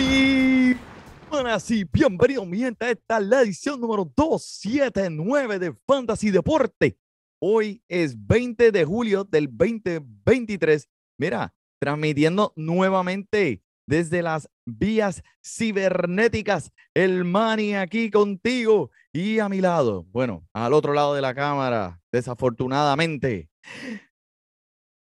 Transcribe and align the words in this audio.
Muy 0.00 0.76
buenas 1.30 1.70
y 1.70 1.84
bienvenidos, 1.84 2.46
mi 2.46 2.58
gente. 2.58 2.90
Esta 2.90 3.18
es 3.18 3.24
la 3.26 3.42
edición 3.42 3.80
número 3.80 4.10
279 4.16 5.58
de 5.58 5.74
Fantasy 5.86 6.30
Deporte. 6.30 6.98
Hoy 7.38 7.82
es 7.86 8.14
20 8.26 8.72
de 8.72 8.84
julio 8.84 9.24
del 9.24 9.46
2023. 9.46 10.88
Mira, 11.18 11.54
transmitiendo 11.78 12.54
nuevamente 12.56 13.62
desde 13.86 14.22
las 14.22 14.48
vías 14.64 15.22
cibernéticas. 15.44 16.72
El 16.94 17.24
Mani 17.24 17.74
aquí 17.74 18.10
contigo 18.10 18.90
y 19.12 19.38
a 19.38 19.48
mi 19.48 19.60
lado, 19.60 20.04
bueno, 20.12 20.46
al 20.54 20.72
otro 20.72 20.94
lado 20.94 21.14
de 21.14 21.20
la 21.20 21.34
cámara, 21.34 22.00
desafortunadamente, 22.10 23.50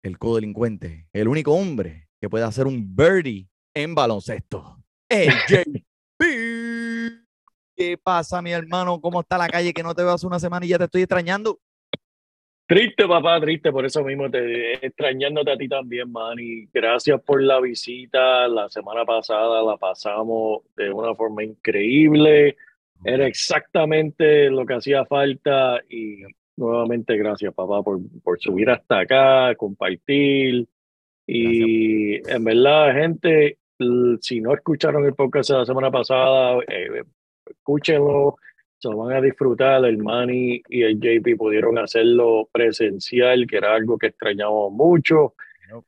el 0.03 0.17
codelincuente, 0.17 1.09
el 1.11 1.27
único 1.27 1.53
hombre 1.53 2.07
que 2.21 2.29
puede 2.29 2.45
hacer 2.45 2.65
un 2.65 2.95
birdie 2.95 3.49
en 3.73 3.93
baloncesto. 3.93 4.84
El 5.09 5.29
JP. 5.47 6.23
¿Qué 7.75 7.97
pasa, 8.01 8.41
mi 8.41 8.51
hermano? 8.51 8.99
¿Cómo 9.01 9.21
está 9.21 9.37
la 9.37 9.49
calle 9.49 9.73
que 9.73 9.83
no 9.83 9.93
te 9.93 10.01
veo 10.01 10.13
hace 10.13 10.25
una 10.25 10.39
semana 10.39 10.65
y 10.65 10.69
ya 10.69 10.77
te 10.77 10.85
estoy 10.85 11.01
extrañando? 11.01 11.59
Triste, 12.67 13.07
papá, 13.07 13.39
triste, 13.39 13.71
por 13.71 13.85
eso 13.85 14.03
mismo 14.03 14.31
te 14.31 14.83
extrañándote 14.83 15.51
a 15.51 15.57
ti 15.57 15.67
también, 15.67 16.11
Manny. 16.11 16.67
Gracias 16.73 17.21
por 17.21 17.43
la 17.43 17.59
visita. 17.59 18.47
La 18.47 18.69
semana 18.69 19.05
pasada 19.05 19.61
la 19.61 19.77
pasamos 19.77 20.63
de 20.75 20.91
una 20.91 21.13
forma 21.13 21.43
increíble. 21.43 22.57
Era 23.03 23.27
exactamente 23.27 24.49
lo 24.49 24.65
que 24.65 24.73
hacía 24.73 25.05
falta 25.05 25.79
y 25.89 26.23
nuevamente 26.57 27.17
gracias, 27.17 27.53
papá, 27.53 27.83
por, 27.83 27.99
por 28.23 28.39
subir 28.39 28.71
hasta 28.71 28.99
acá, 29.01 29.53
compartir. 29.55 30.67
Y 31.27 32.15
en 32.27 32.43
verdad, 32.43 32.93
gente, 32.93 33.59
si 34.21 34.41
no 34.41 34.53
escucharon 34.53 35.05
el 35.05 35.13
podcast 35.13 35.49
de 35.49 35.57
la 35.57 35.65
semana 35.65 35.91
pasada, 35.91 36.59
eh, 36.67 37.03
escúchenlo 37.45 38.37
se 38.77 38.89
lo 38.89 38.97
van 38.97 39.17
a 39.17 39.21
disfrutar. 39.21 39.83
El 39.85 39.97
Manny 39.97 40.61
y 40.69 40.83
el 40.83 40.99
JP 40.99 41.37
pudieron 41.37 41.77
hacerlo 41.77 42.49
presencial, 42.51 43.47
que 43.47 43.57
era 43.57 43.73
algo 43.73 43.97
que 43.97 44.07
extrañamos 44.07 44.71
mucho. 44.71 45.33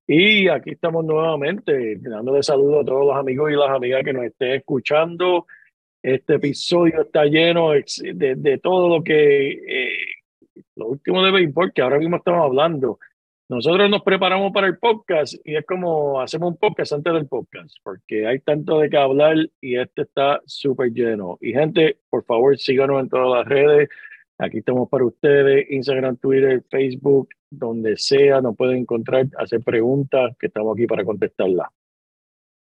Y 0.07 0.47
aquí 0.47 0.71
estamos 0.71 1.05
nuevamente, 1.05 1.97
dándole 2.01 2.41
saludos 2.41 2.81
a 2.81 2.85
todos 2.85 3.05
los 3.05 3.15
amigos 3.15 3.51
y 3.51 3.55
las 3.55 3.69
amigas 3.69 4.03
que 4.03 4.13
nos 4.13 4.23
estén 4.25 4.53
escuchando. 4.53 5.45
Este 6.01 6.35
episodio 6.35 7.01
está 7.01 7.25
lleno 7.25 7.71
de, 7.71 8.35
de 8.35 8.57
todo 8.57 8.89
lo 8.89 9.03
que, 9.03 9.49
eh, 9.51 9.97
lo 10.75 10.87
último 10.87 11.23
de 11.23 11.31
béisbol 11.31 11.73
que 11.73 11.81
ahora 11.81 11.99
mismo 11.99 12.17
estamos 12.17 12.45
hablando. 12.45 12.99
Nosotros 13.49 13.89
nos 13.89 14.03
preparamos 14.03 14.51
para 14.51 14.67
el 14.67 14.77
podcast 14.77 15.35
y 15.45 15.55
es 15.55 15.65
como 15.65 16.19
hacemos 16.19 16.49
un 16.49 16.57
podcast 16.57 16.91
antes 16.91 17.13
del 17.13 17.27
podcast, 17.27 17.77
porque 17.81 18.27
hay 18.27 18.39
tanto 18.39 18.77
de 18.79 18.89
qué 18.89 18.97
hablar 18.97 19.37
y 19.61 19.77
este 19.77 20.01
está 20.01 20.41
súper 20.45 20.91
lleno. 20.91 21.37
Y 21.39 21.53
gente, 21.53 21.97
por 22.09 22.25
favor, 22.25 22.57
síganos 22.57 22.99
en 22.99 23.07
todas 23.07 23.39
las 23.39 23.47
redes. 23.47 23.87
Aquí 24.37 24.57
estamos 24.57 24.89
para 24.89 25.05
ustedes, 25.05 25.65
Instagram, 25.71 26.17
Twitter, 26.17 26.61
Facebook, 26.69 27.29
donde 27.49 27.95
sea, 27.95 28.41
nos 28.41 28.57
pueden 28.57 28.79
encontrar, 28.79 29.27
hacer 29.37 29.61
preguntas, 29.61 30.35
que 30.37 30.47
estamos 30.47 30.75
aquí 30.75 30.85
para 30.85 31.05
contestarlas. 31.05 31.69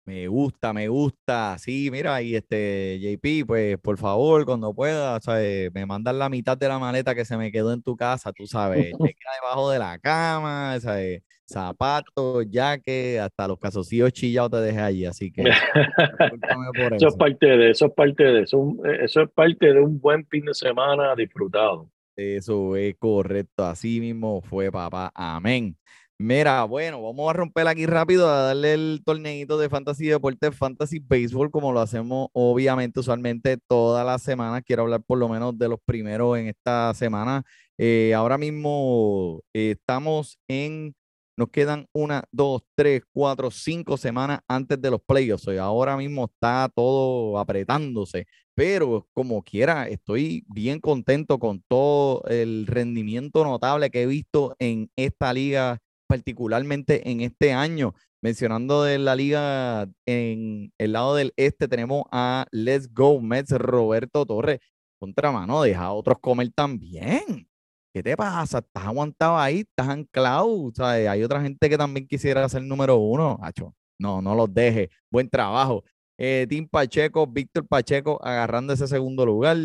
Me 0.04 0.26
gusta, 0.26 0.72
me 0.72 0.88
gusta. 0.88 1.56
Sí, 1.58 1.88
mira, 1.92 2.20
y 2.22 2.34
este 2.34 2.98
JP, 3.00 3.44
pues 3.46 3.78
por 3.78 3.98
favor, 3.98 4.44
cuando 4.44 4.74
pueda, 4.74 5.20
¿sabes? 5.20 5.72
me 5.72 5.86
mandan 5.86 6.18
la 6.18 6.28
mitad 6.28 6.58
de 6.58 6.66
la 6.66 6.78
maleta 6.80 7.14
que 7.14 7.24
se 7.24 7.36
me 7.36 7.52
quedó 7.52 7.72
en 7.72 7.82
tu 7.82 7.94
casa, 7.96 8.32
tú 8.32 8.46
sabes, 8.48 8.92
debajo 9.40 9.70
de 9.70 9.78
la 9.78 9.98
cama, 10.00 10.78
¿sabes? 10.80 11.22
zapatos, 11.44 12.46
jaque, 12.50 13.20
hasta 13.20 13.46
los 13.46 13.58
calzoncillos 13.58 14.12
chillados 14.12 14.50
te 14.52 14.56
dejé 14.56 14.80
allí, 14.80 15.04
así 15.04 15.30
que 15.30 15.42
por 16.74 16.94
Eso 16.94 16.96
eso. 16.96 17.08
es 17.08 17.14
parte 17.14 17.46
de 17.46 17.70
eso, 17.70 17.86
es 17.86 17.92
parte 17.92 18.24
de 18.24 18.42
eso, 18.42 18.58
un- 18.58 18.80
eso 19.00 19.20
es 19.22 19.30
parte 19.30 19.72
de 19.72 19.80
un 19.80 20.00
buen 20.00 20.26
fin 20.26 20.44
de 20.46 20.54
semana 20.54 21.14
disfrutado. 21.14 21.88
Eso 22.16 22.76
es 22.76 22.94
correcto, 22.98 23.64
así 23.64 24.00
mismo 24.00 24.42
fue, 24.42 24.70
papá. 24.70 25.10
Amén. 25.14 25.76
Mira, 26.18 26.62
bueno, 26.64 27.02
vamos 27.02 27.28
a 27.28 27.32
romper 27.32 27.66
aquí 27.66 27.84
rápido 27.84 28.28
a 28.28 28.42
darle 28.42 28.74
el 28.74 29.02
torneito 29.04 29.58
de 29.58 29.68
Fantasy 29.68 30.06
Deporte, 30.06 30.52
Fantasy 30.52 31.00
Baseball, 31.00 31.50
como 31.50 31.72
lo 31.72 31.80
hacemos 31.80 32.28
obviamente 32.32 33.00
usualmente 33.00 33.58
todas 33.66 34.06
las 34.06 34.22
semanas. 34.22 34.62
Quiero 34.64 34.82
hablar 34.82 35.02
por 35.02 35.18
lo 35.18 35.28
menos 35.28 35.58
de 35.58 35.68
los 35.68 35.80
primeros 35.84 36.38
en 36.38 36.46
esta 36.46 36.94
semana. 36.94 37.42
Eh, 37.76 38.14
ahora 38.14 38.38
mismo 38.38 39.40
eh, 39.52 39.72
estamos 39.72 40.38
en, 40.46 40.94
nos 41.36 41.48
quedan 41.48 41.86
una, 41.92 42.22
dos, 42.30 42.62
tres, 42.76 43.02
cuatro, 43.12 43.50
cinco 43.50 43.96
semanas 43.96 44.40
antes 44.46 44.80
de 44.80 44.90
los 44.92 45.00
playoffs. 45.02 45.48
Y 45.48 45.56
ahora 45.56 45.96
mismo 45.96 46.26
está 46.26 46.70
todo 46.72 47.36
apretándose 47.38 48.26
pero 48.54 49.08
como 49.14 49.42
quiera, 49.42 49.88
estoy 49.88 50.44
bien 50.48 50.80
contento 50.80 51.38
con 51.38 51.62
todo 51.68 52.22
el 52.28 52.66
rendimiento 52.66 53.44
notable 53.44 53.90
que 53.90 54.02
he 54.02 54.06
visto 54.06 54.54
en 54.58 54.90
esta 54.96 55.32
liga, 55.32 55.78
particularmente 56.12 57.10
en 57.10 57.22
este 57.22 57.52
año. 57.52 57.94
Mencionando 58.22 58.84
de 58.84 58.98
la 58.98 59.16
liga 59.16 59.88
en 60.06 60.70
el 60.78 60.92
lado 60.92 61.16
del 61.16 61.32
este, 61.36 61.68
tenemos 61.68 62.04
a 62.12 62.46
Let's 62.52 62.92
Go 62.92 63.20
Mets, 63.20 63.52
Roberto 63.52 64.26
Torres. 64.26 64.60
Contra 65.00 65.32
mano, 65.32 65.62
deja 65.62 65.84
a 65.84 65.92
otros 65.92 66.18
comer 66.20 66.50
también. 66.54 67.48
¿Qué 67.94 68.02
te 68.02 68.16
pasa? 68.16 68.58
¿Estás 68.58 68.84
aguantado 68.84 69.38
ahí? 69.38 69.60
¿Estás 69.60 69.88
anclado? 69.88 70.70
¿Sabes? 70.74 71.08
Hay 71.08 71.22
otra 71.22 71.40
gente 71.42 71.68
que 71.68 71.78
también 71.78 72.06
quisiera 72.06 72.48
ser 72.48 72.62
número 72.62 72.96
uno. 72.96 73.38
Acho, 73.42 73.74
no, 73.98 74.20
no 74.22 74.34
los 74.34 74.52
deje. 74.52 74.90
Buen 75.10 75.28
trabajo 75.28 75.82
eh, 76.18 76.46
Tim 76.48 76.68
Pacheco, 76.68 77.26
Víctor 77.26 77.66
Pacheco 77.66 78.20
agarrando 78.22 78.72
ese 78.72 78.86
segundo 78.86 79.26
lugar. 79.26 79.56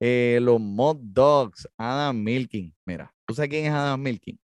Eh, 0.00 0.38
los 0.40 0.60
Mod 0.60 0.98
Dogs, 1.00 1.68
Adam 1.76 2.16
Milking. 2.22 2.72
Mira, 2.86 3.12
¿tú 3.26 3.34
sabes 3.34 3.50
quién 3.50 3.66
es 3.66 3.72
Adam 3.72 4.00
Milking? 4.00 4.38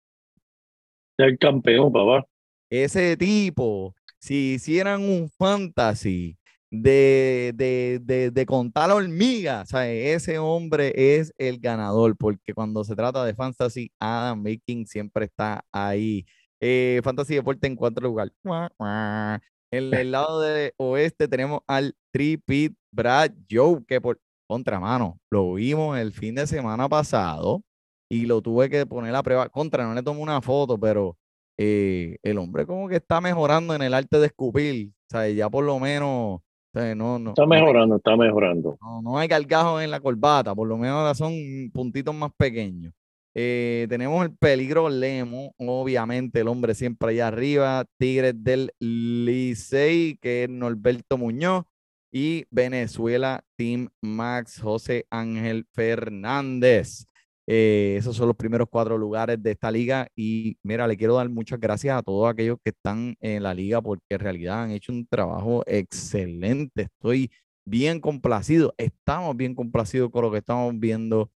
El 1.20 1.38
campeón, 1.38 1.92
papá. 1.92 2.26
Ese 2.70 3.18
tipo, 3.18 3.94
si 4.20 4.54
hicieran 4.54 5.02
un 5.02 5.30
fantasy 5.30 6.38
de, 6.72 7.52
de, 7.56 8.00
de, 8.02 8.32
de 8.32 8.46
contar 8.46 8.90
hormigas, 8.90 9.68
¿sabes? 9.68 10.16
ese 10.16 10.40
hombre 10.40 10.94
es 10.96 11.34
el 11.38 11.60
ganador, 11.60 12.16
porque 12.16 12.54
cuando 12.54 12.86
se 12.86 12.96
trata 12.96 13.26
de 13.26 13.34
fantasy, 13.34 13.92
Adam 14.00 14.42
Milking 14.42 14.86
siempre 14.86 15.26
está 15.26 15.62
ahí. 15.74 16.26
Eh, 16.62 17.02
fantasy 17.04 17.36
Deporte 17.36 17.68
en 17.68 17.76
cuarto 17.76 18.00
lugar. 18.00 18.32
Guau, 18.42 18.70
guau. 18.78 19.40
En 19.72 19.94
el 19.94 20.12
lado 20.12 20.40
de 20.40 20.74
oeste 20.78 21.28
tenemos 21.28 21.60
al 21.68 21.96
Tripit 22.14 22.74
Brad 22.94 23.32
Joe, 23.52 23.84
que 23.86 24.00
por 24.00 24.22
contramano 24.48 25.20
lo 25.30 25.56
vimos 25.56 25.98
el 26.00 26.14
fin 26.14 26.36
de 26.36 26.48
semana 26.48 26.88
pasado 26.88 27.62
y 28.10 28.26
lo 28.26 28.42
tuve 28.42 28.70
que 28.70 28.86
poner 28.86 29.16
a 29.16 29.24
prueba. 29.24 29.48
Contra, 29.50 29.86
no 29.86 29.94
le 29.94 30.04
tomé 30.04 30.22
una 30.22 30.42
foto, 30.42 30.78
pero 30.80 31.16
eh, 31.58 32.18
el 32.24 32.38
hombre 32.40 32.66
como 32.66 32.90
que 32.90 32.98
está 32.98 33.22
mejorando 33.22 33.76
en 33.76 33.82
el 33.84 33.94
arte 33.94 34.20
de 34.20 34.28
escupir. 34.28 34.90
O 34.90 35.12
sea, 35.12 35.30
ya 35.30 35.50
por 35.50 35.64
lo 35.64 35.80
menos, 35.80 36.10
o 36.10 36.44
sea, 36.74 36.96
no, 36.96 37.20
no, 37.20 37.32
Está 37.32 37.46
mejorando, 37.46 37.98
está 37.98 38.16
mejorando. 38.18 38.78
no, 38.82 39.02
no 39.02 39.18
hay 39.18 39.28
gargajos 39.28 39.82
en 39.84 39.92
la 39.92 40.00
corbata, 40.00 40.54
por 40.56 40.68
lo 40.68 40.78
menos 40.78 40.98
ahora 40.98 41.14
son 41.14 41.34
puntitos 41.74 42.14
más 42.16 42.32
pequeños. 42.38 42.94
Eh, 43.36 43.86
tenemos 43.90 44.26
el 44.26 44.36
peligro 44.36 44.90
Lemo, 44.90 45.54
obviamente 45.58 46.42
el 46.42 46.48
hombre 46.48 46.74
siempre 46.74 47.12
allá 47.12 47.28
arriba. 47.28 47.86
Tigres 47.98 48.34
del 48.44 48.72
Licey, 48.80 50.18
que 50.18 50.44
es 50.44 50.50
Norberto 50.50 51.18
Muñoz. 51.18 51.66
y 52.12 52.46
Venezuela 52.50 53.44
Team 53.56 53.90
Max 54.02 54.60
José 54.60 55.06
Ángel 55.12 55.66
Fernández. 55.74 57.06
Eh, 57.52 57.96
esos 57.98 58.16
son 58.16 58.28
los 58.28 58.36
primeros 58.36 58.68
cuatro 58.70 58.96
lugares 58.96 59.42
de 59.42 59.50
esta 59.50 59.72
liga 59.72 60.08
y 60.16 60.56
mira, 60.62 60.88
le 60.88 60.96
quiero 60.96 61.16
dar 61.16 61.28
muchas 61.30 61.60
gracias 61.60 61.98
a 61.98 62.04
todos 62.04 62.30
aquellos 62.30 62.58
que 62.64 62.70
están 62.70 63.16
en 63.20 63.42
la 63.42 63.56
liga 63.56 63.82
porque 63.82 64.06
en 64.12 64.20
realidad 64.20 64.66
han 64.66 64.70
hecho 64.70 64.92
un 64.92 65.08
trabajo 65.08 65.64
excelente. 65.66 66.84
Estoy 66.84 67.32
bien 67.66 68.02
complacido, 68.02 68.76
estamos 68.78 69.36
bien 69.36 69.56
complacidos 69.56 70.12
con 70.12 70.26
lo 70.26 70.32
que 70.32 70.38
estamos 70.38 70.80
viendo. 70.80 71.32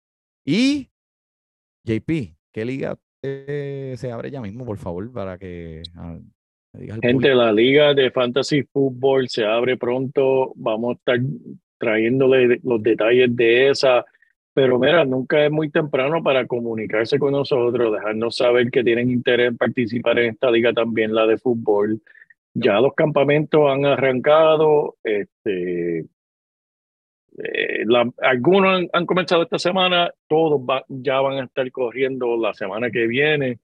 Y 0.45 0.89
JP, 1.85 2.35
¿qué 2.53 2.65
liga 2.65 2.99
eh, 3.23 3.95
se 3.97 4.11
abre 4.11 4.33
ya 4.33 4.41
mismo, 4.41 4.67
por 4.67 4.79
favor, 4.79 5.13
para 5.13 5.39
que 5.39 5.83
ah, 5.95 6.19
Gente, 7.03 7.35
la 7.37 7.53
liga 7.53 7.95
de 7.95 8.11
fantasy 8.11 8.65
fútbol 8.65 9.29
se 9.29 9.45
abre 9.45 9.77
pronto. 9.77 10.53
Vamos 10.57 10.91
a 10.91 10.99
estar 10.99 11.19
trayéndole 11.79 12.59
los 12.65 12.83
detalles 12.83 13.35
de 13.37 13.71
esa. 13.71 14.05
Pero 14.53 14.79
mira, 14.79 15.05
nunca 15.05 15.45
es 15.45 15.51
muy 15.51 15.71
temprano 15.71 16.23
para 16.23 16.47
comunicarse 16.47 17.19
con 17.19 17.33
nosotros, 17.33 17.93
dejarnos 17.93 18.37
saber 18.37 18.71
que 18.71 18.83
tienen 18.83 19.11
interés 19.11 19.49
en 19.49 19.57
participar 19.57 20.19
en 20.19 20.31
esta 20.31 20.51
liga 20.51 20.73
también, 20.73 21.15
la 21.15 21.27
de 21.27 21.39
fútbol. 21.39 22.01
Ya 22.53 22.81
los 22.81 22.95
campamentos 22.95 23.71
han 23.71 23.85
arrancado, 23.87 24.97
este, 25.05 26.07
eh, 27.39 27.85
algunos 28.23 28.87
han, 28.93 29.07
comenzado 29.07 29.43
esta 29.43 29.59
semana, 29.59 30.13
todos 30.29 30.61
ya 30.89 31.21
van 31.21 31.39
a 31.39 31.45
estar 31.45 31.71
corriendo 31.71 32.37
la 32.37 32.53
semana 32.53 32.91
que 32.91 33.07
viene. 33.07 33.61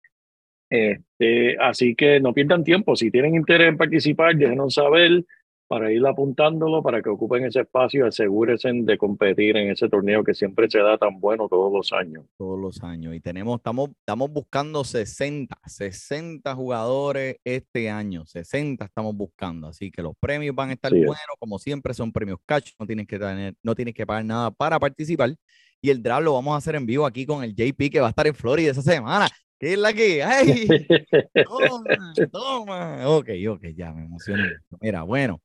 Este, 0.71 1.57
así 1.59 1.95
que 1.95 2.21
no 2.21 2.33
pierdan 2.33 2.65
tiempo. 2.65 2.97
Si 2.97 3.11
tienen 3.11 3.35
interés 3.35 3.69
en 3.69 3.77
participar, 3.77 4.37
déjenos 4.37 4.75
saber 4.75 5.25
para 5.69 5.91
ir 5.91 6.07
apuntándolo, 6.07 6.83
para 6.83 7.03
que 7.03 7.09
ocupen 7.09 7.45
ese 7.45 7.61
espacio 7.61 8.05
y 8.05 8.09
asegúrense 8.09 8.71
de 8.73 8.99
competir 8.99 9.57
en 9.57 9.71
ese 9.71 9.89
torneo 9.89 10.23
que 10.23 10.35
siempre 10.35 10.71
se 10.71 10.79
da 10.79 10.97
tan 10.97 11.19
bueno 11.21 11.49
todos 11.49 11.73
los 11.73 11.93
años. 11.93 12.25
todos 12.37 12.59
los 12.59 12.83
años. 12.83 13.15
Y 13.15 13.21
tenemos, 13.21 13.57
estamos, 13.57 13.91
estamos 13.91 14.31
buscando 14.31 14.85
60, 14.85 15.59
60 15.67 16.55
jugadores 16.55 17.37
este 17.45 17.91
año. 17.91 18.25
60 18.27 18.85
estamos 18.85 19.17
buscando. 19.17 19.69
Así 19.69 19.91
que 19.91 20.03
los 20.03 20.15
premios 20.21 20.55
van 20.55 20.71
a 20.71 20.73
estar 20.75 20.95
es. 20.95 21.01
buenos, 21.01 21.37
como 21.39 21.59
siempre, 21.59 21.95
son 21.95 22.13
premios 22.13 22.39
cash. 22.47 22.73
No 22.79 22.87
tienes 22.87 23.07
que 23.07 23.19
tener, 23.19 23.55
no 23.63 23.75
tienes 23.75 23.95
que 23.95 24.07
pagar 24.07 24.25
nada 24.25 24.51
para 24.51 24.79
participar. 24.79 25.35
Y 25.81 25.91
el 25.91 26.03
draft 26.03 26.23
lo 26.25 26.35
vamos 26.35 26.55
a 26.55 26.59
hacer 26.59 26.75
en 26.77 26.87
vivo 26.87 27.05
aquí 27.07 27.27
con 27.27 27.43
el 27.43 27.55
JP 27.55 27.91
que 27.91 28.01
va 28.01 28.07
a 28.07 28.11
estar 28.11 28.27
en 28.27 28.35
Florida 28.35 28.71
esa 28.71 28.83
semana. 28.83 29.29
¿Qué 29.59 29.73
es 29.73 29.79
la 29.79 29.93
que 29.93 30.23
hay? 30.23 30.67
Toma, 31.47 32.15
toma. 32.31 33.09
Ok, 33.09 33.31
ok, 33.49 33.65
ya 33.75 33.93
me 33.93 34.05
emocioné. 34.05 34.51
Mira, 34.81 35.03
bueno. 35.03 35.41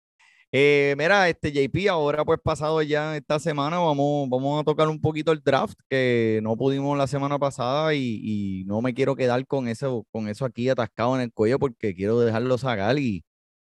Eh, 0.53 0.95
mira, 0.97 1.29
este 1.29 1.49
JP, 1.53 1.87
ahora 1.89 2.25
pues 2.25 2.37
pasado 2.43 2.81
ya 2.81 3.15
esta 3.15 3.39
semana, 3.39 3.79
vamos, 3.79 4.29
vamos 4.29 4.59
a 4.59 4.65
tocar 4.65 4.89
un 4.89 4.99
poquito 4.99 5.31
el 5.31 5.41
draft 5.41 5.79
que 5.89 6.41
no 6.43 6.57
pudimos 6.57 6.97
la 6.97 7.07
semana 7.07 7.39
pasada 7.39 7.93
y, 7.93 8.19
y 8.21 8.65
no 8.65 8.81
me 8.81 8.93
quiero 8.93 9.15
quedar 9.15 9.47
con 9.47 9.69
eso, 9.69 10.05
con 10.11 10.27
eso 10.27 10.43
aquí 10.43 10.67
atascado 10.67 11.15
en 11.15 11.21
el 11.21 11.31
cuello 11.31 11.57
porque 11.57 11.95
quiero 11.95 12.19
dejarlo 12.19 12.57
sacar 12.57 12.99
y, 12.99 13.23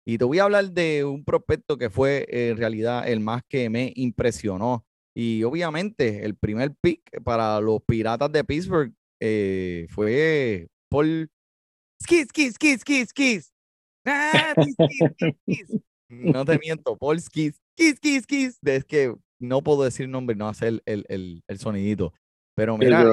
y 0.05 0.17
te 0.17 0.25
voy 0.25 0.39
a 0.39 0.43
hablar 0.43 0.71
de 0.71 1.05
un 1.05 1.23
prospecto 1.23 1.77
que 1.77 1.89
fue 1.89 2.25
eh, 2.29 2.49
en 2.49 2.57
realidad 2.57 3.07
el 3.07 3.21
más 3.21 3.43
que 3.47 3.69
me 3.69 3.93
impresionó. 3.95 4.85
Y 5.15 5.43
obviamente 5.43 6.25
el 6.25 6.35
primer 6.35 6.75
pick 6.81 7.23
para 7.23 7.61
los 7.61 7.81
Piratas 7.83 8.31
de 8.31 8.43
Pittsburgh 8.43 8.93
eh, 9.21 9.87
fue 9.89 10.67
Paul 10.89 11.29
Skis, 12.01 12.27
Skis, 12.27 12.55
Skis, 12.55 12.81
Skis, 12.81 13.09
Skis. 13.09 13.53
Ah, 14.05 14.53
skis, 14.57 14.75
skis, 14.75 15.11
skis, 15.13 15.35
skis. 15.45 15.81
No 16.21 16.45
te 16.45 16.57
miento, 16.59 16.97
Paul 16.97 17.19
Skis, 17.19 17.61
Skis, 17.77 18.23
Skis. 18.23 18.59
Es 18.63 18.85
que 18.85 19.15
no 19.39 19.61
puedo 19.61 19.83
decir 19.83 20.07
nombre, 20.07 20.35
no 20.35 20.47
hacer 20.47 20.81
el, 20.85 21.05
el, 21.07 21.43
el, 21.47 21.59
sonidito. 21.59 22.13
Pero 22.55 22.77
mira, 22.77 23.03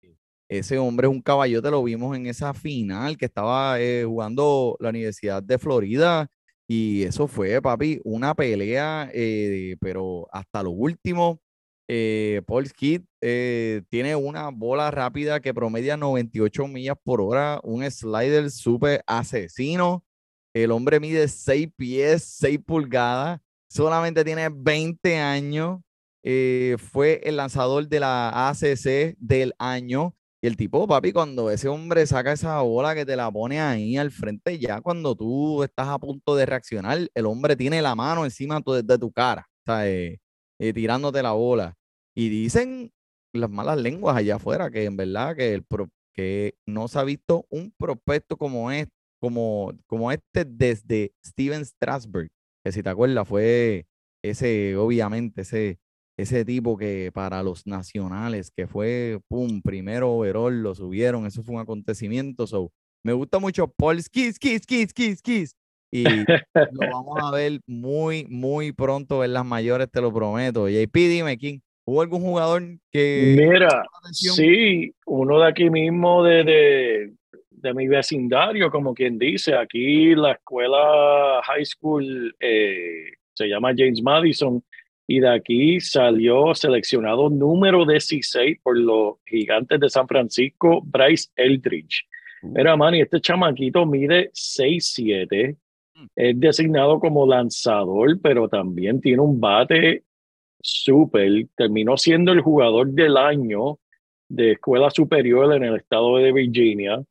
sí. 0.00 0.16
ese 0.48 0.78
hombre 0.78 1.06
es 1.06 1.12
un 1.12 1.22
caballote, 1.22 1.70
lo 1.70 1.82
vimos 1.82 2.16
en 2.16 2.26
esa 2.26 2.52
final 2.54 3.16
que 3.16 3.26
estaba 3.26 3.80
eh, 3.80 4.04
jugando 4.04 4.76
la 4.80 4.90
Universidad 4.90 5.42
de 5.42 5.58
Florida 5.58 6.28
y 6.72 7.02
eso 7.02 7.26
fue, 7.26 7.60
papi, 7.60 8.00
una 8.04 8.32
pelea, 8.34 9.10
eh, 9.12 9.76
pero 9.80 10.28
hasta 10.30 10.62
lo 10.62 10.70
último, 10.70 11.40
eh, 11.88 12.42
Paul 12.46 12.68
Skid 12.68 13.02
eh, 13.20 13.82
tiene 13.88 14.14
una 14.14 14.50
bola 14.50 14.92
rápida 14.92 15.40
que 15.40 15.52
promedia 15.52 15.96
98 15.96 16.68
millas 16.68 16.94
por 17.02 17.20
hora, 17.20 17.58
un 17.64 17.82
slider 17.90 18.52
súper 18.52 19.02
asesino. 19.08 20.04
El 20.54 20.70
hombre 20.72 20.98
mide 21.00 21.28
6 21.28 21.68
pies, 21.76 22.24
6 22.24 22.58
pulgadas, 22.64 23.40
solamente 23.68 24.24
tiene 24.24 24.48
20 24.52 25.16
años, 25.18 25.80
eh, 26.24 26.76
fue 26.78 27.20
el 27.24 27.36
lanzador 27.36 27.88
de 27.88 28.00
la 28.00 28.48
ACC 28.48 29.16
del 29.18 29.54
año. 29.58 30.14
Y 30.42 30.46
el 30.46 30.56
tipo, 30.56 30.86
papi, 30.88 31.12
cuando 31.12 31.50
ese 31.50 31.68
hombre 31.68 32.06
saca 32.06 32.32
esa 32.32 32.60
bola 32.62 32.94
que 32.94 33.04
te 33.04 33.14
la 33.14 33.30
pone 33.30 33.60
ahí 33.60 33.96
al 33.98 34.10
frente, 34.10 34.58
ya 34.58 34.80
cuando 34.80 35.14
tú 35.14 35.62
estás 35.62 35.88
a 35.88 35.98
punto 35.98 36.34
de 36.34 36.46
reaccionar, 36.46 36.98
el 37.14 37.26
hombre 37.26 37.56
tiene 37.56 37.82
la 37.82 37.94
mano 37.94 38.24
encima 38.24 38.60
de 38.64 38.98
tu 38.98 39.12
cara, 39.12 39.46
eh, 39.84 40.16
eh, 40.58 40.72
tirándote 40.72 41.22
la 41.22 41.32
bola. 41.32 41.74
Y 42.16 42.28
dicen 42.30 42.90
las 43.34 43.50
malas 43.50 43.78
lenguas 43.78 44.16
allá 44.16 44.36
afuera 44.36 44.70
que 44.70 44.84
en 44.84 44.96
verdad 44.96 45.36
que, 45.36 45.52
el 45.54 45.62
pro- 45.62 45.90
que 46.14 46.54
no 46.66 46.88
se 46.88 46.98
ha 46.98 47.04
visto 47.04 47.46
un 47.50 47.70
prospecto 47.78 48.36
como 48.38 48.70
este, 48.70 48.92
como, 49.20 49.72
como 49.86 50.10
este 50.10 50.44
desde 50.44 51.12
Steven 51.24 51.64
Strasberg, 51.64 52.30
que 52.64 52.72
si 52.72 52.82
te 52.82 52.90
acuerdas 52.90 53.28
fue 53.28 53.86
ese, 54.22 54.76
obviamente, 54.76 55.42
ese, 55.42 55.78
ese 56.16 56.44
tipo 56.44 56.76
que 56.76 57.10
para 57.12 57.42
los 57.42 57.66
nacionales, 57.66 58.50
que 58.50 58.66
fue, 58.66 59.20
pum, 59.28 59.62
primero 59.62 60.12
overall, 60.12 60.62
lo 60.62 60.74
subieron, 60.74 61.26
eso 61.26 61.42
fue 61.42 61.54
un 61.54 61.60
acontecimiento. 61.60 62.46
So, 62.46 62.72
me 63.04 63.12
gusta 63.12 63.38
mucho 63.38 63.68
Paul 63.68 64.02
Skis, 64.02 64.36
Skis, 64.36 64.62
Skis, 64.62 64.90
Skis, 64.90 65.18
Skis. 65.18 65.56
Y 65.92 66.04
lo 66.04 66.04
vamos 66.92 67.18
a 67.20 67.30
ver 67.30 67.60
muy, 67.66 68.26
muy 68.28 68.72
pronto 68.72 69.24
en 69.24 69.32
las 69.32 69.44
mayores, 69.44 69.90
te 69.90 70.00
lo 70.00 70.12
prometo. 70.12 70.68
JP, 70.68 70.94
dime, 70.94 71.36
¿quién? 71.36 71.62
¿Hubo 71.86 72.02
algún 72.02 72.20
jugador 72.20 72.62
que 72.92 73.34
Mira, 73.36 73.84
sí, 74.12 74.94
uno 75.06 75.40
de 75.40 75.48
aquí 75.48 75.70
mismo 75.70 76.22
de, 76.22 76.44
de, 76.44 77.14
de 77.60 77.74
mi 77.74 77.88
vecindario, 77.88 78.70
como 78.70 78.94
quien 78.94 79.18
dice, 79.18 79.54
aquí 79.54 80.14
la 80.14 80.32
escuela 80.32 81.40
high 81.44 81.64
school 81.64 82.34
eh, 82.40 83.12
se 83.34 83.46
llama 83.46 83.72
James 83.76 84.02
Madison 84.02 84.62
y 85.06 85.20
de 85.20 85.28
aquí 85.28 85.80
salió 85.80 86.54
seleccionado 86.54 87.28
número 87.30 87.84
16 87.84 88.58
por 88.62 88.78
los 88.78 89.14
gigantes 89.26 89.80
de 89.80 89.88
San 89.90 90.06
Francisco, 90.06 90.82
Bryce 90.84 91.30
Eldridge. 91.36 92.06
Mira, 92.42 92.76
Manny, 92.76 93.00
este 93.00 93.20
chamaquito 93.20 93.84
mide 93.86 94.30
6'7", 94.32 95.56
es 96.16 96.40
designado 96.40 96.98
como 97.00 97.26
lanzador, 97.26 98.20
pero 98.22 98.48
también 98.48 99.00
tiene 99.00 99.20
un 99.20 99.40
bate 99.40 100.04
súper. 100.62 101.46
Terminó 101.56 101.96
siendo 101.96 102.32
el 102.32 102.40
jugador 102.40 102.88
del 102.92 103.16
año 103.16 103.78
de 104.28 104.52
escuela 104.52 104.90
superior 104.90 105.52
en 105.54 105.64
el 105.64 105.76
estado 105.76 106.16
de 106.16 106.32
Virginia. 106.32 107.02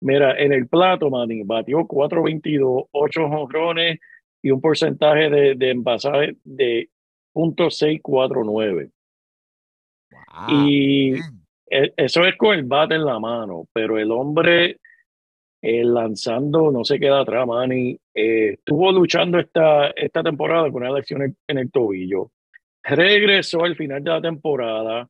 Mira, 0.00 0.38
en 0.38 0.52
el 0.52 0.68
plato, 0.68 1.10
Manny, 1.10 1.42
batió 1.42 1.78
4.22, 1.78 2.88
8 2.92 3.28
jonrones 3.28 3.98
y 4.42 4.50
un 4.50 4.60
porcentaje 4.60 5.30
de, 5.30 5.54
de 5.54 5.70
envasaje 5.70 6.36
de 6.44 6.90
.649. 7.34 8.90
Wow, 10.10 10.60
y 10.60 11.14
e- 11.68 11.92
eso 11.96 12.24
es 12.24 12.36
con 12.36 12.54
el 12.56 12.64
bate 12.64 12.94
en 12.94 13.04
la 13.04 13.18
mano, 13.18 13.66
pero 13.72 13.98
el 13.98 14.10
hombre 14.10 14.78
eh, 15.62 15.84
lanzando 15.84 16.70
no 16.70 16.84
se 16.84 17.00
queda 17.00 17.20
atrás, 17.20 17.46
Manny. 17.46 17.98
Eh, 18.14 18.52
estuvo 18.52 18.92
luchando 18.92 19.38
esta, 19.38 19.88
esta 19.90 20.22
temporada 20.22 20.70
con 20.70 20.82
una 20.82 20.92
lesión 20.92 21.22
en, 21.22 21.36
en 21.48 21.58
el 21.58 21.70
tobillo. 21.70 22.30
Regresó 22.84 23.64
al 23.64 23.74
final 23.74 24.04
de 24.04 24.10
la 24.10 24.20
temporada 24.20 25.08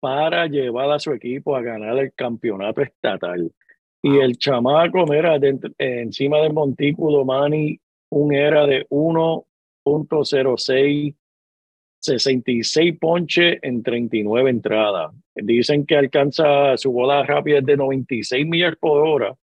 para 0.00 0.46
llevar 0.46 0.90
a 0.90 0.98
su 0.98 1.12
equipo 1.12 1.54
a 1.54 1.62
ganar 1.62 1.96
el 1.98 2.12
campeonato 2.14 2.80
estatal. 2.80 3.52
Y 4.02 4.18
el 4.18 4.36
chamaco, 4.36 5.06
mira, 5.06 5.36
eh, 5.36 5.58
encima 5.78 6.38
del 6.38 6.52
montículo, 6.52 7.24
Manny, 7.24 7.78
un 8.10 8.34
era 8.34 8.66
de 8.66 8.84
1.06, 8.90 11.14
66 12.00 12.98
ponches 12.98 13.60
en 13.62 13.82
39 13.82 14.50
entradas. 14.50 15.12
Dicen 15.36 15.86
que 15.86 15.96
alcanza 15.96 16.76
su 16.76 16.90
bola 16.90 17.22
rápida 17.22 17.60
de 17.60 17.76
96 17.76 18.44
millas 18.44 18.74
por 18.80 19.06
hora 19.06 19.36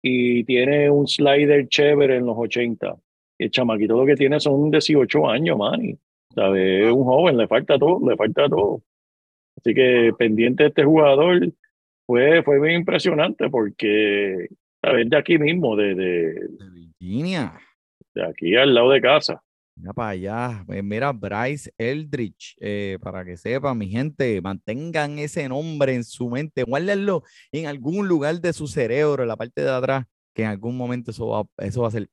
y 0.00 0.44
tiene 0.44 0.88
un 0.90 1.08
slider 1.08 1.66
chévere 1.68 2.16
en 2.16 2.26
los 2.26 2.36
80. 2.38 2.96
El 3.38 3.50
chamaquito 3.50 3.96
lo 3.96 4.06
que 4.06 4.14
tiene 4.14 4.38
son 4.38 4.70
18 4.70 5.28
años, 5.28 5.58
Manny. 5.58 5.98
¿Sabes? 6.34 6.86
Es 6.86 6.92
un 6.92 7.04
joven, 7.04 7.36
le 7.36 7.48
falta 7.48 7.78
todo, 7.78 8.08
le 8.08 8.16
falta 8.16 8.48
todo. 8.48 8.80
Así 9.56 9.74
que 9.74 10.12
pendiente 10.16 10.62
de 10.62 10.68
este 10.68 10.84
jugador 10.84 11.52
fue, 12.08 12.42
fue 12.42 12.58
bien 12.58 12.80
impresionante 12.80 13.50
porque, 13.50 14.48
¿sabes? 14.82 15.10
De 15.10 15.16
aquí 15.16 15.38
mismo, 15.38 15.76
de, 15.76 15.94
de, 15.94 16.32
De 16.32 16.70
Virginia. 16.72 17.52
de 18.14 18.24
aquí 18.26 18.56
al 18.56 18.74
lado 18.74 18.90
de 18.92 19.00
casa. 19.02 19.42
Mira 19.76 19.92
para 19.92 20.08
allá. 20.08 20.64
Eh, 20.70 20.82
Mira, 20.82 21.12
Bryce 21.12 21.70
Eldridge, 21.78 22.56
eh, 22.60 22.96
para 23.00 23.24
que 23.26 23.36
sepan, 23.36 23.76
mi 23.78 23.88
gente, 23.88 24.40
mantengan 24.40 25.18
ese 25.20 25.48
nombre 25.48 25.94
en 25.94 26.02
su 26.02 26.28
mente, 26.30 26.64
guárdenlo 26.64 27.22
en 27.52 27.66
algún 27.66 28.08
lugar 28.08 28.40
de 28.40 28.52
su 28.54 28.66
cerebro, 28.66 29.22
en 29.22 29.28
la 29.28 29.36
parte 29.36 29.60
de 29.62 29.70
atrás, 29.70 30.06
que 30.34 30.42
en 30.44 30.48
algún 30.48 30.76
momento 30.78 31.10
eso 31.10 31.28
va, 31.28 31.44
eso 31.58 31.82
va 31.82 31.88
a 31.88 31.92
ser 31.92 32.08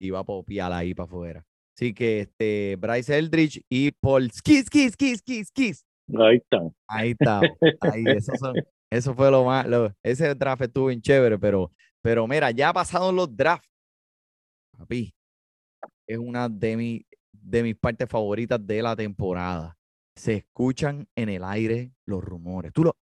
y 0.00 0.10
va 0.10 0.18
a 0.18 0.24
popiar 0.24 0.72
ahí 0.72 0.92
para 0.92 1.06
afuera. 1.06 1.44
Así 1.76 1.94
que 1.94 2.20
este, 2.22 2.76
Bryce 2.78 3.16
Eldridge 3.16 3.62
y 3.70 3.92
Paul 3.92 4.30
Skis, 4.32 4.66
Skis, 4.66 4.92
Skis, 4.92 5.18
Skis, 5.20 5.48
Skis. 5.48 5.86
Ahí 6.18 6.36
están. 6.38 6.74
Ahí 6.88 7.10
está. 7.12 7.40
Ahí, 7.80 8.04
eso, 8.16 8.32
son- 8.36 8.56
eso 8.90 9.14
fue 9.14 9.30
lo 9.30 9.44
más. 9.44 9.66
lo- 9.66 9.92
ese 10.02 10.34
draft 10.34 10.62
estuvo 10.62 10.86
bien 10.86 11.00
chévere, 11.00 11.38
pero, 11.38 11.72
pero 12.02 12.26
mira, 12.26 12.50
ya 12.50 12.72
pasaron 12.72 13.14
los 13.16 13.34
drafts. 13.36 13.68
Papi, 14.78 15.14
es 16.06 16.18
una 16.18 16.48
de, 16.48 16.76
mi- 16.76 17.06
de 17.32 17.62
mis 17.62 17.76
partes 17.76 18.08
favoritas 18.08 18.64
de 18.66 18.82
la 18.82 18.96
temporada. 18.96 19.76
Se 20.16 20.34
escuchan 20.34 21.06
en 21.14 21.28
el 21.28 21.44
aire 21.44 21.92
los 22.06 22.22
rumores. 22.22 22.72
¿Tú, 22.72 22.84
lo, 22.84 22.96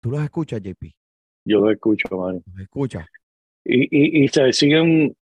¿tú 0.00 0.10
los 0.10 0.22
escuchas, 0.22 0.60
JP? 0.62 0.92
Yo 1.44 1.60
lo 1.60 1.70
escucho, 1.70 2.08
mano. 2.16 2.40
¿Los 2.46 2.60
escuchas? 2.62 3.06
Y, 3.64 3.84
y, 3.90 4.24
y 4.24 4.28
se 4.28 4.52
siguen 4.52 5.16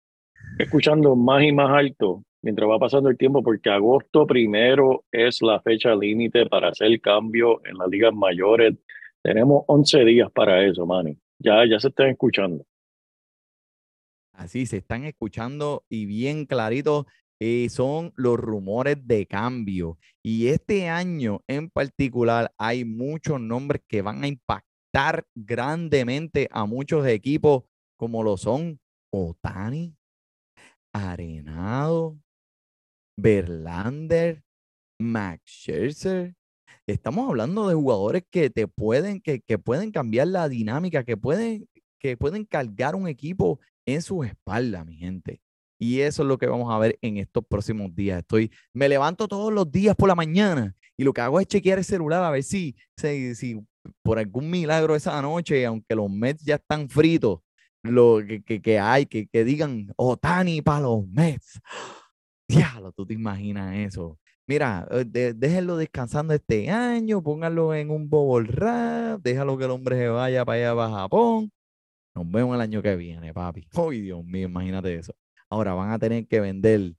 escuchando 0.59 1.17
más 1.17 1.43
y 1.43 1.53
más 1.53 1.71
alto 1.71 2.23
mientras 2.45 2.69
va 2.69 2.79
pasando 2.79 3.09
el 3.09 3.17
tiempo, 3.17 3.43
porque 3.43 3.71
agosto 3.71 4.27
primero 4.27 5.05
es 5.11 5.41
la 5.41 5.61
fecha 5.63 5.95
límite 5.95 6.45
para 6.47 6.69
hacer 6.69 7.01
cambio 7.01 7.65
en 7.65 7.79
las 7.79 7.89
ligas 7.89 8.13
mayores. 8.15 8.75
Tenemos 9.23 9.65
11 9.67 10.05
días 10.05 10.31
para 10.31 10.63
eso, 10.65 10.85
Manny. 10.85 11.19
Ya, 11.39 11.65
ya 11.69 11.81
se 11.81 11.89
están 11.89 12.09
escuchando. 12.11 12.65
Así 14.35 14.67
se 14.67 14.77
están 14.77 15.05
escuchando 15.05 15.85
y 15.89 16.05
bien 16.05 16.45
clarito 16.45 17.07
eh, 17.41 17.69
son 17.71 18.13
los 18.15 18.39
rumores 18.39 19.07
de 19.07 19.27
cambio. 19.27 19.99
Y 20.23 20.49
este 20.49 20.89
año 20.91 21.41
en 21.49 21.71
particular 21.71 22.53
hay 22.59 22.85
muchos 22.85 23.41
nombres 23.41 23.83
que 23.89 24.03
van 24.03 24.23
a 24.23 24.29
impactar 24.29 25.25
grandemente 25.35 26.49
a 26.51 26.67
muchos 26.67 27.07
equipos 27.07 27.65
como 27.97 28.23
lo 28.23 28.37
son 28.37 28.81
Otani, 29.11 29.97
Arenado, 30.93 32.19
Verlander, 33.16 34.42
Max 34.99 35.42
Scherzer. 35.47 36.35
Estamos 36.87 37.28
hablando 37.28 37.68
de 37.68 37.75
jugadores 37.75 38.25
que 38.30 38.50
te 38.50 38.68
pueden, 38.68 39.21
que, 39.21 39.40
que 39.40 39.59
pueden 39.59 39.90
cambiar 39.90 40.28
la 40.28 40.49
dinámica, 40.49 41.04
que 41.04 41.16
pueden, 41.16 41.68
que 41.99 42.16
pueden 42.16 42.44
cargar 42.44 42.94
un 42.94 43.09
equipo 43.09 43.61
en 43.87 44.02
sus 44.02 44.26
espaldas, 44.26 44.85
mi 44.85 44.97
gente. 44.97 45.40
Y 45.78 46.00
eso 46.00 46.23
es 46.23 46.28
lo 46.28 46.38
que 46.38 46.47
vamos 46.47 46.73
a 46.73 46.78
ver 46.78 46.99
en 47.02 47.16
estos 47.16 47.44
próximos 47.47 47.94
días. 47.94 48.18
Estoy, 48.18 48.50
me 48.73 48.88
levanto 48.88 49.28
todos 49.28 49.52
los 49.52 49.71
días 49.71 49.97
por 49.97 50.09
la 50.09 50.14
mañana 50.14 50.75
y 50.97 51.04
lo 51.04 51.12
que 51.12 51.21
hago 51.21 51.40
es 51.40 51.47
chequear 51.47 51.78
el 51.78 51.85
celular 51.85 52.23
a 52.23 52.30
ver 52.30 52.42
si, 52.42 52.76
si, 52.97 53.35
si 53.35 53.61
por 54.02 54.18
algún 54.18 54.50
milagro 54.50 54.94
esa 54.94 55.21
noche, 55.21 55.64
aunque 55.66 55.94
los 55.94 56.11
Mets 56.11 56.44
ya 56.44 56.56
están 56.56 56.88
fritos, 56.88 57.40
lo 57.83 58.21
que, 58.26 58.42
que, 58.42 58.62
que 58.62 58.78
hay, 58.78 59.06
que, 59.06 59.26
que 59.26 59.44
digan 59.44 59.92
Otani 59.97 60.62
para 60.62 60.80
los 60.80 61.06
Mets. 61.09 61.61
Diablo, 62.49 62.93
tú 62.93 63.07
te 63.07 63.15
imaginas 63.15 63.75
eso. 63.77 64.19
Mira, 64.47 64.87
eh, 64.91 65.05
de- 65.07 65.33
déjenlo 65.35 65.77
descansando 65.77 66.35
este 66.35 66.71
año, 66.71 67.23
pónganlo 67.23 67.75
en 67.75 67.91
un 67.91 68.09
bubble 68.11 68.53
déjalo 69.23 69.57
que 69.57 69.65
el 69.65 69.71
hombre 69.71 69.97
se 69.97 70.09
vaya 70.09 70.45
para 70.45 70.59
allá, 70.59 70.77
para 70.77 70.91
Japón. 70.95 71.51
Nos 72.15 72.31
vemos 72.31 72.55
el 72.55 72.61
año 72.61 72.83
que 72.83 72.97
viene, 72.97 73.33
papi. 73.33 73.67
Ay, 73.91 74.01
Dios 74.03 74.25
mío, 74.25 74.49
imagínate 74.49 74.95
eso. 74.95 75.15
Ahora 75.49 75.75
van 75.75 75.91
a 75.93 75.99
tener 75.99 76.27
que 76.27 76.41
vender, 76.41 76.95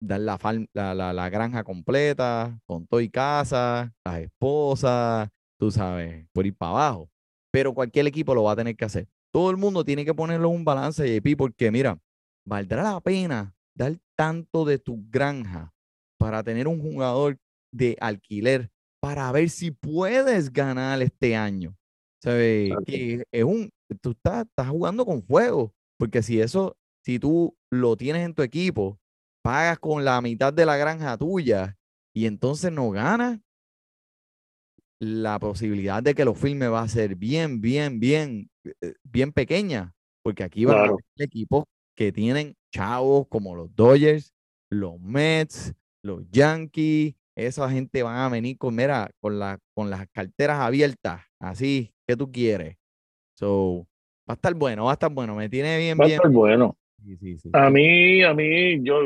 dar 0.00 0.20
la 0.20 1.28
granja 1.30 1.64
completa, 1.64 2.58
con 2.66 2.86
todo 2.86 3.00
y 3.00 3.08
casa, 3.08 3.92
las 4.04 4.20
esposas, 4.20 5.28
tú 5.58 5.70
sabes, 5.70 6.26
por 6.32 6.46
ir 6.46 6.56
para 6.56 6.70
abajo. 6.70 7.10
Pero 7.50 7.74
cualquier 7.74 8.06
equipo 8.06 8.34
lo 8.34 8.44
va 8.44 8.52
a 8.52 8.56
tener 8.56 8.76
que 8.76 8.84
hacer. 8.84 9.08
Todo 9.32 9.50
el 9.50 9.56
mundo 9.56 9.84
tiene 9.84 10.04
que 10.04 10.14
ponerlo 10.14 10.48
en 10.50 10.56
un 10.56 10.64
balance, 10.64 11.06
JP, 11.06 11.36
porque 11.36 11.70
mira, 11.70 11.98
valdrá 12.44 12.82
la 12.82 13.00
pena 13.00 13.54
dar 13.74 13.96
tanto 14.16 14.64
de 14.64 14.78
tu 14.78 15.04
granja 15.10 15.72
para 16.18 16.42
tener 16.42 16.68
un 16.68 16.80
jugador 16.80 17.38
de 17.72 17.96
alquiler 18.00 18.70
para 19.00 19.30
ver 19.32 19.50
si 19.50 19.70
puedes 19.70 20.52
ganar 20.52 21.02
este 21.02 21.36
año. 21.36 21.76
¿Sabes? 22.22 22.78
Que 22.84 23.24
es 23.32 23.44
un, 23.44 23.70
tú 24.00 24.10
estás, 24.12 24.46
estás 24.46 24.68
jugando 24.68 25.04
con 25.04 25.22
fuego, 25.22 25.74
porque 25.98 26.22
si 26.22 26.40
eso, 26.40 26.76
si 27.04 27.18
tú 27.18 27.56
lo 27.70 27.96
tienes 27.96 28.24
en 28.24 28.34
tu 28.34 28.42
equipo, 28.42 29.00
pagas 29.42 29.78
con 29.80 30.04
la 30.04 30.20
mitad 30.20 30.52
de 30.52 30.64
la 30.66 30.76
granja 30.76 31.16
tuya 31.18 31.76
y 32.14 32.26
entonces 32.26 32.70
no 32.70 32.90
ganas, 32.90 33.40
la 35.00 35.38
posibilidad 35.38 36.02
de 36.02 36.14
que 36.14 36.24
lo 36.24 36.34
firme 36.34 36.68
va 36.68 36.82
a 36.82 36.88
ser 36.88 37.16
bien, 37.16 37.60
bien, 37.60 37.98
bien, 38.00 38.50
eh, 38.80 38.94
bien 39.02 39.32
pequeña, 39.32 39.94
porque 40.22 40.44
aquí 40.44 40.64
van 40.64 40.78
a 40.78 40.80
Claro. 40.80 40.98
haber 41.16 41.26
equipos 41.26 41.64
que 41.94 42.12
tienen 42.12 42.54
chavos 42.72 43.26
como 43.28 43.54
los 43.54 43.74
Dodgers, 43.74 44.32
los 44.70 45.00
Mets, 45.00 45.74
los 46.02 46.28
Yankees, 46.30 47.14
esa 47.36 47.70
gente 47.70 48.02
van 48.02 48.16
a 48.16 48.28
venir 48.28 48.58
con, 48.58 48.74
mira, 48.74 49.10
con, 49.20 49.38
la, 49.38 49.58
con 49.74 49.90
las 49.90 50.06
carteras 50.08 50.58
abiertas, 50.58 51.22
así, 51.38 51.92
¿qué 52.06 52.16
tú 52.16 52.30
quieres? 52.30 52.76
So, 53.34 53.86
va 54.28 54.32
a 54.32 54.34
estar 54.34 54.54
bueno, 54.54 54.84
va 54.84 54.92
a 54.92 54.94
estar 54.94 55.10
bueno, 55.10 55.34
me 55.34 55.48
tiene 55.48 55.78
bien, 55.78 55.98
Va 55.98 56.04
a 56.04 56.06
bien. 56.06 56.16
estar 56.16 56.30
bueno. 56.30 56.76
Sí, 57.04 57.16
sí, 57.16 57.38
sí. 57.38 57.50
A 57.52 57.68
mí, 57.68 58.22
a 58.22 58.32
mí, 58.32 58.80
yo, 58.84 59.02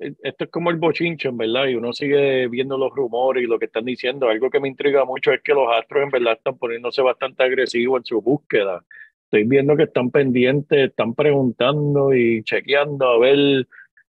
eh, 0.00 0.14
esto 0.22 0.44
es 0.44 0.50
como 0.50 0.70
el 0.70 0.76
bochinche, 0.76 1.28
en 1.28 1.38
verdad, 1.38 1.66
y 1.66 1.74
uno 1.74 1.92
sigue 1.94 2.48
viendo 2.48 2.76
los 2.76 2.92
rumores 2.92 3.42
y 3.42 3.46
lo 3.46 3.58
que 3.58 3.64
están 3.64 3.86
diciendo. 3.86 4.28
Algo 4.28 4.50
que 4.50 4.60
me 4.60 4.68
intriga 4.68 5.06
mucho 5.06 5.32
es 5.32 5.40
que 5.42 5.54
los 5.54 5.66
Astros 5.72 6.02
en 6.02 6.10
verdad 6.10 6.34
están 6.34 6.58
poniéndose 6.58 7.00
bastante 7.00 7.42
agresivos 7.42 8.00
en 8.00 8.04
su 8.04 8.20
búsqueda. 8.20 8.84
Estoy 9.30 9.44
viendo 9.44 9.76
que 9.76 9.84
están 9.84 10.10
pendientes, 10.10 10.88
están 10.90 11.14
preguntando 11.14 12.12
y 12.12 12.42
chequeando 12.42 13.06
a 13.06 13.18
ver 13.20 13.64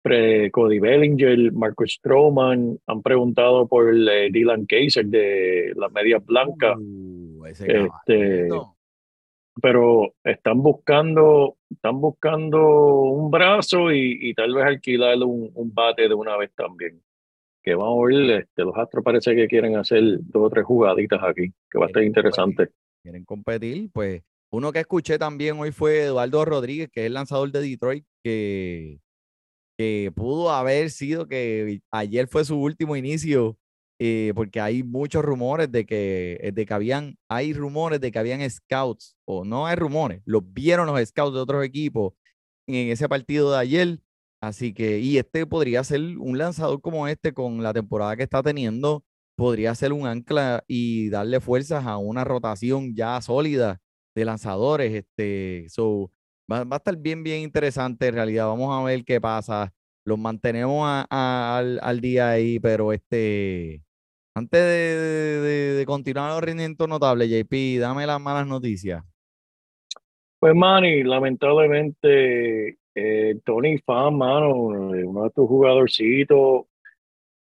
pre- 0.00 0.50
Cody 0.50 0.78
Bellinger, 0.78 1.52
Marcus 1.52 1.92
Stroman, 1.99 2.78
han 2.87 3.02
preguntado 3.02 3.69
por 3.69 3.90
el, 3.90 4.09
eh, 4.09 4.31
Dylan 4.33 4.64
Kaiser 4.64 5.04
de 5.04 5.75
las 5.76 5.92
medias 5.92 6.25
blancas. 6.25 6.78
Uh, 6.78 7.45
Este, 7.45 8.49
pero 9.61 10.14
están 10.25 10.62
buscando, 10.62 11.57
están 11.69 12.00
buscando 12.00 13.02
un 13.02 13.31
brazo 13.31 13.92
y, 13.92 14.16
y 14.19 14.33
tal 14.33 14.54
vez 14.54 14.64
alquilarle 14.64 15.26
un, 15.26 15.50
un 15.52 15.75
bate 15.75 16.09
de 16.09 16.14
una 16.14 16.38
vez 16.38 16.52
también. 16.54 17.02
Que 17.62 17.75
vamos 17.75 18.02
a 18.02 18.07
ver, 18.07 18.31
este, 18.40 18.64
los 18.64 18.75
Astros 18.78 19.04
parece 19.04 19.37
que 19.37 19.47
quieren 19.47 19.76
hacer 19.76 20.02
dos 20.23 20.45
o 20.47 20.49
tres 20.49 20.64
jugaditas 20.64 21.21
aquí, 21.23 21.52
que 21.71 21.78
va 21.78 21.85
a 21.85 21.88
estar 21.88 22.02
interesante. 22.02 22.69
quieren 23.02 23.26
competir, 23.26 23.90
pues 23.92 24.23
uno 24.52 24.71
que 24.71 24.80
escuché 24.80 25.18
también 25.18 25.59
hoy 25.59 25.73
fue 25.73 26.02
Eduardo 26.04 26.44
Rodríguez, 26.44 26.90
que 26.92 27.00
es 27.00 27.06
el 27.06 27.14
lanzador 27.14 27.50
de 27.50 27.62
Detroit, 27.62 28.04
que, 28.23 29.00
pudo 30.14 30.52
haber 30.52 30.90
sido 30.90 31.26
que 31.26 31.80
ayer 31.90 32.28
fue 32.28 32.44
su 32.44 32.56
último 32.61 32.94
inicio, 32.94 33.59
eh, 33.99 34.32
porque 34.35 34.61
hay 34.61 34.82
muchos 34.82 35.25
rumores 35.25 35.73
de 35.73 35.87
que, 35.87 36.38
eh, 36.40 36.52
de 36.52 36.66
que 36.66 36.75
habían, 36.75 37.16
hay 37.28 37.52
rumores 37.52 38.00
de 38.00 38.12
que 38.12 38.18
habían 38.18 38.49
scouts, 38.49 39.16
o 39.25 39.44
no 39.44 39.66
hay 39.66 39.76
rumores, 39.76 40.23
los 40.26 40.42
vieron 40.52 40.87
los 40.87 41.00
scouts 41.09 41.35
de 41.35 41.40
otros 41.40 41.64
equipos 41.64 42.12
en 42.68 42.90
ese 42.90 43.09
partido 43.09 43.52
de 43.52 43.59
ayer. 43.59 44.00
Así 44.40 44.75
que, 44.75 44.99
y 44.99 45.18
este 45.18 45.47
podría 45.47 45.85
ser 45.85 46.00
un 46.18 46.37
lanzador 46.38 46.80
como 46.80 47.09
este 47.09 47.32
con 47.32 47.62
la 47.62 47.73
temporada 47.73 48.16
que 48.16 48.25
está 48.25 48.42
teniendo, 48.42 49.04
podría 49.37 49.75
ser 49.75 49.92
un 49.92 50.06
ancla 50.06 50.64
y 50.68 51.11
darle 51.11 51.40
fuerzas 51.40 51.87
a 51.87 51.97
una 51.99 52.25
rotación 52.25 52.94
ya 52.94 53.21
sólida 53.21 53.80
de 54.14 54.25
lanzadores. 54.25 54.92
Este, 54.92 55.66
so, 55.69 56.11
va, 56.50 56.64
va 56.64 56.76
a 56.76 56.78
estar 56.78 56.97
bien, 56.97 57.23
bien 57.23 57.40
interesante 57.40 58.09
en 58.09 58.14
realidad. 58.14 58.47
Vamos 58.47 58.75
a 58.75 58.85
ver 58.85 59.04
qué 59.04 59.21
pasa. 59.21 59.73
Los 60.04 60.19
mantenemos 60.19 61.07
al, 61.11 61.78
al 61.81 62.00
día 62.00 62.31
ahí, 62.31 62.59
pero 62.59 62.92
este, 62.92 63.83
antes 64.35 64.61
de 64.61 65.85
continuar 65.87 66.33
los 66.33 66.42
rendimientos 66.42 66.88
notables, 66.88 67.31
JP, 67.31 67.78
dame 67.78 68.07
las 68.07 68.21
malas 68.21 68.47
noticias. 68.47 69.04
Pues, 70.42 70.57
Manny, 70.57 71.04
lamentablemente, 71.04 72.78
eh, 72.97 73.35
Tony 73.45 73.78
Fan, 73.78 74.19
mano, 74.19 74.92
eh, 74.92 75.04
uno 75.04 75.23
de 75.23 75.31
tus 75.31 75.47
jugadorcitos, 75.47 76.64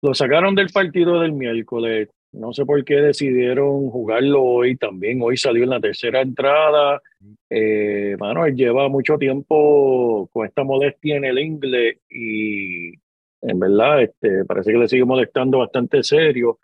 lo 0.01 0.13
sacaron 0.13 0.56
del 0.56 0.68
partido 0.68 1.22
del 1.22 1.32
miércoles. 1.32 2.10
No 2.34 2.54
sé 2.54 2.66
por 2.66 2.84
qué 2.86 2.96
decidieron 2.96 3.90
jugarlo 3.90 4.42
hoy 4.42 4.78
también. 4.78 5.20
Hoy 5.22 5.36
salió 5.36 5.64
en 5.64 5.70
la 5.72 5.82
tercera 5.82 6.22
entrada. 6.22 7.02
Eh, 7.50 8.16
mano, 8.20 8.46
él 8.46 8.56
lleva 8.56 8.88
mucho 8.88 9.18
tiempo 9.18 10.30
con 10.32 10.46
esta 10.48 10.64
molestia 10.64 11.18
en 11.18 11.26
el 11.26 11.40
inglés 11.40 11.98
y 12.10 12.92
en 13.42 13.60
verdad 13.60 14.02
este, 14.04 14.46
parece 14.46 14.72
que 14.72 14.78
le 14.78 14.88
sigue 14.88 15.04
molestando 15.04 15.58
bastante 15.60 16.04
serio. 16.04 16.60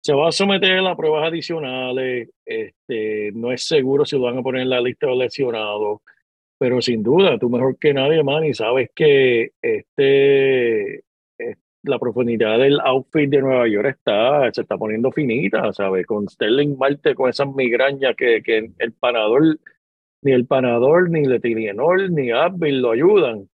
Se 0.00 0.12
va 0.12 0.28
a 0.28 0.32
someter 0.32 0.78
a 0.80 0.96
pruebas 0.96 1.28
adicionales. 1.28 2.30
Este, 2.44 3.30
no 3.32 3.52
es 3.52 3.62
seguro 3.64 4.04
si 4.04 4.16
lo 4.16 4.22
van 4.22 4.38
a 4.38 4.42
poner 4.42 4.62
en 4.62 4.70
la 4.70 4.80
lista 4.80 5.06
de 5.06 5.14
lesionados. 5.16 6.00
Pero 6.58 6.80
sin 6.82 7.02
duda, 7.04 7.38
tú 7.38 7.48
mejor 7.48 7.78
que 7.78 7.94
nadie, 7.94 8.22
man, 8.24 8.44
y 8.44 8.54
sabes 8.54 8.90
que 8.94 9.52
este, 9.62 10.96
es- 10.96 11.04
la 11.84 11.98
profundidad 11.98 12.58
del 12.58 12.78
outfit 12.80 13.28
de 13.28 13.40
Nueva 13.40 13.68
York 13.68 13.96
está, 13.98 14.52
se 14.52 14.60
está 14.62 14.76
poniendo 14.76 15.10
finita, 15.10 15.72
¿sabes? 15.72 16.06
Con 16.06 16.28
Sterling 16.28 16.76
Marte, 16.78 17.14
con 17.14 17.28
esas 17.30 17.48
migrañas 17.52 18.14
que, 18.16 18.42
que 18.42 18.70
el 18.78 18.92
panador, 18.92 19.58
ni 20.22 20.32
el 20.32 20.46
panador, 20.46 21.10
ni 21.10 21.24
Letivienol, 21.24 22.14
ni 22.14 22.30
Advil 22.30 22.80
lo 22.80 22.92
ayudan. 22.92 23.48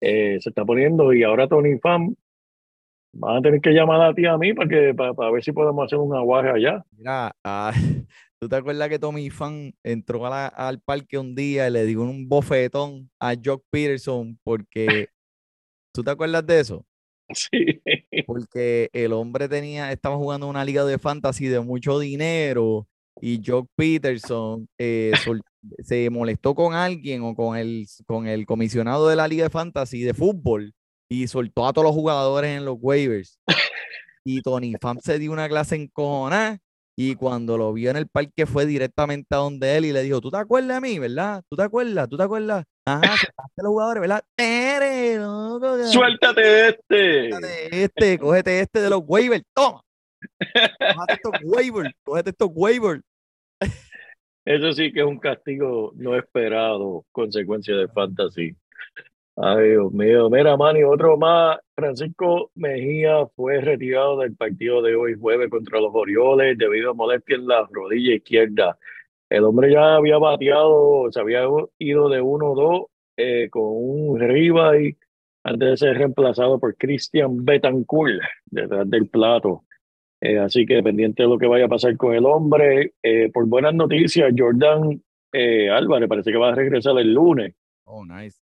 Eh, 0.00 0.38
se 0.40 0.50
está 0.50 0.64
poniendo, 0.64 1.12
y 1.14 1.22
ahora 1.22 1.48
Tony 1.48 1.78
Pham, 1.78 2.14
van 3.14 3.36
a 3.38 3.40
tener 3.40 3.60
que 3.60 3.70
llamar 3.70 4.02
a 4.02 4.12
ti 4.14 4.26
a 4.26 4.36
mí 4.36 4.52
para, 4.52 4.68
que, 4.68 4.92
para, 4.94 5.14
para 5.14 5.30
ver 5.30 5.42
si 5.42 5.52
podemos 5.52 5.84
hacer 5.86 5.98
un 5.98 6.14
aguaje 6.14 6.50
allá. 6.50 6.84
Mira, 6.96 7.34
ah, 7.44 7.72
¿tú 8.40 8.48
te 8.48 8.56
acuerdas 8.56 8.88
que 8.88 8.98
Tommy 8.98 9.30
Fan 9.30 9.72
entró 9.82 10.26
a 10.26 10.30
la- 10.30 10.46
al 10.48 10.80
parque 10.80 11.16
un 11.16 11.34
día 11.34 11.68
y 11.68 11.70
le 11.70 11.86
dio 11.86 12.02
un 12.02 12.28
bofetón 12.28 13.08
a 13.18 13.34
Jock 13.42 13.64
Peterson 13.70 14.38
porque, 14.42 14.86
¿tú 15.94 16.02
te 16.02 16.10
acuerdas 16.10 16.46
de 16.46 16.60
eso? 16.60 16.84
Porque 18.26 18.88
el 18.92 19.12
hombre 19.12 19.48
tenía, 19.48 19.92
estaba 19.92 20.16
jugando 20.16 20.48
una 20.48 20.64
liga 20.64 20.84
de 20.84 20.98
fantasy 20.98 21.46
de 21.46 21.60
mucho 21.60 21.98
dinero 21.98 22.86
y 23.20 23.40
Jock 23.44 23.68
Peterson 23.76 24.68
eh, 24.78 25.12
se 25.82 26.10
molestó 26.10 26.54
con 26.54 26.74
alguien 26.74 27.22
o 27.22 27.34
con 27.34 27.56
el, 27.56 27.86
con 28.06 28.26
el 28.26 28.46
comisionado 28.46 29.08
de 29.08 29.16
la 29.16 29.28
liga 29.28 29.44
de 29.44 29.50
fantasy 29.50 30.02
de 30.02 30.14
fútbol 30.14 30.72
y 31.08 31.26
soltó 31.26 31.66
a 31.66 31.72
todos 31.72 31.86
los 31.86 31.94
jugadores 31.94 32.56
en 32.56 32.64
los 32.64 32.76
waivers. 32.80 33.38
Y 34.24 34.40
Tony 34.40 34.74
Pham 34.80 34.98
se 35.00 35.18
dio 35.18 35.32
una 35.32 35.48
clase 35.48 35.76
en 35.76 35.88
cojones 35.88 36.58
y 36.96 37.14
cuando 37.14 37.58
lo 37.58 37.72
vio 37.72 37.90
en 37.90 37.96
el 37.96 38.08
parque 38.08 38.46
fue 38.46 38.66
directamente 38.66 39.34
a 39.34 39.38
donde 39.38 39.76
él 39.76 39.84
y 39.84 39.92
le 39.92 40.02
dijo, 40.02 40.20
¿tú 40.20 40.30
te 40.30 40.38
acuerdas 40.38 40.80
de 40.80 40.88
mí, 40.88 40.98
verdad? 40.98 41.42
¿Tú 41.48 41.56
te 41.56 41.62
acuerdas? 41.62 42.08
¿Tú 42.08 42.16
te 42.16 42.22
acuerdas? 42.22 42.64
Ajá, 42.86 43.16
soltaste 43.16 43.60
a 43.60 43.62
los 43.62 43.70
jugadores, 43.70 44.00
¿verdad? 44.02 44.24
Tere, 44.36 45.16
loco, 45.18 45.76
que- 45.76 45.84
Suéltate 45.84 46.68
este. 46.68 47.30
Cógete 47.30 47.84
este, 47.84 48.18
cógete 48.18 48.60
este 48.60 48.80
de 48.80 48.90
los 48.90 49.02
waivers, 49.06 49.44
toma. 49.54 49.80
Cógete 50.38 51.12
estos 51.14 51.32
waivers, 51.44 51.90
cógete 52.02 52.30
estos 52.30 52.50
waivers. 52.52 53.02
Eso 54.44 54.72
sí 54.72 54.92
que 54.92 55.00
es 55.00 55.06
un 55.06 55.18
castigo 55.18 55.92
no 55.96 56.16
esperado, 56.16 57.04
consecuencia 57.12 57.74
de 57.76 57.88
fantasy. 57.88 58.54
Ay, 59.36 59.70
Dios 59.70 59.90
mío. 59.92 60.28
Mira, 60.30 60.56
Manny, 60.56 60.84
otro 60.84 61.16
más. 61.16 61.58
Francisco 61.74 62.50
Mejía 62.54 63.26
fue 63.34 63.60
retirado 63.60 64.18
del 64.20 64.36
partido 64.36 64.80
de 64.82 64.94
hoy 64.94 65.14
jueves 65.18 65.48
contra 65.50 65.80
los 65.80 65.90
Orioles 65.94 66.56
debido 66.58 66.90
a 66.90 66.94
molestia 66.94 67.36
en 67.36 67.48
la 67.48 67.66
rodilla 67.72 68.14
izquierda. 68.14 68.78
El 69.34 69.42
hombre 69.42 69.72
ya 69.72 69.96
había 69.96 70.16
bateado, 70.18 71.10
se 71.10 71.18
había 71.18 71.40
ido 71.78 72.08
de 72.08 72.22
1-2 72.22 72.86
eh, 73.16 73.48
con 73.50 73.64
un 73.66 74.20
ribeye 74.20 74.96
antes 75.42 75.70
de 75.70 75.76
ser 75.76 75.98
reemplazado 75.98 76.60
por 76.60 76.76
Christian 76.76 77.44
Betancourt 77.44 78.22
detrás 78.46 78.88
del 78.88 79.08
plato. 79.08 79.64
Eh, 80.20 80.38
así 80.38 80.64
que 80.64 80.84
pendiente 80.84 81.24
de 81.24 81.28
lo 81.28 81.36
que 81.36 81.48
vaya 81.48 81.64
a 81.64 81.68
pasar 81.68 81.96
con 81.96 82.14
el 82.14 82.24
hombre. 82.26 82.94
Eh, 83.02 83.28
por 83.32 83.48
buenas 83.48 83.74
noticias, 83.74 84.32
Jordan 84.38 85.02
Álvarez 85.72 86.08
parece 86.08 86.30
que 86.30 86.38
va 86.38 86.50
a 86.50 86.54
regresar 86.54 86.96
el 87.00 87.12
lunes. 87.12 87.56
Oh, 87.86 88.06
nice. 88.06 88.38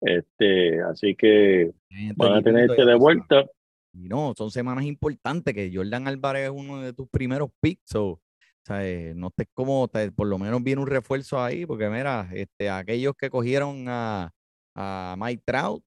Este, 0.00 0.82
así 0.82 1.14
que 1.14 1.70
van 2.16 2.32
a 2.32 2.34
lindo 2.38 2.50
tenerte 2.50 2.84
de 2.84 2.94
vuelta. 2.96 3.44
Y 3.92 4.08
no, 4.08 4.34
son 4.36 4.50
semanas 4.50 4.84
importantes 4.84 5.54
que 5.54 5.70
Jordan 5.72 6.08
Álvarez 6.08 6.46
es 6.46 6.50
uno 6.50 6.82
de 6.82 6.92
tus 6.92 7.08
primeros 7.08 7.50
picks. 7.60 7.82
so, 7.84 8.20
o 8.68 8.74
eh, 8.74 9.12
no 9.14 9.28
estés 9.28 9.48
como, 9.52 9.88
por 10.14 10.26
lo 10.26 10.38
menos 10.38 10.62
viene 10.62 10.80
un 10.82 10.86
refuerzo 10.88 11.42
ahí, 11.42 11.66
porque 11.66 11.88
mira, 11.88 12.28
este, 12.32 12.70
aquellos 12.70 13.14
que 13.16 13.30
cogieron 13.30 13.86
a, 13.88 14.32
a 14.74 15.16
Mike 15.18 15.42
Trout 15.44 15.82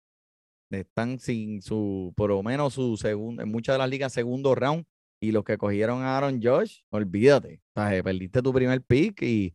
están 0.70 1.18
sin 1.18 1.62
su, 1.62 2.12
por 2.16 2.30
lo 2.30 2.42
menos 2.42 2.74
su 2.74 2.96
segundo, 2.96 3.42
en 3.42 3.50
muchas 3.50 3.74
de 3.74 3.78
las 3.78 3.90
ligas, 3.90 4.12
segundo 4.12 4.54
round. 4.54 4.84
Y 5.18 5.32
los 5.32 5.44
que 5.44 5.56
cogieron 5.56 6.02
a 6.02 6.18
Aaron 6.18 6.40
Josh, 6.42 6.80
olvídate. 6.90 7.62
Eh, 7.74 8.02
perdiste 8.04 8.42
tu 8.42 8.52
primer 8.52 8.82
pick 8.82 9.22
y 9.22 9.54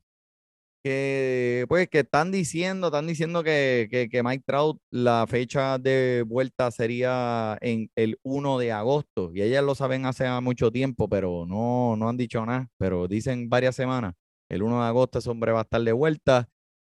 que, 0.83 1.65
pues, 1.69 1.87
que 1.89 1.99
están 1.99 2.31
diciendo, 2.31 2.87
están 2.87 3.07
diciendo 3.07 3.43
que, 3.43 3.87
que, 4.11 4.23
Mike 4.23 4.43
Trout, 4.45 4.79
la 4.89 5.25
fecha 5.27 5.77
de 5.77 6.23
vuelta 6.27 6.71
sería 6.71 7.57
en 7.61 7.89
el 7.95 8.19
1 8.23 8.57
de 8.59 8.71
agosto. 8.71 9.31
Y 9.33 9.41
ellas 9.41 9.63
lo 9.63 9.75
saben 9.75 10.05
hace 10.05 10.29
mucho 10.41 10.71
tiempo, 10.71 11.07
pero 11.07 11.45
no, 11.47 11.95
no 11.97 12.09
han 12.09 12.17
dicho 12.17 12.45
nada. 12.45 12.69
Pero 12.77 13.07
dicen 13.07 13.49
varias 13.49 13.75
semanas. 13.75 14.13
El 14.49 14.63
1 14.63 14.81
de 14.81 14.87
agosto 14.87 15.19
ese 15.19 15.29
hombre 15.29 15.51
va 15.51 15.59
a 15.59 15.63
estar 15.63 15.81
de 15.81 15.93
vuelta. 15.93 16.49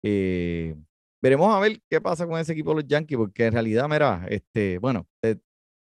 Eh, 0.04 0.76
veremos 1.22 1.56
a 1.56 1.60
ver 1.60 1.82
qué 1.90 2.02
pasa 2.02 2.28
con 2.28 2.40
ese 2.40 2.54
equipo 2.54 2.72
de 2.72 2.76
los 2.78 2.88
Yankees, 2.88 3.18
porque 3.18 3.46
en 3.46 3.54
realidad, 3.54 3.88
mira, 3.90 4.26
este, 4.30 4.78
bueno, 4.80 5.08
te, 5.22 5.40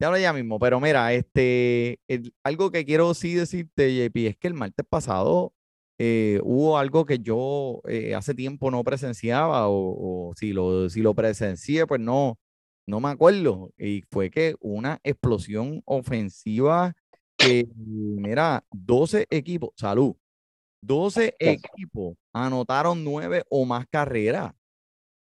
hablo 0.04 0.18
ya 0.18 0.32
mismo, 0.32 0.58
pero 0.58 0.80
mira, 0.80 1.12
este, 1.12 1.98
algo 2.44 2.70
que 2.70 2.84
quiero 2.84 3.14
sí 3.14 3.34
decirte, 3.34 3.94
JP, 3.94 4.16
es 4.28 4.36
que 4.36 4.48
el 4.48 4.54
martes 4.54 4.86
pasado 4.88 5.54
eh, 6.02 6.40
hubo 6.44 6.78
algo 6.78 7.04
que 7.04 7.18
yo 7.18 7.82
eh, 7.86 8.14
hace 8.14 8.34
tiempo 8.34 8.70
no 8.70 8.82
presenciaba, 8.82 9.68
o, 9.68 10.30
o 10.30 10.34
si 10.34 10.54
lo, 10.54 10.88
si 10.88 11.02
lo 11.02 11.12
presencié, 11.12 11.86
pues 11.86 12.00
no, 12.00 12.38
no 12.86 13.00
me 13.00 13.10
acuerdo. 13.10 13.70
Y 13.76 14.04
fue 14.10 14.30
que 14.30 14.54
una 14.60 14.98
explosión 15.04 15.82
ofensiva 15.84 16.94
que, 17.36 17.68
mira, 17.76 18.64
12 18.70 19.26
equipos, 19.28 19.72
salud, 19.76 20.16
12 20.82 21.34
equipos 21.38 22.16
anotaron 22.32 23.04
nueve 23.04 23.44
o 23.50 23.66
más 23.66 23.84
carreras. 23.90 24.54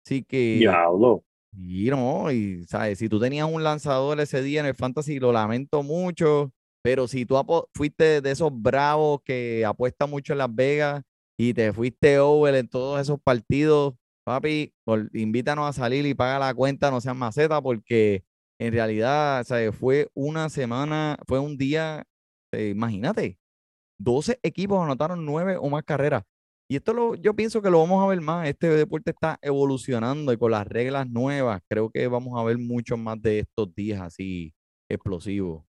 Así 0.05 0.23
que, 0.23 0.55
Diablo. 0.59 1.25
y 1.51 1.89
no, 1.89 2.31
y 2.31 2.63
sabes, 2.63 2.97
si 2.97 3.09
tú 3.09 3.19
tenías 3.19 3.51
un 3.51 3.61
lanzador 3.61 4.21
ese 4.21 4.41
día 4.41 4.61
en 4.61 4.67
el 4.67 4.75
fantasy, 4.75 5.19
lo 5.19 5.33
lamento 5.33 5.83
mucho, 5.83 6.53
pero 6.83 7.07
si 7.07 7.25
tú 7.25 7.35
fuiste 7.73 8.21
de 8.21 8.31
esos 8.31 8.51
bravos 8.53 9.21
que 9.23 9.65
apuestan 9.65 10.09
mucho 10.09 10.33
en 10.33 10.39
Las 10.39 10.53
Vegas 10.53 11.03
y 11.37 11.53
te 11.53 11.73
fuiste 11.73 12.19
over 12.19 12.55
en 12.55 12.67
todos 12.67 13.01
esos 13.01 13.19
partidos, 13.21 13.95
papi, 14.25 14.73
invítanos 15.13 15.69
a 15.69 15.73
salir 15.73 16.05
y 16.05 16.13
paga 16.13 16.39
la 16.39 16.53
cuenta, 16.53 16.91
no 16.91 17.01
seas 17.01 17.15
maceta, 17.15 17.61
porque 17.61 18.23
en 18.61 18.73
realidad. 18.73 19.45
Fue 19.73 20.09
una 20.13 20.49
semana, 20.49 21.17
fue 21.27 21.39
un 21.39 21.57
día, 21.57 22.05
eh, 22.53 22.69
imagínate, 22.69 23.39
12 23.99 24.39
equipos 24.43 24.83
anotaron 24.83 25.25
nueve 25.25 25.57
o 25.57 25.69
más 25.69 25.83
carreras. 25.83 26.23
Y 26.69 26.77
esto 26.77 26.93
lo, 26.93 27.15
yo 27.15 27.35
pienso 27.35 27.61
que 27.61 27.69
lo 27.69 27.79
vamos 27.79 28.03
a 28.03 28.07
ver 28.07 28.21
más. 28.21 28.47
Este 28.47 28.69
deporte 28.69 29.11
está 29.11 29.37
evolucionando 29.41 30.31
y 30.33 30.37
con 30.37 30.51
las 30.51 30.67
reglas 30.67 31.09
nuevas, 31.09 31.61
creo 31.69 31.89
que 31.89 32.07
vamos 32.07 32.39
a 32.39 32.43
ver 32.43 32.57
mucho 32.59 32.97
más 32.97 33.21
de 33.21 33.39
estos 33.39 33.73
días 33.75 34.01
así 34.01 34.53
explosivos. 34.89 35.70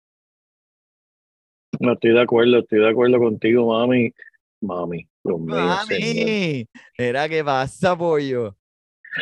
No 1.80 1.94
estoy 1.94 2.14
de 2.14 2.22
acuerdo, 2.22 2.60
estoy 2.60 2.80
de 2.80 2.90
acuerdo 2.90 3.20
contigo, 3.20 3.68
mami. 3.68 4.14
Mami, 4.62 5.08
Dios 5.24 5.40
mío, 5.40 5.56
señor. 5.88 6.16
¡Mami! 6.18 6.68
Era 6.98 7.30
que 7.30 7.44
pasa, 7.44 7.98
pollo. 7.98 8.56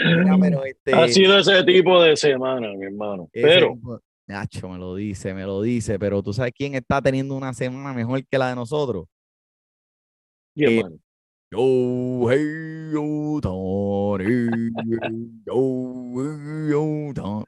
Mira, 0.06 0.38
pero 0.42 0.66
este. 0.66 0.94
Ha 0.94 1.08
sido 1.08 1.38
ese 1.38 1.64
tipo 1.64 2.02
de 2.02 2.16
semana, 2.16 2.74
mi 2.74 2.86
hermano. 2.86 3.30
Pero, 3.32 3.74
tipo- 3.74 4.00
Nacho, 4.26 4.70
me 4.70 4.78
lo 4.78 4.96
dice, 4.96 5.34
me 5.34 5.44
lo 5.44 5.62
dice, 5.62 6.00
pero 6.00 6.24
tú 6.24 6.32
sabes 6.32 6.54
quién 6.56 6.76
está 6.76 7.02
teniendo 7.02 7.36
una 7.36 7.54
semana 7.54 7.94
mejor 7.94 8.26
que 8.26 8.38
la 8.38 8.50
de 8.50 8.56
nosotros. 8.56 9.06
¿quién, 10.56 10.72
eh, 10.72 10.84
mano? 10.84 10.98
Shohei 11.52 12.83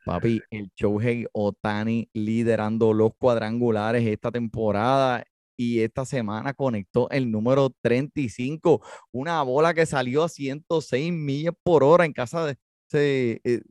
Papi, 0.05 0.41
el 0.51 0.69
Shohei 0.75 1.25
Otani 1.33 2.09
liderando 2.13 2.93
los 2.93 3.11
cuadrangulares 3.17 4.05
esta 4.05 4.31
temporada 4.31 5.23
y 5.57 5.79
esta 5.79 6.05
semana 6.05 6.53
conectó 6.53 7.09
el 7.09 7.31
número 7.31 7.71
35, 7.81 8.81
una 9.11 9.41
bola 9.43 9.73
que 9.73 9.85
salió 9.85 10.23
a 10.23 10.29
106 10.29 11.13
millas 11.13 11.53
por 11.63 11.83
hora 11.83 12.05
eh, 12.93 13.61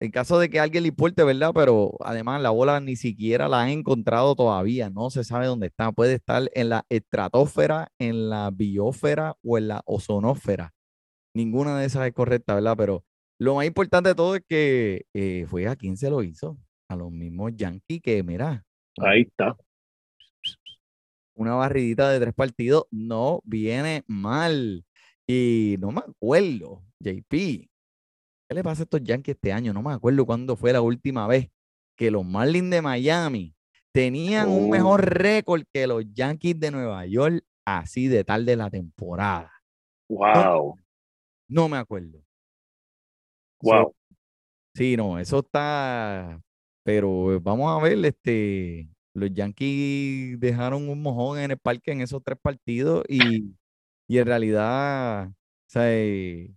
en 0.00 0.10
caso 0.10 0.38
de 0.38 0.50
que 0.50 0.60
alguien 0.60 0.82
le 0.82 0.88
importe, 0.88 1.22
¿verdad? 1.24 1.52
Pero 1.54 1.96
además 2.00 2.40
la 2.42 2.50
bola 2.50 2.80
ni 2.80 2.96
siquiera 2.96 3.48
la 3.48 3.62
han 3.62 3.70
encontrado 3.70 4.34
todavía, 4.34 4.90
no 4.90 5.10
se 5.10 5.24
sabe 5.24 5.46
dónde 5.46 5.68
está. 5.68 5.92
Puede 5.92 6.14
estar 6.14 6.50
en 6.54 6.68
la 6.68 6.84
estratosfera, 6.88 7.88
en 7.98 8.28
la 8.28 8.50
biosfera 8.50 9.36
o 9.42 9.58
en 9.58 9.68
la 9.68 9.82
ozonósfera. 9.86 10.74
Ninguna 11.34 11.78
de 11.78 11.86
esas 11.86 12.06
es 12.06 12.12
correcta, 12.14 12.54
¿verdad? 12.54 12.76
Pero 12.76 13.04
lo 13.40 13.56
más 13.56 13.66
importante 13.66 14.10
de 14.10 14.14
todo 14.14 14.36
es 14.36 14.42
que 14.48 15.04
eh, 15.14 15.46
fue 15.48 15.66
a 15.66 15.76
quién 15.76 15.96
se 15.96 16.10
lo 16.10 16.22
hizo. 16.22 16.56
A 16.88 16.96
los 16.96 17.10
mismos 17.10 17.52
Yankees 17.56 18.00
que, 18.02 18.22
mira, 18.22 18.64
Ahí 18.98 19.22
está. 19.22 19.56
una 21.34 21.54
barridita 21.54 22.10
de 22.10 22.20
tres 22.20 22.34
partidos 22.34 22.84
no 22.90 23.40
viene 23.44 24.04
mal. 24.06 24.84
Y 25.26 25.76
no 25.80 25.90
me 25.90 26.00
acuerdo, 26.00 26.82
JP, 27.00 27.30
¿qué 27.30 28.54
le 28.54 28.62
pasa 28.62 28.82
a 28.82 28.84
estos 28.84 29.02
Yankees 29.02 29.34
este 29.36 29.52
año? 29.52 29.72
No 29.72 29.82
me 29.82 29.92
acuerdo 29.92 30.26
cuándo 30.26 30.54
fue 30.56 30.72
la 30.72 30.82
última 30.82 31.26
vez 31.26 31.48
que 31.96 32.10
los 32.10 32.24
Marlins 32.24 32.70
de 32.70 32.82
Miami 32.82 33.54
tenían 33.92 34.48
un 34.48 34.64
Oh. 34.66 34.68
mejor 34.68 35.04
récord 35.06 35.62
que 35.72 35.86
los 35.86 36.04
Yankees 36.12 36.60
de 36.60 36.70
Nueva 36.70 37.06
York 37.06 37.42
así 37.66 38.08
de 38.08 38.22
tal 38.24 38.44
de 38.44 38.56
la 38.56 38.68
temporada. 38.70 39.50
Wow. 40.10 40.78
No 41.48 41.68
me 41.70 41.78
acuerdo. 41.78 42.22
Wow. 43.62 43.94
Sí, 44.74 44.96
no, 44.96 45.18
eso 45.18 45.40
está, 45.40 46.40
pero 46.84 47.40
vamos 47.42 47.70
a 47.80 47.82
ver, 47.84 48.04
este, 48.06 48.88
los 49.14 49.32
Yankees 49.32 50.40
dejaron 50.40 50.88
un 50.88 51.02
mojón 51.02 51.38
en 51.40 51.52
el 51.52 51.58
parque 51.58 51.92
en 51.92 52.02
esos 52.02 52.22
tres 52.24 52.38
partidos 52.42 53.04
y, 53.08 53.54
y 54.08 54.18
en 54.18 54.26
realidad, 54.26 55.28
o 55.30 55.34
sea, 55.68 55.92
eh, 55.94 56.54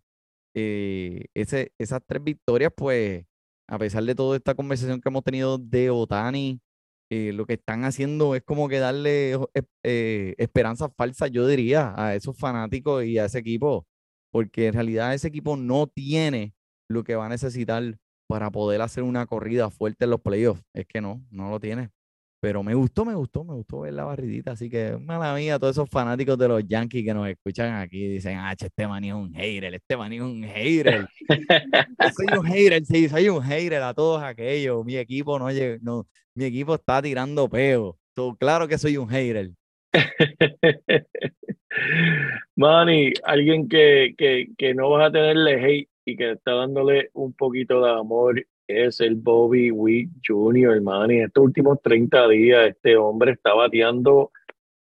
eh, 0.55 1.25
ese, 1.35 1.73
esas 1.79 2.01
tres 2.07 2.23
victorias, 2.23 2.71
pues, 2.75 3.25
a 3.67 3.79
pesar 3.79 4.03
de 4.05 4.15
toda 4.15 4.37
esta 4.37 4.55
conversación 4.55 5.01
que 5.01 5.09
hemos 5.09 5.23
tenido 5.23 5.57
de 5.59 5.89
Otani, 5.91 6.61
eh, 7.11 7.33
lo 7.33 7.45
que 7.45 7.53
están 7.55 7.85
haciendo 7.85 8.35
es 8.35 8.43
como 8.43 8.69
que 8.69 8.79
darle 8.79 9.37
esperanzas 9.83 10.91
falsas, 10.97 11.31
yo 11.31 11.47
diría, 11.47 11.93
a 11.97 12.15
esos 12.15 12.37
fanáticos 12.37 13.05
y 13.05 13.17
a 13.19 13.25
ese 13.25 13.39
equipo, 13.39 13.85
porque 14.31 14.67
en 14.67 14.73
realidad 14.73 15.13
ese 15.13 15.27
equipo 15.27 15.57
no 15.57 15.87
tiene 15.87 16.53
lo 16.89 17.03
que 17.03 17.15
va 17.15 17.25
a 17.25 17.29
necesitar 17.29 17.97
para 18.27 18.51
poder 18.51 18.81
hacer 18.81 19.03
una 19.03 19.25
corrida 19.25 19.69
fuerte 19.69 20.05
en 20.05 20.11
los 20.11 20.21
playoffs. 20.21 20.63
Es 20.73 20.85
que 20.85 21.01
no, 21.01 21.23
no 21.31 21.49
lo 21.49 21.59
tiene. 21.59 21.89
Pero 22.39 22.61
me 22.61 22.75
gustó, 22.75 23.03
me 23.03 23.15
gustó, 23.15 23.43
me 23.43 23.53
gustó 23.53 23.79
ver 23.81 23.93
la 23.93 24.03
barridita. 24.03 24.51
Así 24.51 24.69
que, 24.69 24.95
mala 24.97 25.33
mía, 25.33 25.57
todos 25.57 25.75
esos 25.75 25.89
fanáticos 25.89 26.37
de 26.37 26.47
los 26.47 26.63
Yankees 26.67 27.03
que 27.03 27.13
nos 27.13 27.27
escuchan 27.27 27.73
aquí 27.75 28.07
dicen, 28.07 28.37
ah, 28.37 28.53
este 28.57 28.87
maní 28.87 29.09
es 29.09 29.15
un 29.15 29.33
hater, 29.33 29.73
este 29.73 29.97
maní 29.97 30.17
es 30.17 30.21
un 30.21 30.43
hater. 30.43 31.07
Soy 32.15 32.37
un 32.37 32.45
hater, 32.45 32.85
sí, 32.85 33.09
soy 33.09 33.29
un 33.29 33.41
hater 33.41 33.81
a 33.81 33.93
todos 33.93 34.21
aquellos. 34.21 34.85
Mi 34.85 34.97
equipo 34.97 35.39
no, 35.39 35.47
no 35.81 36.07
mi 36.35 36.45
equipo 36.45 36.75
está 36.75 37.01
tirando 37.01 37.49
peo. 37.49 37.97
So, 38.15 38.35
claro 38.35 38.67
que 38.67 38.77
soy 38.77 38.97
un 38.97 39.09
hater. 39.09 39.51
Manny, 42.55 43.13
alguien 43.23 43.67
que, 43.69 44.13
que, 44.17 44.47
que 44.57 44.73
no 44.73 44.89
vas 44.89 45.09
a 45.09 45.11
tenerle 45.11 45.63
hate 45.63 45.89
y 46.05 46.15
que 46.15 46.31
está 46.31 46.53
dándole 46.53 47.09
un 47.13 47.33
poquito 47.33 47.83
de 47.83 47.91
amor 47.91 48.45
es 48.67 48.99
el 48.99 49.15
Bobby 49.15 49.71
Witt 49.71 50.09
Jr., 50.25 50.81
Manny. 50.81 51.21
Estos 51.21 51.43
últimos 51.43 51.81
30 51.81 52.27
días, 52.27 52.69
este 52.69 52.97
hombre 52.97 53.31
está 53.31 53.53
bateando 53.53 54.31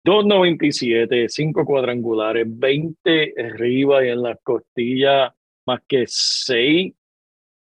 2.97, 0.05 1.29
5 1.29 1.65
cuadrangulares, 1.65 2.47
20 2.49 3.35
arriba 3.39 4.05
y 4.05 4.09
en 4.11 4.23
las 4.23 4.39
costillas, 4.43 5.33
más 5.67 5.81
que 5.87 6.05
6 6.07 6.95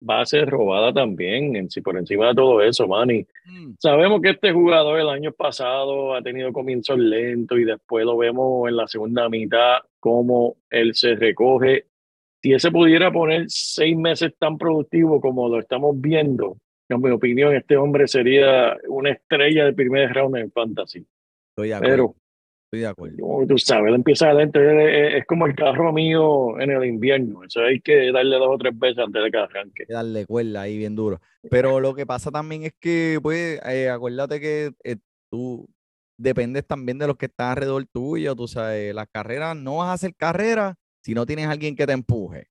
bases 0.00 0.46
robadas 0.46 0.94
también, 0.94 1.56
en, 1.56 1.68
por 1.82 1.98
encima 1.98 2.28
de 2.28 2.34
todo 2.34 2.62
eso, 2.62 2.86
Manny. 2.86 3.26
Mm, 3.46 3.74
Sabemos 3.78 4.20
que 4.20 4.30
este 4.30 4.52
jugador 4.52 5.00
el 5.00 5.08
año 5.08 5.32
pasado 5.32 6.14
ha 6.14 6.22
tenido 6.22 6.52
comienzos 6.52 6.98
lentos 6.98 7.58
y 7.58 7.64
después 7.64 8.04
lo 8.04 8.16
vemos 8.16 8.68
en 8.68 8.76
la 8.76 8.86
segunda 8.86 9.28
mitad 9.28 9.78
cómo 10.00 10.56
él 10.70 10.94
se 10.94 11.14
recoge. 11.14 11.86
Si 12.42 12.52
ese 12.52 12.70
pudiera 12.70 13.10
poner 13.12 13.44
seis 13.48 13.96
meses 13.96 14.34
tan 14.38 14.58
productivo 14.58 15.20
como 15.20 15.48
lo 15.48 15.60
estamos 15.60 16.00
viendo, 16.00 16.56
en 16.88 17.00
mi 17.00 17.10
opinión, 17.10 17.54
este 17.54 17.76
hombre 17.76 18.06
sería 18.06 18.76
una 18.88 19.10
estrella 19.10 19.64
del 19.64 19.74
primer 19.74 20.12
round 20.12 20.36
en 20.36 20.52
fantasy. 20.52 21.04
Estoy 21.50 21.68
de 21.68 21.74
acuerdo. 21.74 21.94
Pero, 21.94 22.14
estoy 22.76 22.80
de 22.80 22.86
acuerdo. 22.86 23.16
como 23.18 23.46
tú 23.46 23.58
sabes, 23.58 23.88
él 23.88 23.94
empieza 23.94 24.32
lento, 24.32 24.60
él 24.60 24.80
es, 24.80 25.14
es 25.16 25.26
como 25.26 25.46
el 25.46 25.54
carro 25.54 25.92
mío 25.92 26.58
en 26.60 26.70
el 26.70 26.84
invierno. 26.84 27.42
Eso 27.44 27.60
hay 27.62 27.80
que 27.80 28.12
darle 28.12 28.36
dos 28.36 28.48
o 28.50 28.58
tres 28.58 28.78
veces 28.78 28.98
antes 28.98 29.22
de 29.22 29.30
que 29.30 29.38
arranque. 29.38 29.84
que 29.86 29.92
darle 29.92 30.26
cuerda 30.26 30.62
ahí 30.62 30.76
bien 30.78 30.94
duro. 30.96 31.20
Pero 31.50 31.80
lo 31.80 31.94
que 31.94 32.06
pasa 32.06 32.30
también 32.30 32.64
es 32.64 32.74
que, 32.80 33.18
pues, 33.22 33.60
eh, 33.66 33.88
acuérdate 33.88 34.40
que 34.40 34.72
eh, 34.84 34.96
tú 35.30 35.68
dependes 36.18 36.66
también 36.66 36.98
de 36.98 37.06
los 37.06 37.16
que 37.16 37.26
están 37.26 37.50
alrededor 37.52 37.84
tuyo, 37.92 38.34
tú 38.34 38.48
sabes, 38.48 38.94
las 38.94 39.06
carreras, 39.12 39.56
no 39.56 39.76
vas 39.78 39.88
a 39.88 39.92
hacer 39.94 40.14
carrera 40.14 40.74
si 41.02 41.14
no 41.14 41.26
tienes 41.26 41.46
alguien 41.46 41.76
que 41.76 41.86
te 41.86 41.92
empuje. 41.92 42.48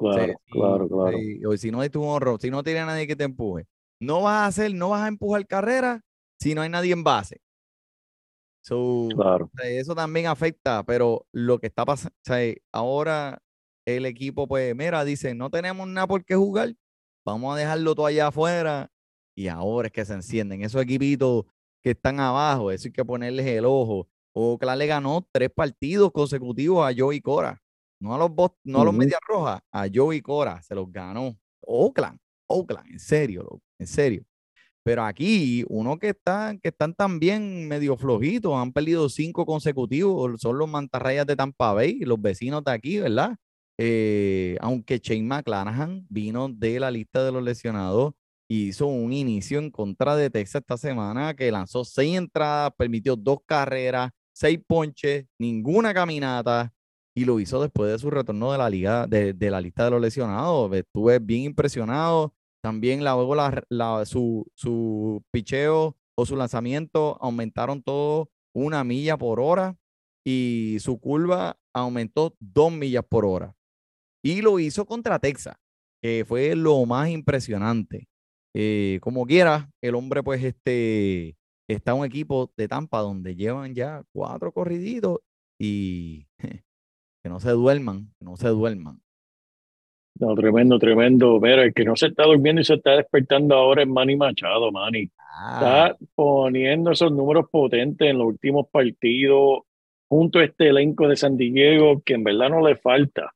O 0.00 0.12
sea, 0.12 0.26
Claro, 0.26 0.40
claro, 0.50 0.88
claro. 0.88 1.18
si- 1.18 1.44
o 1.44 1.56
si 1.56 1.70
no 1.70 1.82
es 1.82 1.90
tu 1.90 2.02
honro, 2.02 2.38
si 2.38 2.50
no 2.50 2.62
tienes 2.62 2.86
nadie 2.86 3.06
que 3.06 3.16
te 3.16 3.24
empuje. 3.24 3.66
No 4.00 4.22
vas 4.22 4.34
a 4.42 4.46
hacer, 4.46 4.72
no 4.74 4.90
vas 4.90 5.02
a 5.02 5.08
empujar 5.08 5.44
carrera 5.46 6.00
si 6.40 6.54
no 6.54 6.62
hay 6.62 6.68
nadie 6.68 6.92
en 6.92 7.02
base. 7.02 7.40
So, 8.60 9.08
Claro. 9.14 9.50
eso 9.64 9.94
también 9.94 10.26
afecta, 10.26 10.82
pero 10.84 11.26
lo 11.32 11.58
que 11.58 11.66
está 11.68 11.84
pasando, 11.84 12.14
ahora 12.72 13.40
el 13.86 14.04
equipo, 14.04 14.46
pues, 14.46 14.74
mira, 14.76 15.04
dice, 15.04 15.34
no 15.34 15.50
tenemos 15.50 15.88
nada 15.88 16.06
por 16.06 16.24
qué 16.24 16.34
jugar, 16.34 16.74
vamos 17.24 17.54
a 17.54 17.58
dejarlo 17.58 17.94
todo 17.94 18.06
allá 18.06 18.26
afuera, 18.28 18.90
y 19.34 19.48
ahora 19.48 19.86
es 19.88 19.92
que 19.92 20.04
se 20.04 20.14
encienden 20.14 20.62
esos 20.62 20.82
equipitos 20.82 21.44
que 21.82 21.90
están 21.92 22.20
abajo, 22.20 22.70
eso 22.70 22.88
hay 22.88 22.92
que 22.92 23.04
ponerles 23.04 23.46
el 23.46 23.64
ojo. 23.64 24.08
Oakland 24.34 24.78
le 24.78 24.86
ganó 24.86 25.26
tres 25.32 25.48
partidos 25.50 26.12
consecutivos 26.12 26.86
a 26.86 26.92
Joey 26.96 27.20
Cora, 27.20 27.62
no 28.00 28.14
a 28.14 28.18
los 28.18 28.30
Bos- 28.30 28.52
no 28.64 28.82
a 28.82 28.84
los. 28.84 28.92
Medias 28.94 29.20
Rojas, 29.26 29.60
a 29.72 29.86
Joey 29.92 30.20
Cora, 30.20 30.60
se 30.62 30.74
los 30.74 30.90
ganó. 30.92 31.36
Oakland, 31.62 32.18
Oakland, 32.48 32.90
en 32.92 32.98
serio, 32.98 33.60
en 33.78 33.86
serio. 33.86 34.24
Pero 34.88 35.04
aquí, 35.04 35.66
uno 35.68 35.98
que 35.98 36.08
están, 36.08 36.58
que 36.60 36.70
están 36.70 36.94
también 36.94 37.68
medio 37.68 37.94
flojitos, 37.98 38.54
han 38.54 38.72
perdido 38.72 39.10
cinco 39.10 39.44
consecutivos, 39.44 40.40
son 40.40 40.56
los 40.56 40.66
mantarrayas 40.66 41.26
de 41.26 41.36
Tampa 41.36 41.74
Bay, 41.74 41.98
los 42.00 42.18
vecinos 42.18 42.64
de 42.64 42.72
aquí, 42.72 42.98
¿verdad? 42.98 43.36
Eh, 43.76 44.56
aunque 44.62 44.98
Shane 44.98 45.24
McClanahan 45.24 46.06
vino 46.08 46.48
de 46.48 46.80
la 46.80 46.90
lista 46.90 47.22
de 47.22 47.32
los 47.32 47.42
lesionados 47.42 48.14
y 48.48 48.68
hizo 48.68 48.86
un 48.86 49.12
inicio 49.12 49.58
en 49.58 49.70
contra 49.70 50.16
de 50.16 50.30
Texas 50.30 50.62
esta 50.62 50.78
semana 50.78 51.34
que 51.34 51.52
lanzó 51.52 51.84
seis 51.84 52.16
entradas, 52.16 52.72
permitió 52.78 53.14
dos 53.14 53.40
carreras, 53.44 54.10
seis 54.32 54.58
ponches, 54.66 55.26
ninguna 55.38 55.92
caminata 55.92 56.72
y 57.14 57.26
lo 57.26 57.38
hizo 57.40 57.60
después 57.60 57.92
de 57.92 57.98
su 57.98 58.08
retorno 58.08 58.52
de 58.52 58.56
la 58.56 58.70
liga, 58.70 59.06
de, 59.06 59.34
de 59.34 59.50
la 59.50 59.60
lista 59.60 59.84
de 59.84 59.90
los 59.90 60.00
lesionados. 60.00 60.72
Estuve 60.72 61.18
bien 61.18 61.42
impresionado. 61.42 62.32
También 62.62 63.00
luego 63.04 63.34
la- 63.34 64.04
su, 64.04 64.46
su 64.54 65.22
picheo 65.32 65.96
o 66.16 66.26
su 66.26 66.36
lanzamiento 66.36 67.16
aumentaron 67.20 67.82
todo 67.82 68.30
una 68.54 68.82
milla 68.84 69.16
por 69.16 69.40
hora 69.40 69.76
y 70.26 70.78
su 70.80 70.98
curva 70.98 71.58
aumentó 71.74 72.34
dos 72.40 72.72
millas 72.72 73.04
por 73.08 73.24
hora. 73.24 73.54
Y 74.24 74.42
lo 74.42 74.58
hizo 74.58 74.84
contra 74.84 75.18
Texas, 75.20 75.56
que 76.02 76.24
fue 76.26 76.56
lo 76.56 76.84
más 76.86 77.08
impresionante. 77.08 78.08
Eh, 78.54 78.98
como 79.02 79.24
quiera, 79.26 79.70
el 79.80 79.94
hombre 79.94 80.22
pues 80.24 80.42
este, 80.42 81.36
está 81.68 81.94
un 81.94 82.04
equipo 82.04 82.50
de 82.56 82.66
Tampa 82.66 82.98
donde 83.00 83.36
llevan 83.36 83.74
ya 83.74 84.02
cuatro 84.12 84.52
corriditos 84.52 85.20
y 85.60 86.26
que 87.22 87.28
no 87.28 87.38
se 87.40 87.50
duerman, 87.50 88.12
que 88.18 88.24
no 88.24 88.36
se 88.36 88.48
duerman. 88.48 89.00
No, 90.20 90.34
tremendo, 90.34 90.78
tremendo. 90.78 91.40
Mira, 91.40 91.62
el 91.62 91.72
que 91.72 91.84
no 91.84 91.94
se 91.94 92.08
está 92.08 92.24
durmiendo 92.24 92.60
y 92.60 92.64
se 92.64 92.74
está 92.74 92.96
despertando 92.96 93.54
ahora 93.54 93.82
es 93.82 93.88
Manny 93.88 94.16
Machado, 94.16 94.72
Manny. 94.72 95.08
Ah, 95.18 95.92
Está 95.92 96.06
poniendo 96.14 96.90
esos 96.90 97.12
números 97.12 97.46
potentes 97.50 98.08
en 98.08 98.18
los 98.18 98.26
últimos 98.26 98.66
partidos 98.68 99.60
junto 100.08 100.40
a 100.40 100.44
este 100.44 100.68
elenco 100.68 101.06
de 101.06 101.16
San 101.16 101.36
Diego 101.36 102.02
que 102.04 102.14
en 102.14 102.24
verdad 102.24 102.50
no 102.50 102.66
le 102.66 102.76
falta. 102.76 103.32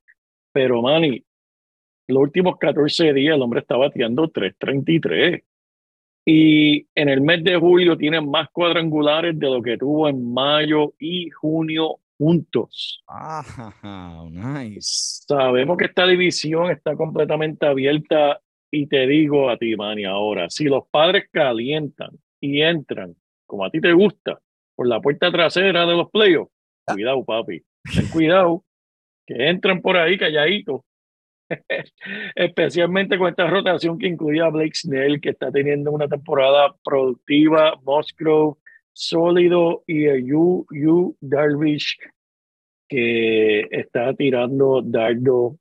Pero 0.52 0.82
Manny, 0.82 1.24
los 2.08 2.22
últimos 2.22 2.58
14 2.58 3.12
días 3.12 3.36
el 3.36 3.42
hombre 3.42 3.60
está 3.60 3.76
bateando 3.76 4.28
3.33. 4.28 5.42
Y 6.24 6.86
en 6.94 7.08
el 7.08 7.20
mes 7.20 7.42
de 7.44 7.56
julio 7.56 7.96
tiene 7.96 8.20
más 8.20 8.48
cuadrangulares 8.50 9.38
de 9.38 9.46
lo 9.46 9.62
que 9.62 9.76
tuvo 9.76 10.08
en 10.08 10.32
mayo 10.32 10.94
y 10.98 11.30
junio 11.30 11.98
juntos. 12.22 13.02
ah, 13.08 14.24
nice. 14.30 15.24
Sabemos 15.26 15.76
que 15.76 15.86
esta 15.86 16.06
división 16.06 16.70
está 16.70 16.94
completamente 16.94 17.66
abierta 17.66 18.40
y 18.70 18.86
te 18.86 19.08
digo 19.08 19.50
a 19.50 19.56
ti, 19.56 19.74
Manny, 19.74 20.04
ahora, 20.04 20.48
si 20.48 20.64
los 20.64 20.84
padres 20.88 21.24
calientan 21.32 22.10
y 22.40 22.62
entran, 22.62 23.16
como 23.44 23.64
a 23.64 23.70
ti 23.70 23.80
te 23.80 23.92
gusta, 23.92 24.38
por 24.76 24.86
la 24.86 25.00
puerta 25.00 25.32
trasera 25.32 25.84
de 25.84 25.96
los 25.96 26.10
playoffs, 26.10 26.52
cuidado, 26.86 27.24
papi, 27.24 27.60
ten 27.92 28.06
cuidado, 28.08 28.64
que 29.26 29.48
entran 29.48 29.82
por 29.82 29.96
ahí 29.96 30.16
calladitos. 30.16 30.82
Especialmente 32.36 33.18
con 33.18 33.28
esta 33.28 33.48
rotación 33.48 33.98
que 33.98 34.06
incluye 34.06 34.40
a 34.40 34.48
Blake 34.48 34.74
Snell, 34.74 35.20
que 35.20 35.30
está 35.30 35.50
teniendo 35.50 35.90
una 35.90 36.06
temporada 36.06 36.74
productiva, 36.84 37.74
Musgrove 37.82 38.61
sólido 38.92 39.82
y 39.86 40.08
a 40.08 40.16
Yu, 40.16 40.66
Yu 40.70 41.16
Darvish 41.20 41.96
que 42.92 43.60
está 43.70 44.12
tirando 44.14 44.82
dardo, 44.82 45.56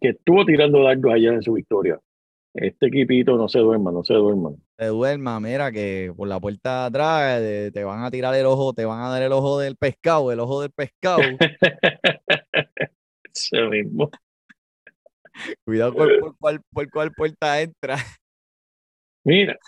que 0.00 0.08
estuvo 0.08 0.46
tirando 0.46 0.82
dardos 0.82 1.12
allá 1.12 1.34
en 1.34 1.42
su 1.42 1.52
victoria. 1.52 2.00
Este 2.54 2.86
equipito 2.86 3.36
no 3.36 3.46
se 3.46 3.58
duerma, 3.58 3.92
no 3.92 4.02
se 4.02 4.14
duerma. 4.14 4.52
Te 4.76 4.86
duerma, 4.86 5.38
mira 5.38 5.70
que 5.70 6.10
por 6.16 6.28
la 6.28 6.40
puerta 6.40 6.80
de 6.80 6.86
atrás 6.86 7.42
eh, 7.42 7.70
te 7.74 7.84
van 7.84 8.02
a 8.02 8.10
tirar 8.10 8.34
el 8.34 8.46
ojo, 8.46 8.72
te 8.72 8.86
van 8.86 9.02
a 9.02 9.10
dar 9.10 9.22
el 9.22 9.32
ojo 9.32 9.58
del 9.58 9.76
pescado, 9.76 10.32
el 10.32 10.40
ojo 10.40 10.62
del 10.62 10.70
pescado. 10.70 11.18
Ese 13.34 13.60
mismo. 13.68 14.10
Cuidado 15.66 15.92
por, 15.92 16.20
por 16.20 16.38
cuál, 16.38 16.60
por 16.72 16.90
cuál 16.90 17.12
puerta 17.12 17.60
entra. 17.60 17.96
Mira, 19.24 19.58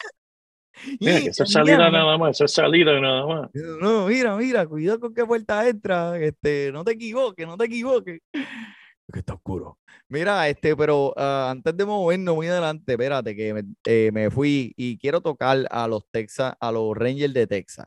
mira, 1.01 1.21
que 1.21 1.29
eso 1.29 1.45
es 1.45 1.53
salida 1.53 1.77
Mierda. 1.77 1.91
nada 1.91 2.19
más, 2.19 2.31
eso 2.31 2.45
es 2.45 2.53
salida 2.53 3.01
nada 3.01 3.27
más. 3.27 3.51
No, 3.55 4.07
mira, 4.07 4.37
mira, 4.37 4.67
cuidado 4.67 5.01
con 5.01 5.15
qué 5.15 5.25
puerta 5.25 5.69
entra. 5.69 6.19
Este, 6.19 6.71
no 6.73 6.85
te 6.85 6.93
equivoques, 6.93 7.47
no 7.47 7.57
te 7.57 7.65
equivoques. 7.65 8.21
que 8.33 9.19
está 9.19 9.35
oscuro. 9.35 9.79
Mira, 10.09 10.49
este, 10.49 10.75
pero 10.77 11.13
ah, 11.17 11.51
antes 11.51 11.77
de 11.77 11.85
movernos 11.85 12.35
muy 12.35 12.47
adelante, 12.47 12.93
espérate, 12.93 13.37
que 13.37 13.55
me, 13.55 13.63
eh, 13.85 14.11
me 14.13 14.31
fui 14.31 14.73
y 14.77 14.99
quiero 14.99 15.21
tocar 15.21 15.67
a 15.71 15.87
los 15.87 16.05
Texas, 16.11 16.55
a 16.59 16.73
los 16.73 16.97
Rangers 16.97 17.35
de 17.35 17.47
Texas. 17.47 17.87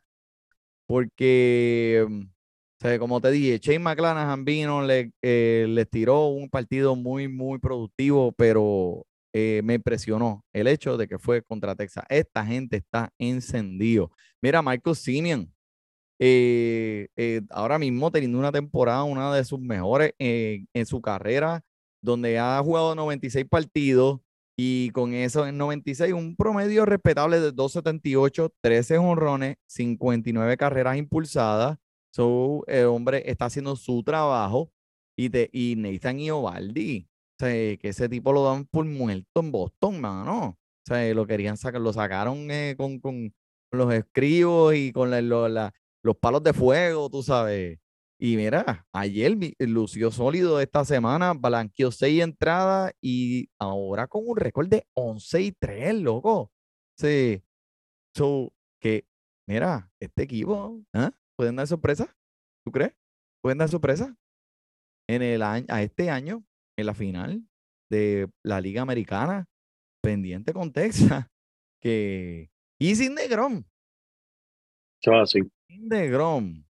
Porque, 0.86 2.06
mm, 2.08 2.21
o 2.23 2.27
sea, 2.82 2.99
como 2.99 3.21
te 3.21 3.32
dije, 3.32 3.60
Shane 3.60 3.80
McClanahan 3.80 4.45
vino, 4.45 4.82
le, 4.84 5.13
eh, 5.21 5.65
les 5.69 5.89
tiró 5.89 6.27
un 6.27 6.49
partido 6.49 6.95
muy, 6.95 7.27
muy 7.27 7.60
productivo, 7.60 8.34
pero 8.34 9.06
eh, 9.34 9.62
me 9.63 9.76
impresionó 9.76 10.44
el 10.54 10.67
hecho 10.67 10.98
de 10.98 11.08
que 11.08 11.20
fue 11.20 11.41
contra 11.41 11.76
Texas. 11.76 12.04
Esta 12.10 12.46
gente 12.46 12.78
está 12.78 13.12
encendido. 13.17 14.12
Mira, 14.41 14.62
Michael 14.62 14.96
Simeon, 14.96 15.52
eh, 16.24 17.08
eh, 17.15 17.41
ahora 17.50 17.80
mismo 17.80 18.12
teniendo 18.12 18.38
una 18.38 18.52
temporada, 18.52 19.04
una 19.04 19.34
de 19.34 19.44
sus 19.44 19.60
mejores 19.60 20.13
eh, 20.20 20.65
en 20.72 20.86
su 20.86 21.02
carrera, 21.02 21.63
donde 22.00 22.38
ha 22.38 22.62
jugado 22.63 22.94
96 22.94 23.46
partidos 23.50 24.20
y 24.56 24.91
con 24.91 25.15
eso 25.15 25.48
en 25.48 25.58
96 25.58 26.13
un 26.13 26.36
promedio 26.36 26.86
respetable 26.86 27.39
de 27.39 27.52
278, 27.52 28.54
13 28.62 28.98
jonrones, 29.00 29.56
59 29.67 30.58
carreras 30.58 30.96
impulsadas. 30.98 31.80
So, 32.13 32.63
el 32.67 32.86
hombre 32.86 33.24
está 33.26 33.46
haciendo 33.46 33.76
su 33.76 34.04
trabajo 34.04 34.72
y, 35.17 35.30
de, 35.30 35.50
y 35.52 35.76
Nathan 35.76 36.20
Iovaldi, 36.20 37.08
sea, 37.41 37.77
que 37.77 37.89
ese 37.89 38.10
tipo 38.10 38.34
lo 38.34 38.43
dan 38.45 38.65
por 38.65 38.86
muerto 38.86 39.39
en 39.41 39.51
Boston, 39.51 40.01
mano. 40.01 40.47
O 40.49 40.58
sea, 40.88 41.13
lo 41.13 41.25
querían 41.27 41.58
sacar, 41.58 41.82
lo 41.82 41.93
sacaron 41.93 42.49
eh, 42.51 42.75
con, 42.77 42.99
con 42.99 43.34
los 43.71 43.93
escribos 43.93 44.75
y 44.75 44.91
con 44.91 45.12
la, 45.12 45.21
lo- 45.21 45.47
la- 45.49 45.73
los 46.04 46.17
palos 46.17 46.43
de 46.43 46.54
fuego, 46.54 47.10
tú 47.10 47.21
sabes. 47.23 47.80
Y 48.19 48.36
mira, 48.38 48.86
ayer 48.93 49.36
lució 49.60 50.12
sólido 50.12 50.60
esta 50.62 50.86
semana, 50.86 51.34
blanqueó 51.34 51.91
seis 51.91 52.21
entradas 52.23 52.93
y 53.01 53.49
ahora 53.60 54.08
con 54.08 54.23
un 54.27 54.38
récord 54.38 54.67
de 54.67 54.86
11 54.95 55.41
y 55.41 55.51
3, 55.54 55.95
loco. 56.01 56.51
Sí. 56.99 57.43
So, 58.15 58.54
que, 58.82 59.06
mira, 59.47 59.91
este 59.99 60.23
equipo, 60.23 60.82
¿ah? 60.93 61.12
¿Pueden 61.38 61.56
dar 61.56 61.67
sorpresa? 61.67 62.15
¿Tú 62.65 62.71
crees? 62.71 62.93
¿Pueden 63.41 63.58
dar 63.60 63.69
sorpresa? 63.69 64.15
En 65.10 65.21
el 65.21 65.41
año, 65.41 65.65
a 65.69 65.82
este 65.82 66.10
año, 66.10 66.43
en 66.82 66.88
la 66.88 66.94
final 66.94 67.44
de 67.89 68.30
la 68.44 68.62
Liga 68.62 68.82
Americana, 68.82 69.46
pendiente 70.04 70.54
con 70.54 70.72
Texas, 70.72 71.26
que, 71.82 72.50
y 72.80 72.96
sin 72.96 73.15
es 73.17 73.63
así. 75.24 75.39
sin 75.67 75.89
DeGrom. 75.89 76.63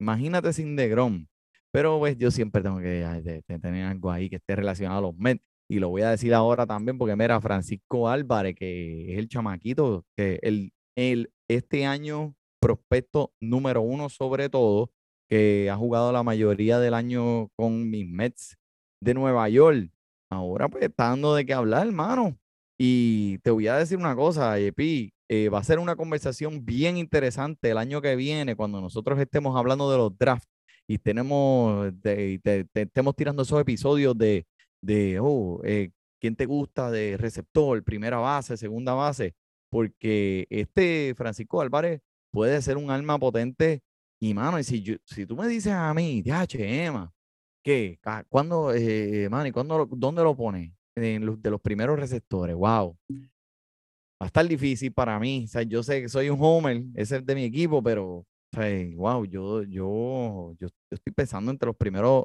Imagínate 0.00 0.52
sin 0.52 0.76
DeGrom. 0.76 1.26
Pero 1.72 1.98
pues 1.98 2.16
yo 2.16 2.30
siempre 2.30 2.62
tengo 2.62 2.78
que 2.78 3.04
ay, 3.04 3.20
de- 3.22 3.42
de 3.46 3.58
tener 3.58 3.86
algo 3.86 4.10
ahí 4.10 4.30
que 4.30 4.36
esté 4.36 4.56
relacionado 4.56 4.98
a 4.98 5.02
los 5.02 5.16
Mets. 5.16 5.42
Y 5.70 5.80
lo 5.80 5.90
voy 5.90 6.02
a 6.02 6.10
decir 6.10 6.32
ahora 6.32 6.66
también 6.66 6.96
porque 6.96 7.14
mira, 7.14 7.40
Francisco 7.40 8.08
Álvarez, 8.08 8.54
que 8.54 9.12
es 9.12 9.18
el 9.18 9.28
chamaquito, 9.28 10.06
que 10.16 10.38
el, 10.42 10.72
el, 10.96 11.30
este 11.48 11.84
año 11.84 12.34
prospecto 12.60 13.32
número 13.40 13.82
uno 13.82 14.08
sobre 14.08 14.48
todo, 14.48 14.90
que 15.28 15.68
ha 15.70 15.76
jugado 15.76 16.10
la 16.10 16.22
mayoría 16.22 16.78
del 16.78 16.94
año 16.94 17.48
con 17.54 17.90
mis 17.90 18.08
Mets 18.08 18.56
de 19.00 19.14
Nueva 19.14 19.48
York. 19.48 19.90
Ahora 20.30 20.68
pues 20.68 20.84
está 20.84 21.08
dando 21.08 21.34
de 21.34 21.46
qué 21.46 21.54
hablar, 21.54 21.86
hermano. 21.86 22.36
Y 22.78 23.38
te 23.38 23.50
voy 23.50 23.66
a 23.68 23.76
decir 23.76 23.98
una 23.98 24.14
cosa, 24.14 24.58
Epi, 24.58 25.12
eh, 25.28 25.48
va 25.48 25.58
a 25.58 25.64
ser 25.64 25.78
una 25.78 25.96
conversación 25.96 26.64
bien 26.64 26.96
interesante 26.96 27.70
el 27.70 27.78
año 27.78 28.00
que 28.00 28.14
viene 28.16 28.54
cuando 28.56 28.80
nosotros 28.80 29.18
estemos 29.18 29.56
hablando 29.56 29.90
de 29.90 29.98
los 29.98 30.16
drafts 30.16 30.46
y 30.86 30.98
tenemos, 30.98 31.90
de- 32.02 32.40
te- 32.42 32.64
te- 32.64 32.82
estemos 32.82 33.14
tirando 33.16 33.42
esos 33.42 33.60
episodios 33.60 34.16
de, 34.16 34.46
de 34.82 35.18
oh, 35.20 35.60
eh, 35.64 35.90
¿quién 36.20 36.36
te 36.36 36.46
gusta 36.46 36.90
de 36.90 37.16
receptor, 37.16 37.82
primera 37.82 38.18
base, 38.18 38.56
segunda 38.56 38.94
base? 38.94 39.34
Porque 39.70 40.46
este 40.50 41.14
Francisco 41.16 41.60
Álvarez 41.60 42.00
puede 42.32 42.62
ser 42.62 42.76
un 42.76 42.90
alma 42.90 43.18
potente 43.18 43.80
y, 44.20 44.34
mano, 44.34 44.58
y 44.58 44.64
si, 44.64 44.82
yo- 44.82 44.96
si 45.04 45.26
tú 45.26 45.36
me 45.36 45.48
dices 45.48 45.72
a 45.72 45.92
mí, 45.94 46.22
ya, 46.22 46.46
Emma, 46.52 47.12
¿qué? 47.68 47.98
¿Cuándo, 48.30 48.72
eh, 48.74 49.28
man, 49.30 49.46
y 49.46 49.52
cuándo 49.52 49.86
dónde 49.90 50.22
lo 50.22 50.34
pones? 50.34 50.72
En 50.96 51.26
los, 51.26 51.40
de 51.42 51.50
los 51.50 51.60
primeros 51.60 51.98
receptores, 51.98 52.56
wow. 52.56 52.96
Va 53.10 54.24
a 54.24 54.26
estar 54.26 54.46
difícil 54.48 54.92
para 54.92 55.18
mí. 55.20 55.44
O 55.44 55.48
sea, 55.48 55.62
yo 55.62 55.82
sé 55.82 56.00
que 56.02 56.08
soy 56.08 56.28
un 56.30 56.38
homer, 56.40 56.82
ese 56.94 57.16
es 57.18 57.26
de 57.26 57.34
mi 57.34 57.44
equipo, 57.44 57.82
pero, 57.82 58.06
o 58.16 58.26
sea, 58.52 58.66
wow, 58.96 59.24
yo, 59.26 59.62
yo, 59.64 60.54
yo, 60.58 60.68
yo 60.68 60.68
estoy 60.90 61.12
pensando 61.12 61.50
entre 61.50 61.66
los 61.66 61.76
primeros, 61.76 62.24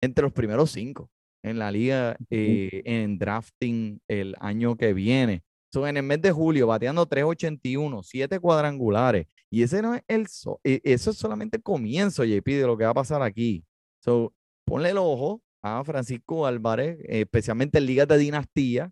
entre 0.00 0.22
los 0.22 0.32
primeros 0.32 0.70
cinco 0.70 1.10
en 1.44 1.58
la 1.58 1.70
liga 1.70 2.16
eh, 2.30 2.82
en 2.84 3.18
drafting 3.18 4.00
el 4.08 4.34
año 4.40 4.76
que 4.76 4.92
viene. 4.94 5.42
So, 5.72 5.86
en 5.86 5.96
el 5.96 6.02
mes 6.02 6.20
de 6.22 6.32
julio, 6.32 6.66
bateando 6.66 7.04
381, 7.06 8.02
7 8.02 8.40
cuadrangulares. 8.40 9.26
Y 9.50 9.62
ese 9.62 9.80
no 9.82 9.94
es 9.94 10.02
el, 10.08 10.26
so- 10.28 10.60
e- 10.64 10.80
eso 10.84 11.10
es 11.10 11.16
solamente 11.16 11.56
el 11.58 11.62
comienzo, 11.62 12.24
JP, 12.24 12.46
de 12.58 12.66
lo 12.66 12.76
que 12.76 12.84
va 12.84 12.90
a 12.90 12.94
pasar 12.94 13.22
aquí. 13.22 13.64
So, 14.04 14.32
ponle 14.72 14.88
el 14.88 14.96
ojo 14.96 15.42
a 15.62 15.84
Francisco 15.84 16.46
Álvarez, 16.46 16.98
especialmente 17.04 17.76
en 17.76 17.84
ligas 17.84 18.08
de 18.08 18.16
dinastía. 18.16 18.90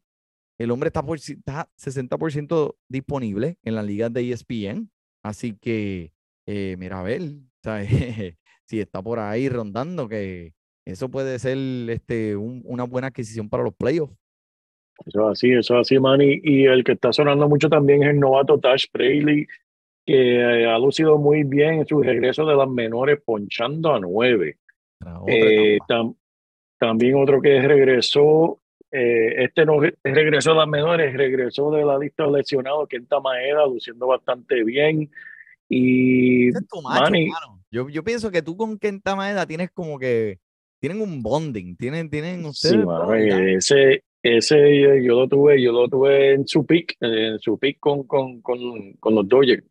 El 0.59 0.73
hombre 0.73 0.89
está, 0.89 1.03
por, 1.03 1.17
está 1.17 1.71
60% 1.79 2.75
disponible 2.87 3.57
en 3.65 3.75
las 3.77 3.87
ligas 3.87 4.13
de 4.13 4.31
ESPN. 4.31 4.91
Así 5.25 5.57
que, 5.59 6.13
eh, 6.47 6.77
mira, 6.79 7.01
a 7.01 7.03
ver, 7.03 7.23
si 8.67 8.79
está 8.79 9.01
por 9.01 9.21
ahí 9.21 9.49
rondando, 9.49 10.07
que 10.07 10.53
eso 10.87 11.09
puede 11.09 11.39
ser 11.39 11.57
este, 11.89 12.37
un- 12.37 12.61
una 12.67 12.85
buena 12.85 13.07
adquisición 13.07 13.49
para 13.49 13.63
los 13.63 13.75
playoffs. 13.75 14.15
Eso 15.07 15.31
es 15.31 15.33
así, 15.39 15.51
eso 15.53 15.77
es 15.77 15.81
así, 15.81 15.99
Manny. 15.99 16.43
Y 16.45 16.67
el 16.67 16.85
que 16.85 16.93
está 16.93 17.11
sonando 17.11 17.49
mucho 17.49 17.71
también 17.71 18.03
es 18.03 18.11
el 18.11 18.21
novato 18.21 18.61
Tash 18.61 18.85
Braley, 18.93 19.47
que 20.05 20.37
eh, 20.37 20.67
ha 20.67 20.79
lucido 20.79 21.17
muy 21.17 21.45
bien 21.45 21.77
en 21.77 21.87
su 21.87 22.03
regreso 22.03 22.45
de 22.45 22.55
las 22.55 22.69
menores, 22.69 23.19
ponchando 23.25 23.95
a 23.95 23.99
nueve. 23.99 24.59
Eh, 25.27 25.79
tam- 25.89 26.17
también 26.79 27.15
otro 27.17 27.41
que 27.41 27.61
regresó, 27.61 28.61
eh, 28.91 29.45
este 29.45 29.65
no 29.65 29.81
re- 29.81 29.97
regresó 30.03 30.53
a 30.53 30.57
las 30.57 30.69
menores, 30.69 31.15
regresó 31.15 31.71
de 31.71 31.85
la 31.85 31.99
lista 31.99 32.25
de 32.27 32.39
lesionados, 32.39 32.89
Kenta 32.89 33.21
Maeda, 33.21 33.67
luciendo 33.67 34.07
bastante 34.07 34.65
bien. 34.65 35.11
Y 35.69 36.49
es 36.49 36.67
tu 36.69 36.83
macho, 36.83 37.03
Manny, 37.13 37.27
mano. 37.29 37.61
Yo, 37.71 37.89
yo 37.89 38.03
pienso 38.03 38.31
que 38.31 38.43
tú 38.43 38.57
con 38.57 38.79
Kenta 38.79 39.15
Maeda 39.15 39.47
tienes 39.47 39.71
como 39.71 39.99
que 39.99 40.39
tienen 40.81 41.01
un 41.01 41.23
bonding, 41.23 41.77
tienen, 41.77 42.11
tienen 42.11 42.41
sí, 42.41 42.49
ustedes 42.49 42.87
mano, 42.87 43.09
¿verdad? 43.09 43.41
eh, 43.41 43.55
ese, 43.55 44.03
ese 44.23 44.59
eh, 44.59 45.05
yo 45.05 45.15
lo 45.21 45.29
tuve, 45.29 45.63
yo 45.63 45.73
lo 45.73 45.87
tuve 45.89 46.33
en 46.33 46.49
su 46.49 46.67
pick, 46.67 46.97
eh, 47.01 47.29
en 47.33 47.39
su 47.39 47.59
pick 47.59 47.79
con, 47.79 48.05
con, 48.05 48.41
con, 48.41 48.95
con 48.95 49.15
los 49.15 49.29
Dodgers. 49.29 49.63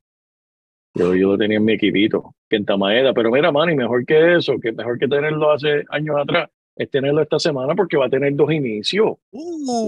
Yo, 0.96 1.14
yo 1.16 1.30
lo 1.30 1.38
tenía 1.38 1.58
en 1.58 1.66
mi 1.66 1.74
equipito, 1.74 2.36
Kenta 2.50 2.76
Maeda. 2.78 3.14
Pero 3.14 3.32
mira, 3.32 3.52
Manny, 3.52 3.76
mejor 3.76 4.06
que 4.06 4.36
eso, 4.38 4.58
que 4.60 4.72
mejor 4.72 4.98
que 4.98 5.08
tenerlo 5.08 5.52
hace 5.52 5.84
años 5.90 6.16
atrás, 6.20 6.50
es 6.76 6.90
tenerlo 6.90 7.22
esta 7.22 7.38
semana 7.40 7.76
porque 7.76 7.98
va 7.98 8.08
a 8.08 8.10
tener 8.10 8.34
dos 8.36 8.52
inicios. 8.52 9.14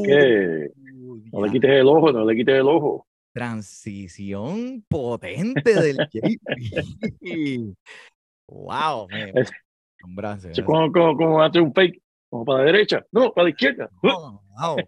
Que 0.06 0.70
Uh, 1.04 1.18
no 1.34 1.46
le 1.46 1.52
quites 1.52 1.70
el 1.72 1.88
ojo, 1.88 2.12
no 2.12 2.24
le 2.26 2.36
quites 2.36 2.56
el 2.56 2.68
ojo. 2.68 3.06
Transición 3.34 4.84
potente 4.88 5.82
del 5.82 5.98
JP. 6.12 7.74
Wow, 8.48 9.08
gracias. 10.16 10.62
como, 10.66 10.92
como, 10.92 11.16
como 11.18 11.42
hace 11.42 11.60
un 11.62 11.74
fake, 11.74 12.02
como 12.30 12.44
para 12.46 12.60
la 12.60 12.66
derecha, 12.72 13.06
no, 13.12 13.32
para 13.34 13.46
la 13.46 13.50
izquierda. 13.52 13.90
No, 14.04 14.42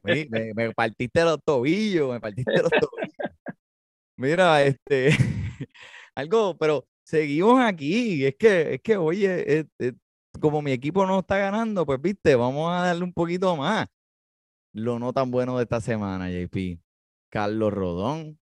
me, 0.04 0.28
me- 0.30 0.54
me 0.54 0.72
partiste 0.72 1.24
los 1.24 1.40
tobillos, 1.44 2.12
me 2.12 2.20
partiste 2.20 2.52
los 2.62 2.70
tobillos. 2.72 3.16
Mira, 4.18 4.64
este, 4.64 5.10
algo, 6.16 6.58
pero 6.58 6.86
seguimos 7.04 7.60
aquí. 7.62 8.26
Es 8.26 8.36
que, 8.36 8.76
es 8.76 8.82
que, 8.82 8.98
oye, 8.98 9.60
es- 9.60 9.66
es- 9.80 9.94
como 10.40 10.62
mi 10.62 10.72
equipo 10.72 11.06
no 11.06 11.20
está 11.20 11.38
ganando, 11.38 11.86
pues 11.86 12.02
viste, 12.02 12.36
vamos 12.36 12.72
a 12.74 12.86
darle 12.88 13.04
un 13.04 13.14
poquito 13.14 13.56
más. 13.56 13.88
Lo 14.74 15.00
no 15.00 15.14
tan 15.14 15.30
bueno 15.32 15.58
de 15.58 15.64
esta 15.64 15.80
semana, 15.82 16.30
JP. 16.32 16.80
Carlos 17.32 17.72
Rodón, 17.74 18.40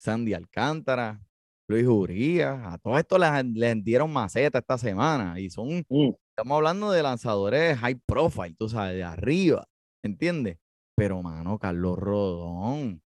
Sandy 0.00 0.34
Alcántara, 0.34 1.20
Luis 1.68 1.86
Urías, 1.86 2.58
a 2.64 2.78
todos 2.78 2.98
estos 2.98 3.18
les, 3.20 3.44
les 3.54 3.84
dieron 3.84 4.12
maceta 4.12 4.58
esta 4.58 4.78
semana 4.78 5.38
y 5.40 5.50
son 5.50 5.84
Mm, 5.88 6.10
Estamos 6.30 6.56
hablando 6.56 6.90
de 6.92 7.02
lanzadores 7.02 7.76
high 7.78 7.96
profile, 8.06 8.54
tú 8.58 8.68
sabes, 8.68 8.94
de 8.94 9.02
arriba, 9.04 9.66
¿entiendes? 10.04 10.58
Pero, 10.96 11.20
mano, 11.22 11.58
Carlos 11.58 11.98
Rodón, 11.98 13.02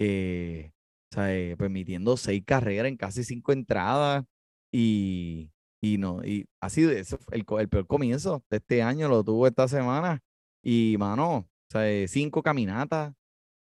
eh, 0.00 0.72
o 1.10 1.14
sea, 1.14 1.34
eh, 1.34 1.56
permitiendo 1.56 2.16
seis 2.16 2.42
carreras 2.44 2.86
en 2.88 2.96
casi 2.96 3.24
cinco 3.24 3.52
entradas 3.52 4.24
y, 4.72 5.50
y 5.82 5.98
no, 5.98 6.24
y 6.24 6.46
ese 6.62 7.18
fue 7.18 7.36
el, 7.36 7.44
el 7.58 7.68
peor 7.68 7.86
comienzo 7.86 8.44
de 8.50 8.58
este 8.58 8.82
año, 8.82 9.08
lo 9.08 9.24
tuvo 9.24 9.46
esta 9.46 9.66
semana 9.68 10.20
y, 10.62 10.96
mano, 10.98 11.36
o 11.36 11.48
sea, 11.70 11.90
eh, 11.90 12.06
cinco 12.08 12.42
caminatas, 12.42 13.14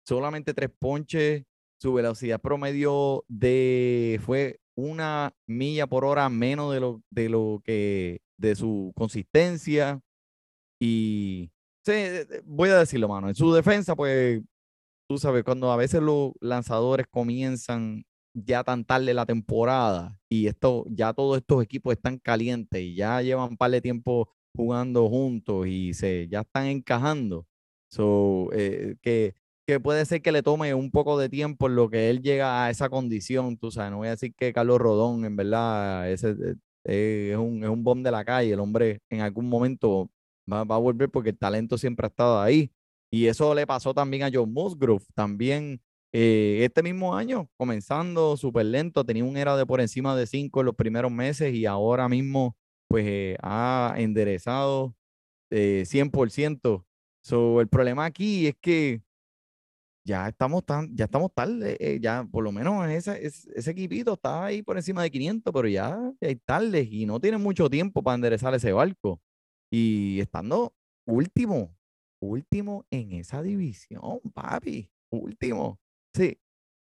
solamente 0.05 0.53
tres 0.53 0.69
ponches, 0.77 1.43
su 1.79 1.93
velocidad 1.93 2.39
promedio 2.39 3.25
de 3.27 4.19
fue 4.23 4.59
una 4.75 5.33
milla 5.47 5.87
por 5.87 6.05
hora 6.05 6.29
menos 6.29 6.73
de 6.73 6.79
lo, 6.79 7.01
de 7.09 7.29
lo 7.29 7.61
que 7.63 8.21
de 8.37 8.55
su 8.55 8.91
consistencia. 8.95 9.99
Y 10.79 11.51
sí, 11.85 11.91
eh, 11.91 12.41
voy 12.43 12.69
a 12.69 12.79
decirlo, 12.79 13.07
mano. 13.07 13.29
En 13.29 13.35
su 13.35 13.53
defensa, 13.53 13.95
pues, 13.95 14.41
tú 15.11 15.17
sabes, 15.17 15.43
cuando 15.43 15.69
a 15.73 15.75
veces 15.75 16.01
los 16.01 16.31
lanzadores 16.39 17.05
comienzan 17.09 18.05
ya 18.33 18.63
tan 18.63 18.85
tarde 18.85 19.13
la 19.13 19.25
temporada 19.25 20.17
y 20.29 20.47
esto, 20.47 20.85
ya 20.89 21.11
todos 21.11 21.37
estos 21.39 21.61
equipos 21.61 21.91
están 21.91 22.17
calientes 22.17 22.81
y 22.81 22.95
ya 22.95 23.21
llevan 23.21 23.49
un 23.49 23.57
par 23.57 23.71
de 23.71 23.81
tiempo 23.81 24.29
jugando 24.55 25.09
juntos 25.09 25.67
y 25.67 25.93
se 25.93 26.29
ya 26.29 26.41
están 26.41 26.67
encajando. 26.67 27.45
So, 27.89 28.51
eh, 28.53 28.95
que, 29.01 29.35
que 29.67 29.81
puede 29.81 30.05
ser 30.05 30.21
que 30.21 30.31
le 30.31 30.43
tome 30.43 30.73
un 30.73 30.91
poco 30.91 31.19
de 31.19 31.27
tiempo 31.27 31.67
en 31.67 31.75
lo 31.75 31.89
que 31.89 32.09
él 32.09 32.21
llega 32.21 32.63
a 32.63 32.69
esa 32.69 32.87
condición, 32.87 33.57
tú 33.57 33.69
sabes, 33.69 33.91
no 33.91 33.97
voy 33.97 34.07
a 34.07 34.11
decir 34.11 34.33
que 34.33 34.53
Carlos 34.53 34.79
Rodón, 34.79 35.25
en 35.25 35.35
verdad, 35.35 36.09
ese, 36.09 36.37
eh, 36.85 37.31
es 37.33 37.37
un, 37.37 37.65
es 37.65 37.69
un 37.69 37.83
bomb 37.83 38.01
de 38.01 38.11
la 38.11 38.23
calle, 38.23 38.53
el 38.53 38.61
hombre 38.61 39.01
en 39.09 39.19
algún 39.19 39.49
momento 39.49 40.09
va, 40.49 40.63
va 40.63 40.75
a 40.75 40.79
volver 40.79 41.09
porque 41.09 41.31
el 41.31 41.37
talento 41.37 41.77
siempre 41.77 42.05
ha 42.05 42.09
estado 42.09 42.39
ahí. 42.39 42.71
Y 43.11 43.27
eso 43.27 43.53
le 43.53 43.67
pasó 43.67 43.93
también 43.93 44.23
a 44.23 44.29
John 44.33 44.53
Musgrove, 44.53 45.03
también 45.13 45.81
eh, 46.13 46.59
este 46.63 46.81
mismo 46.81 47.15
año, 47.15 47.49
comenzando 47.57 48.37
súper 48.37 48.65
lento, 48.65 49.05
tenía 49.05 49.23
un 49.25 49.37
era 49.37 49.55
de 49.57 49.65
por 49.65 49.81
encima 49.81 50.15
de 50.15 50.27
5 50.27 50.61
en 50.61 50.65
los 50.65 50.75
primeros 50.75 51.11
meses 51.11 51.53
y 51.53 51.65
ahora 51.65 52.07
mismo 52.09 52.55
pues 52.87 53.05
eh, 53.07 53.37
ha 53.41 53.95
enderezado 53.97 54.95
eh, 55.51 55.83
100%. 55.85 56.85
So, 57.23 57.61
el 57.61 57.67
problema 57.69 58.05
aquí 58.05 58.47
es 58.47 58.55
que 58.61 59.01
ya 60.05 60.27
estamos 60.27 60.65
tan, 60.65 60.95
ya 60.95 61.05
estamos 61.05 61.31
tarde, 61.33 61.77
eh, 61.79 61.99
ya 62.01 62.25
por 62.29 62.43
lo 62.43 62.51
menos 62.51 62.89
ese, 62.89 63.25
ese, 63.25 63.71
equipito 63.71 64.13
está 64.13 64.45
ahí 64.45 64.63
por 64.63 64.77
encima 64.77 65.03
de 65.03 65.11
500, 65.11 65.53
pero 65.53 65.67
ya, 65.67 65.97
ya 66.19 66.27
hay 66.27 66.35
tarde 66.37 66.87
y 66.89 67.05
no 67.05 67.19
tienen 67.19 67.41
mucho 67.41 67.69
tiempo 67.69 68.01
para 68.03 68.15
enderezar 68.15 68.53
ese 68.55 68.73
barco. 68.73 69.21
Y 69.71 70.19
estando 70.19 70.73
último, 71.05 71.75
último 72.21 72.85
en 72.91 73.11
esa 73.13 73.41
división, 73.41 74.19
papi, 74.33 74.89
último. 75.11 75.79
Sí, 76.15 76.37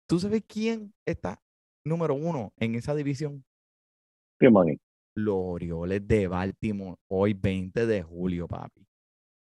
¿tú 0.09 0.19
sabes 0.19 0.43
quién 0.47 0.93
está 1.05 1.41
número 1.85 2.13
uno 2.15 2.51
en 2.57 2.75
esa 2.75 2.95
división? 2.95 3.43
¿Qué 4.39 4.49
maní? 4.49 4.77
Los 5.15 5.35
Orioles 5.37 6.07
de 6.07 6.27
Baltimore, 6.27 6.95
hoy 7.09 7.33
20 7.33 7.85
de 7.85 8.01
julio, 8.01 8.47
papi. 8.47 8.85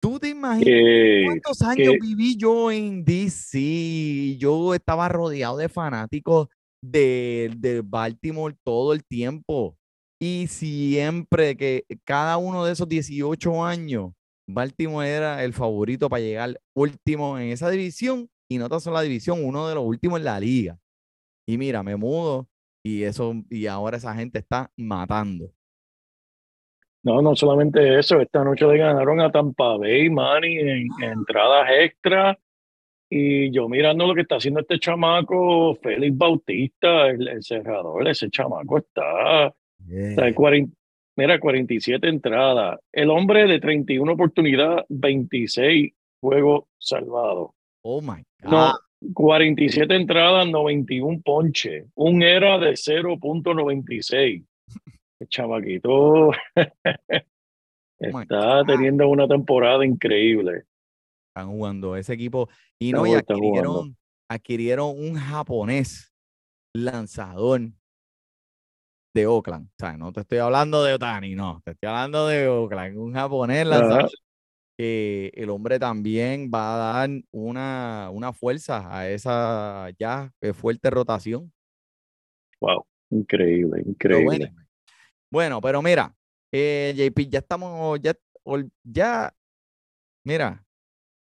¿Tú 0.02 0.20
te 0.20 0.30
imaginas 0.30 1.26
cuántos 1.26 1.62
años 1.62 1.94
que- 1.94 2.00
viví 2.02 2.36
yo 2.36 2.72
en 2.72 3.06
DC? 3.06 4.36
Yo 4.38 4.74
estaba 4.74 5.08
rodeado 5.08 5.56
de 5.58 5.70
fanáticos 5.70 6.50
de, 6.84 7.54
de 7.58 7.82
Baltimore 7.82 8.56
todo 8.66 8.92
el 8.94 9.06
tiempo. 9.06 9.78
Y 10.22 10.48
siempre 10.48 11.56
que 11.56 11.86
cada 12.06 12.38
uno 12.38 12.66
de 12.66 12.74
esos 12.74 12.90
18 12.90 13.64
años, 13.64 14.12
Baltimore 14.48 15.08
era 15.08 15.44
el 15.44 15.54
favorito 15.54 16.10
para 16.10 16.22
llegar 16.22 16.60
último 16.76 17.38
en 17.38 17.50
esa 17.50 17.70
división. 17.70 18.30
Y 18.50 18.58
no 18.58 18.70
tan 18.70 18.82
solo 18.82 18.98
la 18.98 19.02
división, 19.02 19.44
uno 19.44 19.68
de 19.68 19.76
los 19.76 19.84
últimos 19.84 20.20
en 20.20 20.26
la 20.26 20.40
liga. 20.40 20.78
Y 21.48 21.58
mira, 21.58 21.82
me 21.82 21.96
mudo 21.96 22.48
y 22.84 23.04
eso, 23.04 23.34
y 23.50 23.68
ahora 23.68 23.98
esa 23.98 24.14
gente 24.14 24.40
está 24.40 24.70
matando. 24.78 25.50
no, 27.04 27.22
no 27.22 27.36
solamente 27.36 28.00
eso, 28.00 28.20
esta 28.20 28.44
noche 28.44 28.66
le 28.68 28.78
ganaron 28.78 29.20
a 29.22 29.32
Tampa 29.32 29.78
Bay, 29.78 30.10
Manny, 30.10 30.60
en, 30.60 30.88
en 31.02 31.04
entradas 31.04 31.70
extra. 31.80 32.38
Y 33.10 33.52
yo 33.52 33.70
mirando 33.70 34.08
lo 34.08 34.16
que 34.16 34.22
está 34.22 34.36
haciendo 34.38 34.62
este 34.62 34.80
chamaco, 34.80 35.76
Félix 35.76 36.18
Bautista, 36.18 37.08
el, 37.08 37.28
el 37.28 37.44
cerrador, 37.44 38.08
ese 38.08 38.30
chamaco 38.30 38.80
está, 38.80 39.54
está 39.88 40.28
en 40.28 40.34
40 40.34 40.83
mira, 41.16 41.40
47 41.40 42.08
entradas. 42.08 42.80
El 42.92 43.10
hombre 43.10 43.48
de 43.48 43.60
31 43.60 44.12
oportunidades, 44.14 44.86
26 44.90 45.92
juegos 46.22 46.66
salvados. 46.80 47.52
Oh 47.84 48.02
my 48.02 48.24
God. 48.44 48.52
No, 48.52 48.74
47 49.14 49.96
entradas, 49.96 50.48
91 50.50 51.22
ponche. 51.24 51.86
Un 51.96 52.24
era 52.24 52.58
de 52.58 52.72
0.96. 52.72 54.46
El 55.20 55.28
chamaquito 55.28 56.32
my 58.00 58.22
está 58.22 58.58
God. 58.62 58.66
teniendo 58.68 59.08
una 59.10 59.28
temporada 59.28 59.86
increíble. 59.86 60.64
están 61.30 61.50
jugando 61.52 61.96
ese 61.96 62.14
equipo. 62.14 62.50
Y 62.80 62.92
no, 62.92 63.06
y 63.06 63.14
adquirieron, 63.14 63.96
adquirieron 64.30 64.90
un 64.98 65.16
japonés 65.16 66.14
lanzador 66.74 67.62
de 69.14 69.28
Oakland. 69.28 69.68
O 69.68 69.74
sea, 69.78 69.98
no 69.98 70.12
te 70.12 70.22
estoy 70.22 70.40
hablando 70.40 70.84
de 70.84 70.94
Otani, 70.94 71.36
no, 71.36 71.62
te 71.64 71.72
estoy 71.72 71.88
hablando 71.90 72.28
de 72.28 72.48
Oakland, 72.48 72.98
un 72.98 73.14
japonés 73.14 73.66
lanzador. 73.66 74.10
el 74.78 75.50
hombre 75.50 75.80
también 75.80 76.50
va 76.54 76.74
a 76.74 76.78
dar 76.78 77.10
una, 77.32 78.10
una 78.12 78.34
fuerza 78.34 78.88
a 78.96 79.10
esa 79.10 79.90
ya 80.00 80.32
eh, 80.42 80.54
fuerte 80.54 80.90
rotación. 80.90 81.52
Wow, 82.60 82.86
increíble, 83.10 83.84
Pero 83.84 84.20
increíble. 84.20 84.26
bueno, 84.26 84.56
bueno, 85.30 85.62
pero 85.62 85.82
mira, 85.82 86.16
eh, 86.52 86.94
JP, 86.96 87.30
ya 87.30 87.40
estamos, 87.40 88.00
ya, 88.02 88.16
ya, 88.84 89.34
mira, 90.24 90.64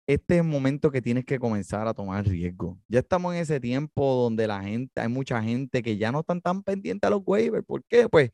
este 0.10 0.36
es 0.36 0.42
el 0.42 0.48
momento 0.48 0.90
que 0.90 1.04
tienes 1.04 1.24
que 1.24 1.38
comenzar 1.38 1.88
a 1.88 1.94
tomar 1.94 2.26
riesgo. 2.28 2.80
Ya 2.88 3.00
estamos 3.00 3.36
en 3.36 3.42
ese 3.42 3.60
tiempo 3.60 4.16
donde 4.24 4.48
la 4.48 4.60
gente, 4.64 5.00
hay 5.00 5.08
mucha 5.08 5.40
gente 5.44 5.84
que 5.84 5.98
ya 5.98 6.12
no 6.12 6.22
están 6.22 6.42
tan 6.42 6.64
pendientes 6.64 7.08
a 7.08 7.12
los 7.12 7.22
waivers. 7.24 7.64
¿Por 7.66 7.84
qué? 7.86 8.10
Pues 8.10 8.32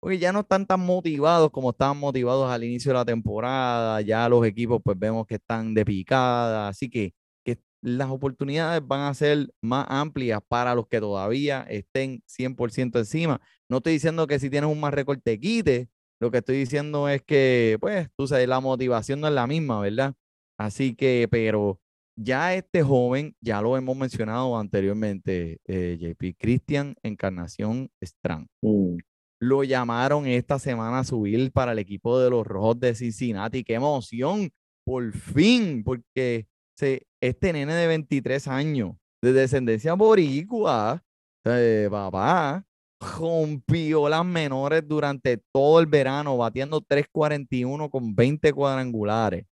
porque 0.00 0.18
ya 0.18 0.32
no 0.32 0.40
están 0.40 0.66
tan 0.66 0.80
motivados 0.80 1.50
como 1.50 1.70
estaban 1.70 1.98
motivados 1.98 2.50
al 2.50 2.64
inicio 2.64 2.92
de 2.92 2.94
la 2.98 3.04
temporada. 3.04 4.00
Ya 4.00 4.28
los 4.30 4.46
equipos, 4.46 4.80
pues 4.82 4.98
vemos 4.98 5.26
que 5.26 5.34
están 5.34 5.74
de 5.74 5.84
picada. 5.84 6.68
Así 6.68 6.88
que, 6.88 7.12
que 7.44 7.58
las 7.82 8.08
oportunidades 8.10 8.80
van 8.86 9.02
a 9.02 9.14
ser 9.14 9.48
más 9.60 9.86
amplias 9.90 10.40
para 10.48 10.74
los 10.74 10.88
que 10.88 11.00
todavía 11.00 11.66
estén 11.68 12.22
100% 12.26 12.98
encima. 12.98 13.40
No 13.68 13.78
estoy 13.78 13.92
diciendo 13.94 14.26
que 14.26 14.38
si 14.38 14.48
tienes 14.48 14.70
un 14.70 14.80
más 14.80 14.94
récord 14.94 15.20
te 15.22 15.38
quite. 15.38 15.90
Lo 16.18 16.30
que 16.30 16.38
estoy 16.38 16.56
diciendo 16.56 17.08
es 17.10 17.22
que, 17.22 17.76
pues, 17.80 18.08
tú 18.16 18.26
sabes, 18.26 18.48
la 18.48 18.60
motivación 18.60 19.20
no 19.20 19.28
es 19.28 19.34
la 19.34 19.46
misma, 19.46 19.80
¿verdad? 19.80 20.14
Así 20.60 20.94
que, 20.94 21.26
pero 21.30 21.80
ya 22.16 22.54
este 22.54 22.82
joven, 22.82 23.34
ya 23.40 23.62
lo 23.62 23.78
hemos 23.78 23.96
mencionado 23.96 24.58
anteriormente, 24.58 25.58
eh, 25.66 25.96
JP, 25.98 26.36
Cristian 26.38 26.96
Encarnación 27.02 27.90
Strand. 28.02 28.46
Mm, 28.60 28.98
Lo 29.40 29.64
llamaron 29.64 30.26
esta 30.26 30.58
semana 30.58 30.98
a 30.98 31.04
subir 31.04 31.50
para 31.50 31.72
el 31.72 31.78
equipo 31.78 32.20
de 32.20 32.28
los 32.28 32.46
Rojos 32.46 32.78
de 32.78 32.94
Cincinnati. 32.94 33.64
¡Qué 33.64 33.72
emoción! 33.72 34.50
Por 34.84 35.12
fin, 35.14 35.82
porque 35.82 36.46
se, 36.76 37.06
este 37.22 37.54
nene 37.54 37.72
de 37.72 37.86
23 37.86 38.46
años, 38.48 38.96
de 39.22 39.32
descendencia 39.32 39.94
boricua, 39.94 41.02
eh, 41.46 41.88
papá, 41.90 42.66
rompió 43.00 44.10
las 44.10 44.26
menores 44.26 44.86
durante 44.86 45.38
todo 45.54 45.80
el 45.80 45.86
verano, 45.86 46.36
batiendo 46.36 46.82
3.41 46.82 47.88
con 47.88 48.14
20 48.14 48.52
cuadrangulares. 48.52 49.46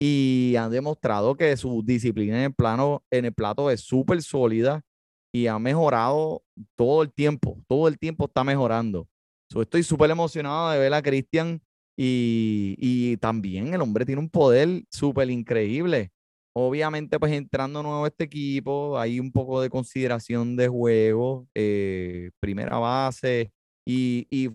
Y 0.00 0.54
han 0.56 0.70
demostrado 0.70 1.36
que 1.36 1.56
su 1.56 1.82
disciplina 1.84 2.38
en 2.38 2.44
el 2.44 2.54
plano, 2.54 3.02
en 3.10 3.24
el 3.24 3.32
plato 3.32 3.70
es 3.70 3.80
súper 3.80 4.22
sólida 4.22 4.82
y 5.32 5.46
ha 5.48 5.58
mejorado 5.58 6.42
todo 6.76 7.02
el 7.02 7.12
tiempo. 7.12 7.58
Todo 7.66 7.88
el 7.88 7.98
tiempo 7.98 8.26
está 8.26 8.44
mejorando. 8.44 9.08
So, 9.50 9.62
estoy 9.62 9.82
súper 9.82 10.10
emocionado 10.10 10.70
de 10.70 10.78
ver 10.78 10.94
a 10.94 11.02
Cristian 11.02 11.60
y, 11.96 12.76
y 12.78 13.16
también 13.16 13.74
el 13.74 13.80
hombre 13.80 14.04
tiene 14.04 14.20
un 14.20 14.30
poder 14.30 14.84
súper 14.90 15.30
increíble. 15.30 16.10
Obviamente, 16.54 17.18
pues 17.18 17.32
entrando 17.32 17.82
nuevo 17.82 18.06
este 18.06 18.24
equipo, 18.24 18.98
hay 18.98 19.20
un 19.20 19.32
poco 19.32 19.60
de 19.60 19.70
consideración 19.70 20.56
de 20.56 20.68
juego, 20.68 21.46
eh, 21.54 22.30
primera 22.40 22.78
base, 22.78 23.52
y, 23.86 24.26
y 24.30 24.50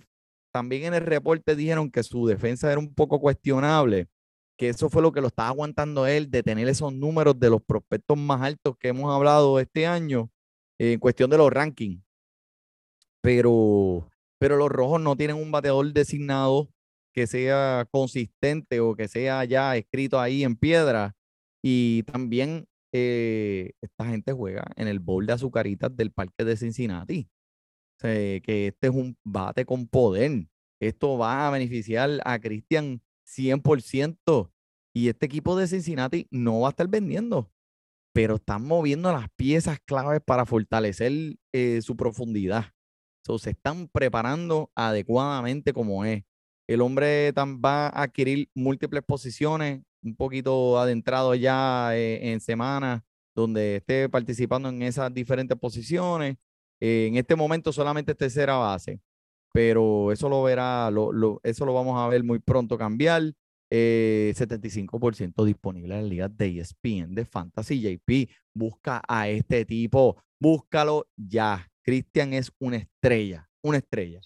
también 0.53 0.83
en 0.85 0.93
el 0.95 1.05
reporte 1.05 1.55
dijeron 1.55 1.89
que 1.89 2.03
su 2.03 2.27
defensa 2.27 2.69
era 2.71 2.79
un 2.79 2.93
poco 2.93 3.19
cuestionable, 3.19 4.07
que 4.57 4.69
eso 4.69 4.89
fue 4.89 5.01
lo 5.01 5.11
que 5.11 5.21
lo 5.21 5.27
estaba 5.27 5.49
aguantando 5.49 6.07
él, 6.07 6.29
de 6.29 6.43
tener 6.43 6.67
esos 6.67 6.93
números 6.93 7.39
de 7.39 7.49
los 7.49 7.61
prospectos 7.61 8.17
más 8.17 8.41
altos 8.41 8.77
que 8.77 8.89
hemos 8.89 9.13
hablado 9.13 9.59
este 9.59 9.87
año, 9.87 10.29
en 10.79 10.99
cuestión 10.99 11.29
de 11.29 11.37
los 11.37 11.51
rankings. 11.51 12.03
Pero, 13.21 14.09
pero 14.37 14.57
los 14.57 14.69
rojos 14.69 15.01
no 15.01 15.15
tienen 15.15 15.37
un 15.37 15.51
bateador 15.51 15.91
designado 15.93 16.69
que 17.13 17.27
sea 17.27 17.87
consistente 17.91 18.79
o 18.79 18.95
que 18.95 19.07
sea 19.07 19.45
ya 19.45 19.77
escrito 19.77 20.19
ahí 20.19 20.43
en 20.43 20.55
piedra. 20.55 21.15
Y 21.61 22.03
también 22.03 22.67
eh, 22.91 23.71
esta 23.81 24.05
gente 24.05 24.33
juega 24.33 24.65
en 24.75 24.87
el 24.87 24.99
bowl 24.99 25.25
de 25.25 25.33
azucaritas 25.33 25.95
del 25.95 26.11
parque 26.11 26.43
de 26.43 26.57
Cincinnati. 26.57 27.29
Que 28.01 28.41
este 28.67 28.87
es 28.87 28.93
un 28.93 29.15
bate 29.23 29.65
con 29.65 29.87
poder. 29.87 30.47
Esto 30.81 31.17
va 31.17 31.47
a 31.47 31.51
beneficiar 31.51 32.19
a 32.25 32.37
Cristian 32.39 33.01
100%. 33.27 34.51
Y 34.95 35.09
este 35.09 35.25
equipo 35.25 35.55
de 35.55 35.67
Cincinnati 35.67 36.27
no 36.29 36.61
va 36.61 36.67
a 36.67 36.71
estar 36.71 36.87
vendiendo, 36.87 37.51
pero 38.13 38.35
están 38.35 38.65
moviendo 38.65 39.11
las 39.11 39.27
piezas 39.35 39.79
claves 39.85 40.21
para 40.23 40.45
fortalecer 40.45 41.11
eh, 41.51 41.81
su 41.81 41.95
profundidad. 41.97 42.65
So, 43.25 43.39
se 43.39 43.51
están 43.51 43.87
preparando 43.87 44.71
adecuadamente 44.75 45.73
como 45.73 46.05
es. 46.05 46.23
El 46.67 46.81
hombre 46.81 47.31
va 47.31 47.87
a 47.87 48.03
adquirir 48.03 48.49
múltiples 48.53 49.03
posiciones, 49.03 49.81
un 50.03 50.15
poquito 50.15 50.79
adentrado 50.79 51.33
ya 51.35 51.95
eh, 51.95 52.31
en 52.31 52.39
semanas, 52.39 53.01
donde 53.35 53.77
esté 53.77 54.09
participando 54.09 54.69
en 54.69 54.81
esas 54.83 55.13
diferentes 55.13 55.57
posiciones. 55.57 56.37
Eh, 56.79 57.07
en 57.07 57.15
este 57.15 57.35
momento 57.35 57.71
solamente 57.71 58.11
es 58.11 58.17
tercera 58.17 58.55
base, 58.57 58.99
pero 59.53 60.11
eso 60.11 60.29
lo 60.29 60.43
verá, 60.43 60.91
lo, 60.91 61.13
lo- 61.13 61.39
eso 61.43 61.65
lo 61.65 61.73
vamos 61.73 61.99
a 61.99 62.09
ver 62.09 62.23
muy 62.25 62.39
pronto 62.39 62.77
cambiar. 62.77 63.23
Eh, 63.75 64.33
75% 64.35 65.45
disponible 65.45 65.95
en 65.95 66.01
las 66.01 66.09
ligas 66.09 66.37
de 66.37 66.47
ESPN 66.59 67.15
de 67.15 67.25
Fantasy 67.25 67.81
JP. 67.81 68.29
Busca 68.53 69.01
a 69.07 69.29
este 69.29 69.65
tipo, 69.65 70.17
búscalo 70.39 71.07
ya. 71.17 71.67
Cristian 71.83 72.33
es 72.33 72.51
una 72.59 72.77
estrella, 72.77 73.49
una 73.63 73.77
estrella. 73.77 74.21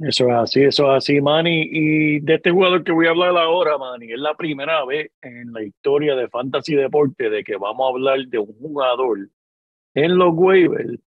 Eso 0.00 0.28
es 0.28 0.34
así, 0.34 0.62
eso 0.62 0.84
es 0.92 0.98
así, 0.98 1.20
Manny. 1.20 1.68
Y 1.72 2.20
de 2.20 2.36
este 2.36 2.50
jugador 2.52 2.84
que 2.84 2.92
voy 2.92 3.06
a 3.06 3.10
hablar 3.10 3.36
ahora, 3.36 3.78
Manny, 3.78 4.12
es 4.12 4.18
la 4.20 4.36
primera 4.36 4.84
vez 4.84 5.10
en 5.22 5.52
la 5.52 5.62
historia 5.64 6.14
de 6.14 6.28
Fantasy 6.28 6.74
Deporte 6.76 7.28
de 7.30 7.42
que 7.42 7.56
vamos 7.56 7.84
a 7.86 7.90
hablar 7.94 8.20
de 8.28 8.38
un 8.38 8.52
jugador 8.60 9.28
en 9.94 10.18
los 10.18 10.30
waivers 10.34 11.00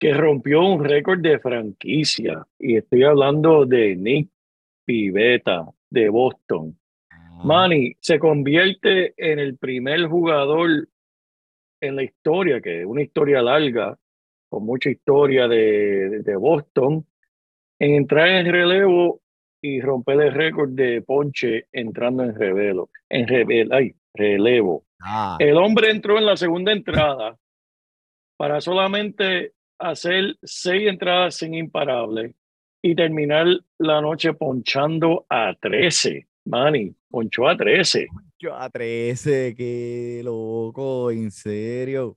que 0.00 0.14
rompió 0.14 0.62
un 0.64 0.82
récord 0.82 1.20
de 1.20 1.38
franquicia. 1.38 2.44
Y 2.58 2.76
estoy 2.76 3.04
hablando 3.04 3.66
de 3.66 3.94
Nick 3.94 4.30
Pivetta 4.86 5.68
de 5.90 6.08
Boston. 6.08 6.76
Ah, 7.12 7.42
Manny 7.44 7.92
se 8.00 8.18
convierte 8.18 9.12
en 9.18 9.38
el 9.38 9.58
primer 9.58 10.06
jugador 10.06 10.88
en 11.82 11.96
la 11.96 12.02
historia, 12.02 12.60
que 12.62 12.80
es 12.80 12.86
una 12.86 13.02
historia 13.02 13.42
larga, 13.42 13.96
con 14.48 14.64
mucha 14.64 14.90
historia 14.90 15.46
de, 15.46 16.22
de 16.22 16.36
Boston, 16.36 17.06
en 17.78 17.94
entrar 17.94 18.28
en 18.28 18.50
relevo 18.50 19.20
y 19.62 19.80
romper 19.82 20.20
el 20.20 20.32
récord 20.32 20.70
de 20.70 21.02
Ponche 21.02 21.66
entrando 21.72 22.24
en 22.24 22.34
revelo, 22.34 22.88
en 23.10 23.28
revel, 23.28 23.70
ay, 23.72 23.94
relevo. 24.14 24.84
ah, 25.00 25.36
El 25.38 25.58
hombre 25.58 25.90
entró 25.90 26.16
en 26.16 26.24
la 26.24 26.36
segunda 26.38 26.72
entrada 26.72 27.36
para 28.38 28.62
solamente 28.62 29.52
hacer 29.80 30.36
seis 30.42 30.88
entradas 30.88 31.36
sin 31.36 31.54
imparable 31.54 32.34
y 32.82 32.94
terminar 32.94 33.46
la 33.78 34.00
noche 34.00 34.34
ponchando 34.34 35.26
a 35.28 35.54
13. 35.60 36.26
Manny, 36.44 36.94
ponchó 37.10 37.48
a 37.48 37.56
13. 37.56 38.06
yo 38.38 38.54
a 38.54 38.70
13, 38.70 39.54
qué 39.56 40.22
loco, 40.24 41.10
en 41.10 41.30
serio. 41.30 42.16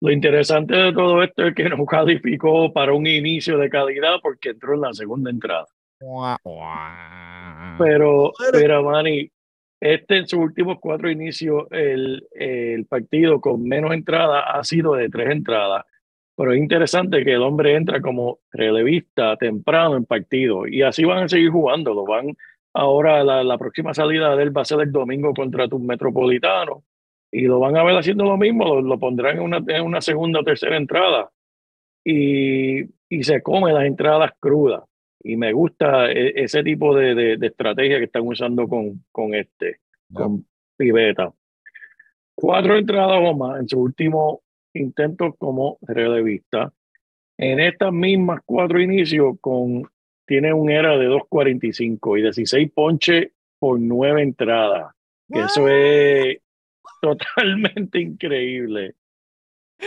Lo 0.00 0.10
interesante 0.10 0.74
de 0.74 0.92
todo 0.92 1.22
esto 1.22 1.46
es 1.46 1.54
que 1.54 1.68
no 1.68 1.84
calificó 1.86 2.72
para 2.72 2.92
un 2.92 3.06
inicio 3.06 3.58
de 3.58 3.70
calidad 3.70 4.16
porque 4.22 4.50
entró 4.50 4.74
en 4.74 4.80
la 4.82 4.92
segunda 4.92 5.30
entrada. 5.30 5.66
Pero, 7.78 8.32
pero 8.52 8.82
Manny, 8.82 9.30
este 9.80 10.18
en 10.18 10.26
sus 10.26 10.40
últimos 10.40 10.78
cuatro 10.80 11.10
inicios, 11.10 11.64
el, 11.70 12.26
el 12.32 12.86
partido 12.86 13.40
con 13.40 13.62
menos 13.62 13.92
entradas 13.92 14.44
ha 14.46 14.62
sido 14.64 14.94
de 14.94 15.08
tres 15.08 15.30
entradas. 15.30 15.84
Pero 16.36 16.52
es 16.52 16.58
interesante 16.58 17.24
que 17.24 17.32
el 17.34 17.42
hombre 17.42 17.76
entra 17.76 18.00
como 18.00 18.40
relevista 18.52 19.36
temprano 19.36 19.96
en 19.96 20.04
partido 20.04 20.66
y 20.66 20.82
así 20.82 21.04
van 21.04 21.24
a 21.24 21.28
seguir 21.28 21.50
jugando. 21.50 21.94
Lo 21.94 22.04
van 22.04 22.34
ahora, 22.72 23.22
la, 23.22 23.44
la 23.44 23.56
próxima 23.56 23.94
salida 23.94 24.34
de 24.34 24.42
él 24.42 24.56
va 24.56 24.62
a 24.62 24.64
ser 24.64 24.80
el 24.80 24.90
domingo 24.90 25.32
contra 25.32 25.68
tus 25.68 25.80
metropolitanos 25.80 26.78
y 27.30 27.42
lo 27.42 27.60
van 27.60 27.76
a 27.76 27.84
ver 27.84 27.96
haciendo 27.96 28.24
lo 28.24 28.36
mismo. 28.36 28.64
Lo, 28.64 28.80
lo 28.82 28.98
pondrán 28.98 29.36
en 29.36 29.42
una, 29.42 29.62
en 29.66 29.82
una 29.84 30.00
segunda 30.00 30.40
o 30.40 30.44
tercera 30.44 30.76
entrada 30.76 31.30
y, 32.04 32.82
y 33.08 33.22
se 33.22 33.40
come 33.42 33.72
las 33.72 33.84
entradas 33.84 34.32
crudas. 34.40 34.82
Y 35.22 35.36
me 35.36 35.52
gusta 35.52 36.10
e- 36.10 36.32
ese 36.42 36.62
tipo 36.62 36.94
de, 36.96 37.14
de- 37.14 37.36
de 37.36 37.46
estrategia 37.46 37.98
que 37.98 38.04
están 38.04 38.26
usando 38.26 38.66
con, 38.68 39.04
con 39.12 39.34
este, 39.34 39.78
con 40.12 40.44
Piveta. 40.76 41.32
Cuatro 42.34 42.76
entradas 42.76 43.20
o 43.22 43.34
más 43.36 43.60
en 43.60 43.68
su 43.68 43.80
último 43.80 44.40
intento 44.74 45.34
como 45.34 45.78
relevista. 45.82 46.72
En 47.38 47.60
estas 47.60 47.92
mismas 47.92 48.40
cuatro 48.44 48.80
inicios, 48.80 49.36
con, 49.40 49.88
tiene 50.26 50.52
un 50.52 50.70
era 50.70 50.96
de 50.98 51.08
2.45 51.08 52.18
y 52.18 52.22
16 52.22 52.72
ponches 52.72 53.32
por 53.58 53.80
nueve 53.80 54.22
entradas. 54.22 54.94
Que 55.30 55.40
eso 55.40 55.68
es 55.68 56.38
totalmente 57.00 58.00
increíble. 58.00 58.94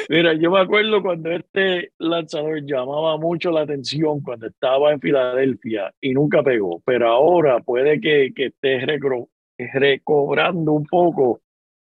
Mira, 0.10 0.34
yo 0.34 0.52
me 0.52 0.60
acuerdo 0.60 1.02
cuando 1.02 1.32
este 1.32 1.92
lanzador 1.98 2.64
llamaba 2.66 3.18
mucho 3.18 3.52
la 3.52 3.62
atención 3.62 4.22
cuando 4.22 4.48
estaba 4.48 4.92
en 4.92 5.00
Filadelfia 5.00 5.94
y 6.02 6.14
nunca 6.14 6.44
pegó, 6.44 6.82
pero 6.86 7.10
ahora 7.10 7.60
puede 7.62 8.00
que, 8.00 8.34
que 8.36 8.48
esté 8.48 8.86
recobrando 9.58 10.74
un 10.74 10.86
poco 10.86 11.42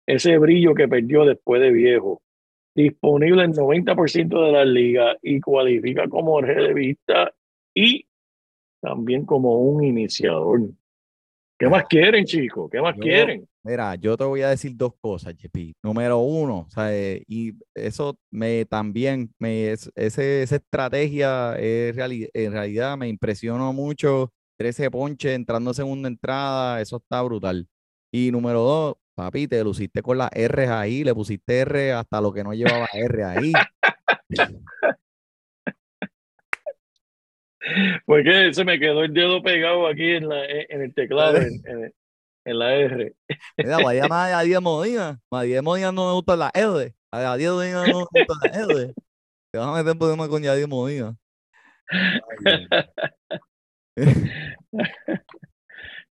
ese 0.06 0.38
brillo 0.38 0.74
que 0.74 0.88
perdió 0.88 1.26
después 1.26 1.62
de 1.62 1.72
viejo. 1.72 2.22
Disponible 2.74 3.44
en 3.44 3.54
90% 3.54 4.46
de 4.46 4.52
las 4.52 4.66
ligas 4.66 5.18
y 5.22 5.40
cualifica 5.42 6.08
como 6.08 6.40
relevista 6.42 7.34
y 7.74 8.08
también 8.82 9.26
como 9.26 9.60
un 9.60 9.84
iniciador. 9.84 10.62
¿Qué 11.60 11.68
más 11.70 11.86
quieren, 11.86 12.26
chicos? 12.26 12.70
¿Qué 12.72 12.82
más 12.82 12.96
Yo- 12.96 13.02
quieren? 13.02 13.48
Mira, 13.64 13.94
yo 13.94 14.18
te 14.18 14.24
voy 14.24 14.42
a 14.42 14.50
decir 14.50 14.72
dos 14.76 14.94
cosas, 15.00 15.36
JP. 15.36 15.74
Número 15.84 16.18
uno, 16.18 16.66
sea, 16.70 16.92
eh, 16.96 17.24
y 17.28 17.54
eso 17.76 18.18
me 18.32 18.66
también, 18.66 19.32
me, 19.38 19.72
es- 19.72 19.92
ese, 19.96 20.42
esa 20.42 20.56
estrategia 20.56 21.56
es 21.60 21.96
reali- 21.96 22.30
en 22.34 22.52
realidad 22.54 22.98
me 22.98 23.08
impresionó 23.08 23.72
mucho. 23.74 24.32
13 24.58 24.90
ponches 24.90 25.34
entrando 25.36 25.72
en 25.72 25.74
segunda 25.76 26.08
entrada, 26.08 26.82
eso 26.82 26.98
está 26.98 27.22
brutal. 27.22 27.68
Y 28.12 28.32
número 28.32 28.62
dos, 28.62 28.96
papi, 29.22 29.48
te 29.48 29.64
luciste 29.64 30.02
con 30.02 30.18
las 30.18 30.30
R 30.34 30.68
ahí, 30.68 31.04
le 31.04 31.14
pusiste 31.14 31.60
R 31.60 31.94
hasta 31.94 32.20
lo 32.22 32.34
que 32.34 32.44
no 32.44 32.54
llevaba 32.54 32.88
R 32.94 33.24
ahí. 33.24 33.54
Porque 38.06 38.54
se 38.54 38.66
me 38.66 38.80
quedó 38.80 39.04
el 39.04 39.14
dedo 39.14 39.44
pegado 39.44 39.88
aquí 39.88 40.12
en, 40.12 40.28
la, 40.28 40.44
en 40.46 40.82
el 40.82 40.94
teclado, 40.94 41.38
en, 41.38 41.62
en- 41.66 41.94
en 42.44 42.58
la 42.58 42.74
R. 42.74 43.14
Mira, 43.58 43.78
voy 43.78 43.98
a 43.98 44.02
llamar 44.02 44.34
a 44.34 44.42
Diez 44.42 44.60
Modina. 44.60 45.20
A 45.30 45.44
Diez 45.44 45.62
Modina 45.62 45.92
no 45.92 46.08
me 46.08 46.14
gusta 46.14 46.36
la 46.36 46.50
R. 46.56 46.92
A 47.12 47.38
Diez 47.38 47.52
Modina 47.52 47.86
no 47.88 48.00
me 48.00 48.06
gusta 48.12 48.34
la 48.42 48.60
R. 48.60 48.94
Te 49.52 49.60
vas 49.60 49.68
a 49.68 49.84
meter 49.84 49.96
problemas 50.00 50.28
con 50.28 50.42
Yadier 50.42 50.68
Modina. 50.68 51.16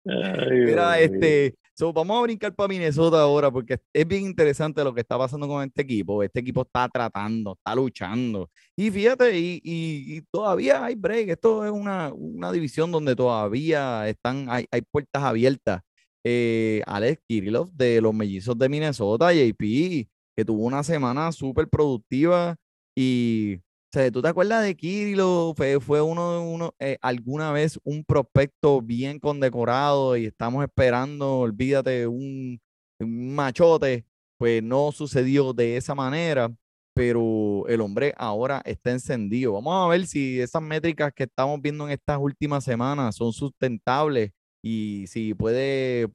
Ay, 0.04 0.60
Mira, 0.66 0.98
este, 0.98 1.54
so, 1.78 1.92
vamos 1.92 2.18
a 2.18 2.22
brincar 2.22 2.54
para 2.54 2.68
Minnesota 2.68 3.20
ahora 3.20 3.50
porque 3.50 3.78
es 3.92 4.06
bien 4.08 4.24
interesante 4.24 4.82
lo 4.82 4.92
que 4.94 5.00
está 5.02 5.16
pasando 5.16 5.46
con 5.46 5.62
este 5.64 5.82
equipo. 5.82 6.22
Este 6.22 6.40
equipo 6.40 6.62
está 6.62 6.88
tratando, 6.88 7.52
está 7.56 7.74
luchando. 7.74 8.50
Y 8.76 8.90
fíjate, 8.90 9.38
y, 9.38 9.60
y- 9.62 10.16
y 10.18 10.22
todavía 10.32 10.84
hay 10.84 10.94
break. 10.96 11.28
Esto 11.30 11.64
es 11.64 11.70
una, 11.70 12.12
una 12.14 12.50
división 12.52 12.90
donde 12.90 13.14
todavía 13.16 14.08
están, 14.08 14.48
hay, 14.50 14.66
hay 14.70 14.82
puertas 14.82 15.22
abiertas. 15.22 15.80
Eh, 16.24 16.82
Alex 16.86 17.22
Kirillov 17.28 17.70
de 17.72 18.00
los 18.00 18.12
Mellizos 18.14 18.58
de 18.58 18.68
Minnesota, 18.68 19.32
JP, 19.32 20.08
que 20.36 20.44
tuvo 20.44 20.64
una 20.64 20.82
semana 20.82 21.30
súper 21.32 21.68
productiva 21.68 22.56
y 22.96 23.58
sea, 23.92 24.10
¿tú 24.10 24.22
te 24.22 24.28
acuerdas 24.28 24.64
de 24.64 24.76
Kirilo? 24.76 25.54
Fue, 25.56 25.80
fue 25.80 26.02
uno, 26.02 26.42
uno 26.48 26.74
eh, 26.78 26.98
alguna 27.00 27.52
vez 27.52 27.78
un 27.84 28.04
prospecto 28.04 28.82
bien 28.82 29.18
condecorado 29.18 30.16
y 30.16 30.26
estamos 30.26 30.64
esperando, 30.64 31.38
olvídate, 31.38 32.06
un, 32.06 32.60
un 33.00 33.34
machote. 33.34 34.04
Pues 34.38 34.62
no 34.62 34.92
sucedió 34.92 35.52
de 35.52 35.76
esa 35.76 35.94
manera, 35.96 36.54
pero 36.94 37.66
el 37.68 37.80
hombre 37.80 38.14
ahora 38.16 38.62
está 38.64 38.92
encendido. 38.92 39.52
Vamos 39.54 39.84
a 39.84 39.88
ver 39.88 40.06
si 40.06 40.40
esas 40.40 40.62
métricas 40.62 41.12
que 41.12 41.24
estamos 41.24 41.60
viendo 41.60 41.86
en 41.86 41.92
estas 41.92 42.18
últimas 42.20 42.62
semanas 42.64 43.16
son 43.16 43.32
sustentables 43.32 44.30
y 44.62 45.06
si 45.08 45.34
puede 45.34 46.08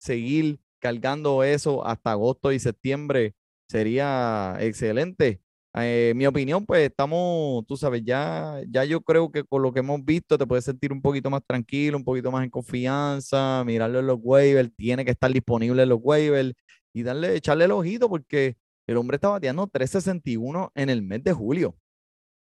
seguir 0.00 0.60
cargando 0.80 1.44
eso 1.44 1.86
hasta 1.86 2.12
agosto 2.12 2.52
y 2.52 2.58
septiembre, 2.60 3.34
sería 3.70 4.56
excelente. 4.60 5.40
Eh, 5.78 6.14
mi 6.16 6.26
opinión, 6.26 6.64
pues 6.64 6.88
estamos, 6.88 7.66
tú 7.66 7.76
sabes, 7.76 8.02
ya, 8.02 8.62
ya 8.68 8.84
yo 8.84 9.02
creo 9.02 9.30
que 9.30 9.44
con 9.44 9.60
lo 9.62 9.72
que 9.72 9.80
hemos 9.80 10.02
visto 10.04 10.38
te 10.38 10.46
puedes 10.46 10.64
sentir 10.64 10.90
un 10.90 11.02
poquito 11.02 11.28
más 11.28 11.42
tranquilo, 11.46 11.98
un 11.98 12.04
poquito 12.04 12.30
más 12.30 12.44
en 12.44 12.50
confianza, 12.50 13.62
mirarlo 13.66 13.98
en 13.98 14.06
los 14.06 14.18
waivers, 14.22 14.70
tiene 14.74 15.04
que 15.04 15.10
estar 15.10 15.30
disponible 15.30 15.82
en 15.82 15.88
los 15.90 15.98
waivers 16.02 16.54
y 16.94 17.02
darle, 17.02 17.36
echarle 17.36 17.66
el 17.66 17.72
ojito 17.72 18.08
porque 18.08 18.56
el 18.88 18.96
hombre 18.96 19.16
está 19.16 19.28
bateando 19.28 19.66
361 19.66 20.72
en 20.74 20.88
el 20.88 21.02
mes 21.02 21.22
de 21.22 21.32
julio. 21.34 21.76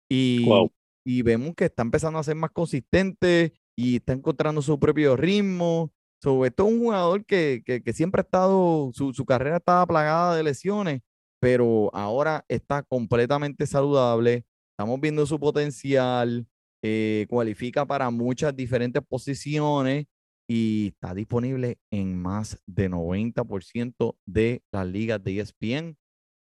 Y, 0.10 0.46
Wow. 0.46 0.72
y 1.06 1.22
vemos 1.22 1.56
que 1.56 1.66
está 1.66 1.82
empezando 1.84 2.20
a 2.20 2.24
ser 2.24 2.36
más 2.36 2.52
consistente 2.52 3.54
y 3.76 3.98
está 3.98 4.14
encontrando 4.14 4.62
su 4.62 4.78
propio 4.80 5.16
ritmo. 5.16 5.92
So, 6.22 6.46
esto 6.46 6.68
es 6.68 6.74
un 6.74 6.80
jugador 6.80 7.26
que, 7.26 7.64
que, 7.66 7.82
que 7.82 7.94
siempre 7.94 8.20
ha 8.20 8.24
estado, 8.24 8.92
su, 8.94 9.14
su 9.14 9.26
carrera 9.26 9.58
estaba 9.58 9.86
plagada 9.86 10.36
de 10.36 10.44
lesiones, 10.44 11.02
pero 11.44 11.90
ahora 11.94 12.46
está 12.48 12.84
completamente 12.84 13.68
saludable. 13.68 14.46
Estamos 14.72 15.02
viendo 15.02 15.26
su 15.26 15.38
potencial. 15.38 16.48
eh, 16.86 17.26
cualifica 17.30 17.86
para 17.86 18.10
muchas 18.10 18.56
diferentes 18.56 19.02
posiciones 19.04 20.06
y 20.50 20.88
está 20.94 21.14
disponible 21.14 21.80
en 21.92 22.22
más 22.22 22.62
de 22.66 22.90
90% 22.90 24.16
de 24.26 24.62
las 24.72 24.88
ligas 24.88 25.22
de 25.22 25.40
ESPN. 25.40 25.98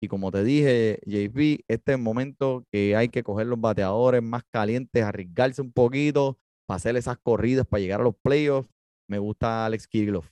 Y 0.01 0.09
como 0.09 0.29
te 0.29 0.43
dije, 0.43 0.99
JP, 1.05 1.63
este 1.69 1.91
es 1.91 1.97
el 1.97 2.03
momento 2.03 2.65
que 2.69 2.95
hay 2.97 3.07
que 3.07 3.23
coger 3.23 3.47
los 3.47 3.61
bateadores 3.61 4.21
más 4.21 4.43
calientes, 4.51 5.03
arriesgarse 5.03 5.61
un 5.61 5.71
poquito 5.71 6.37
para 6.65 6.77
hacer 6.77 6.97
esas 6.97 7.17
corridas 7.17 7.65
para 7.65 7.79
llegar 7.79 8.01
a 8.01 8.05
los 8.05 8.15
playoffs. 8.21 8.69
Me 9.09 9.19
gusta 9.19 9.65
Alex 9.65 9.87
Kirchhoff. 9.87 10.29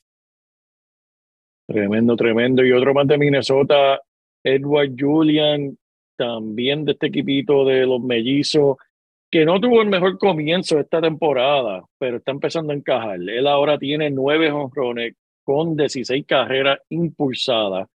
Tremendo, 1.66 2.16
tremendo. 2.18 2.66
Y 2.66 2.74
otro 2.74 2.94
más 2.94 3.08
de 3.08 3.18
Minnesota, 3.18 4.02
Edward 4.44 4.92
Julian, 4.98 5.78
también 6.18 6.86
de 6.86 6.94
este 6.94 7.08
equipito 7.08 7.66
de 7.66 7.86
los 7.86 8.02
mellizos, 8.02 8.78
que 9.32 9.46
no 9.46 9.60
tuvo 9.60 9.82
el 9.82 9.90
mejor 9.90 10.18
comienzo 10.18 10.76
de 10.76 10.82
esta 10.82 11.02
temporada, 11.02 11.84
pero 11.98 12.18
está 12.18 12.32
empezando 12.32 12.74
a 12.74 12.76
encajar. 12.76 13.20
Él 13.20 13.48
ahora 13.48 13.78
tiene 13.78 14.10
nueve 14.10 14.52
honrones 14.52 15.14
con 15.44 15.76
16 15.76 16.26
carreras 16.26 16.80
impulsadas 16.90 17.88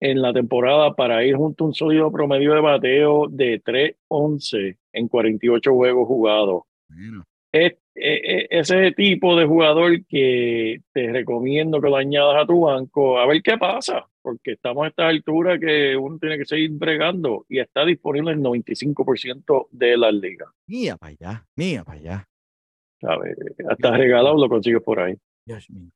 en 0.00 0.20
la 0.20 0.32
temporada 0.32 0.94
para 0.94 1.24
ir 1.24 1.36
junto 1.36 1.64
a 1.64 1.66
un 1.68 1.74
sólido 1.74 2.10
promedio 2.10 2.54
de 2.54 2.60
bateo 2.60 3.28
de 3.28 3.62
3-11 3.62 4.76
en 4.92 5.08
48 5.08 5.72
juegos 5.72 6.08
jugados. 6.08 6.62
Bueno, 6.88 7.24
Es, 7.52 7.72
e- 7.72 7.76
e- 7.76 7.78
ese 7.94 8.92
tipo 8.92 9.36
de 9.36 9.46
jugador 9.46 10.04
que 10.06 10.80
te 10.92 11.12
recomiendo 11.12 11.80
que 11.80 11.88
lo 11.88 11.96
añadas 11.96 12.42
a 12.42 12.46
tu 12.46 12.62
banco, 12.62 13.18
a 13.18 13.26
ver 13.26 13.42
qué 13.42 13.58
pasa, 13.58 14.06
porque 14.22 14.52
estamos 14.52 14.84
a 14.84 14.88
esta 14.88 15.08
altura 15.08 15.58
que 15.58 15.96
uno 15.96 16.18
tiene 16.18 16.38
que 16.38 16.46
seguir 16.46 16.70
bregando 16.72 17.44
y 17.48 17.58
está 17.58 17.84
disponible 17.84 18.32
en 18.32 18.42
95% 18.42 19.68
de 19.70 19.96
las 19.96 20.14
ligas. 20.14 20.48
mía 20.66 20.96
para 20.96 21.10
allá, 21.10 21.46
mía 21.56 21.84
para 21.84 21.98
allá. 21.98 22.28
¿sabes? 23.02 23.36
Hasta 23.68 23.96
regalado 23.96 24.36
lo 24.36 24.48
consigues 24.48 24.82
por 24.82 25.00
ahí. 25.00 25.16
Dios 25.44 25.68
mío. 25.70 25.90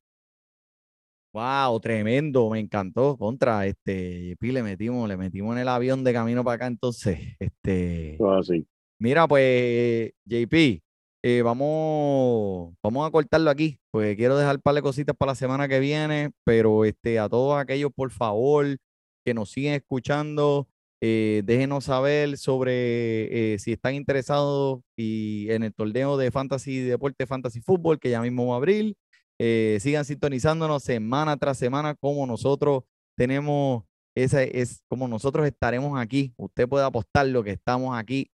Wow, 1.33 1.79
tremendo, 1.79 2.49
me 2.49 2.59
encantó. 2.59 3.17
Contra 3.17 3.65
este, 3.65 4.35
JP, 4.35 4.43
le 4.53 4.63
metimos, 4.63 5.07
le 5.07 5.17
metimos 5.17 5.55
en 5.55 5.61
el 5.61 5.67
avión 5.67 6.03
de 6.03 6.13
camino 6.13 6.43
para 6.43 6.55
acá. 6.55 6.67
Entonces, 6.67 7.19
este, 7.39 8.17
así. 8.37 8.65
mira, 8.99 9.27
pues, 9.27 10.11
JP, 10.25 10.81
eh, 11.29 11.41
vamos, 11.41 12.73
vamos 12.81 13.05
a 13.05 13.11
cortarlo 13.11 13.49
aquí, 13.49 13.81
porque 13.91 14.15
quiero 14.15 14.37
dejar 14.37 14.55
un 14.55 14.61
par 14.61 14.75
de 14.75 14.81
cositas 14.81 15.13
para 15.13 15.31
la 15.31 15.35
semana 15.35 15.67
que 15.67 15.81
viene, 15.81 16.31
pero 16.45 16.85
este, 16.85 17.19
a 17.19 17.27
todos 17.27 17.59
aquellos, 17.59 17.91
por 17.93 18.11
favor, 18.11 18.77
que 19.25 19.33
nos 19.33 19.51
siguen 19.51 19.73
escuchando, 19.73 20.69
eh, 21.01 21.41
déjenos 21.43 21.83
saber 21.83 22.37
sobre 22.37 23.55
eh, 23.55 23.59
si 23.59 23.73
están 23.73 23.95
interesados 23.95 24.79
y 24.95 25.51
en 25.51 25.63
el 25.63 25.73
torneo 25.73 26.15
de 26.15 26.31
Fantasy 26.31 26.79
Deporte 26.79 27.25
Fantasy 27.25 27.59
Fútbol, 27.59 27.99
que 27.99 28.09
ya 28.09 28.21
mismo 28.21 28.47
va 28.47 28.53
a 28.53 28.57
abrir. 28.57 28.95
Sigan 29.37 30.05
sintonizándonos 30.05 30.81
semana 30.81 31.35
tras 31.35 31.57
semana, 31.57 31.93
como 31.95 32.25
nosotros 32.25 32.83
tenemos, 33.17 33.83
esa 34.15 34.43
es 34.43 34.81
como 34.87 35.09
nosotros 35.09 35.45
estaremos 35.45 35.99
aquí. 35.99 36.33
Usted 36.37 36.69
puede 36.69 36.85
apostar 36.85 37.27
lo 37.27 37.43
que 37.43 37.51
estamos 37.51 37.97
aquí 37.97 38.31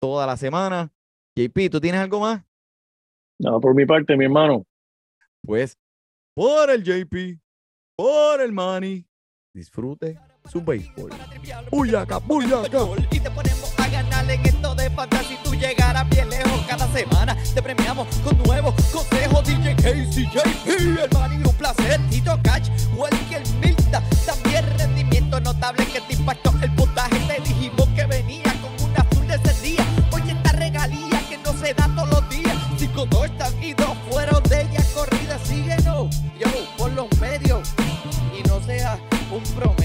toda 0.00 0.26
la 0.26 0.36
semana. 0.36 0.92
JP, 1.34 1.70
¿tú 1.70 1.80
tienes 1.80 2.00
algo 2.00 2.20
más? 2.20 2.42
Nada, 3.38 3.58
por 3.58 3.74
mi 3.74 3.86
parte, 3.86 4.16
mi 4.16 4.26
hermano. 4.26 4.66
Pues, 5.44 5.78
por 6.34 6.70
el 6.70 6.82
JP, 6.84 7.40
por 7.96 8.40
el 8.40 8.52
Manny, 8.52 9.04
disfrute 9.54 10.18
su 10.50 10.62
béisbol. 10.62 11.10
Buyaca, 11.70 12.18
buyaca. 12.18 12.78
Y 13.10 13.20
te 13.20 13.30
ponemos 13.30 13.74
a 13.78 13.88
ganar 13.88 14.30
en 14.30 14.40
esto 14.44 14.74
de 14.74 14.90
fantasy. 14.90 15.36
Tú 15.42 15.54
llegarás 15.54 16.08
bien 16.10 16.28
lejos 16.28 16.66
cada 16.68 16.86
semana. 16.88 17.36
Te 17.54 17.62
premiamos 17.62 18.08
con 18.18 18.36
nuevos 18.42 18.74
consejos. 18.92 19.44
DJ 19.44 19.74
Casey, 19.76 20.26
JP, 20.26 21.00
el 21.02 21.10
Manny, 21.12 21.36
un 21.36 21.56
placer. 21.56 22.00
Tito 22.10 22.38
Cash, 22.44 22.68
Welker 22.96 23.42
Milta. 23.60 24.02
También 24.26 24.64
rendimiento 24.78 25.40
notable 25.40 25.84
que 25.86 26.00
te 26.00 26.14
impactó 26.14 26.52
el 26.62 26.74
puntaje. 26.74 27.18
Te 27.26 27.40
dijimos 27.42 27.88
que 27.96 28.06
venía 28.06 28.31
Cinco 32.92 33.06
dos 33.06 33.24
están 33.24 33.64
y 33.64 33.72
dos 33.72 33.96
fueron 34.10 34.42
de 34.44 34.60
ella 34.60 34.84
corrida. 34.94 35.38
Síguenos, 35.44 36.14
yo, 36.38 36.48
por 36.76 36.92
los 36.92 37.06
medios. 37.18 37.66
Y 38.38 38.46
no 38.46 38.60
sea 38.60 38.98
un 39.30 39.42
promedio. 39.54 39.81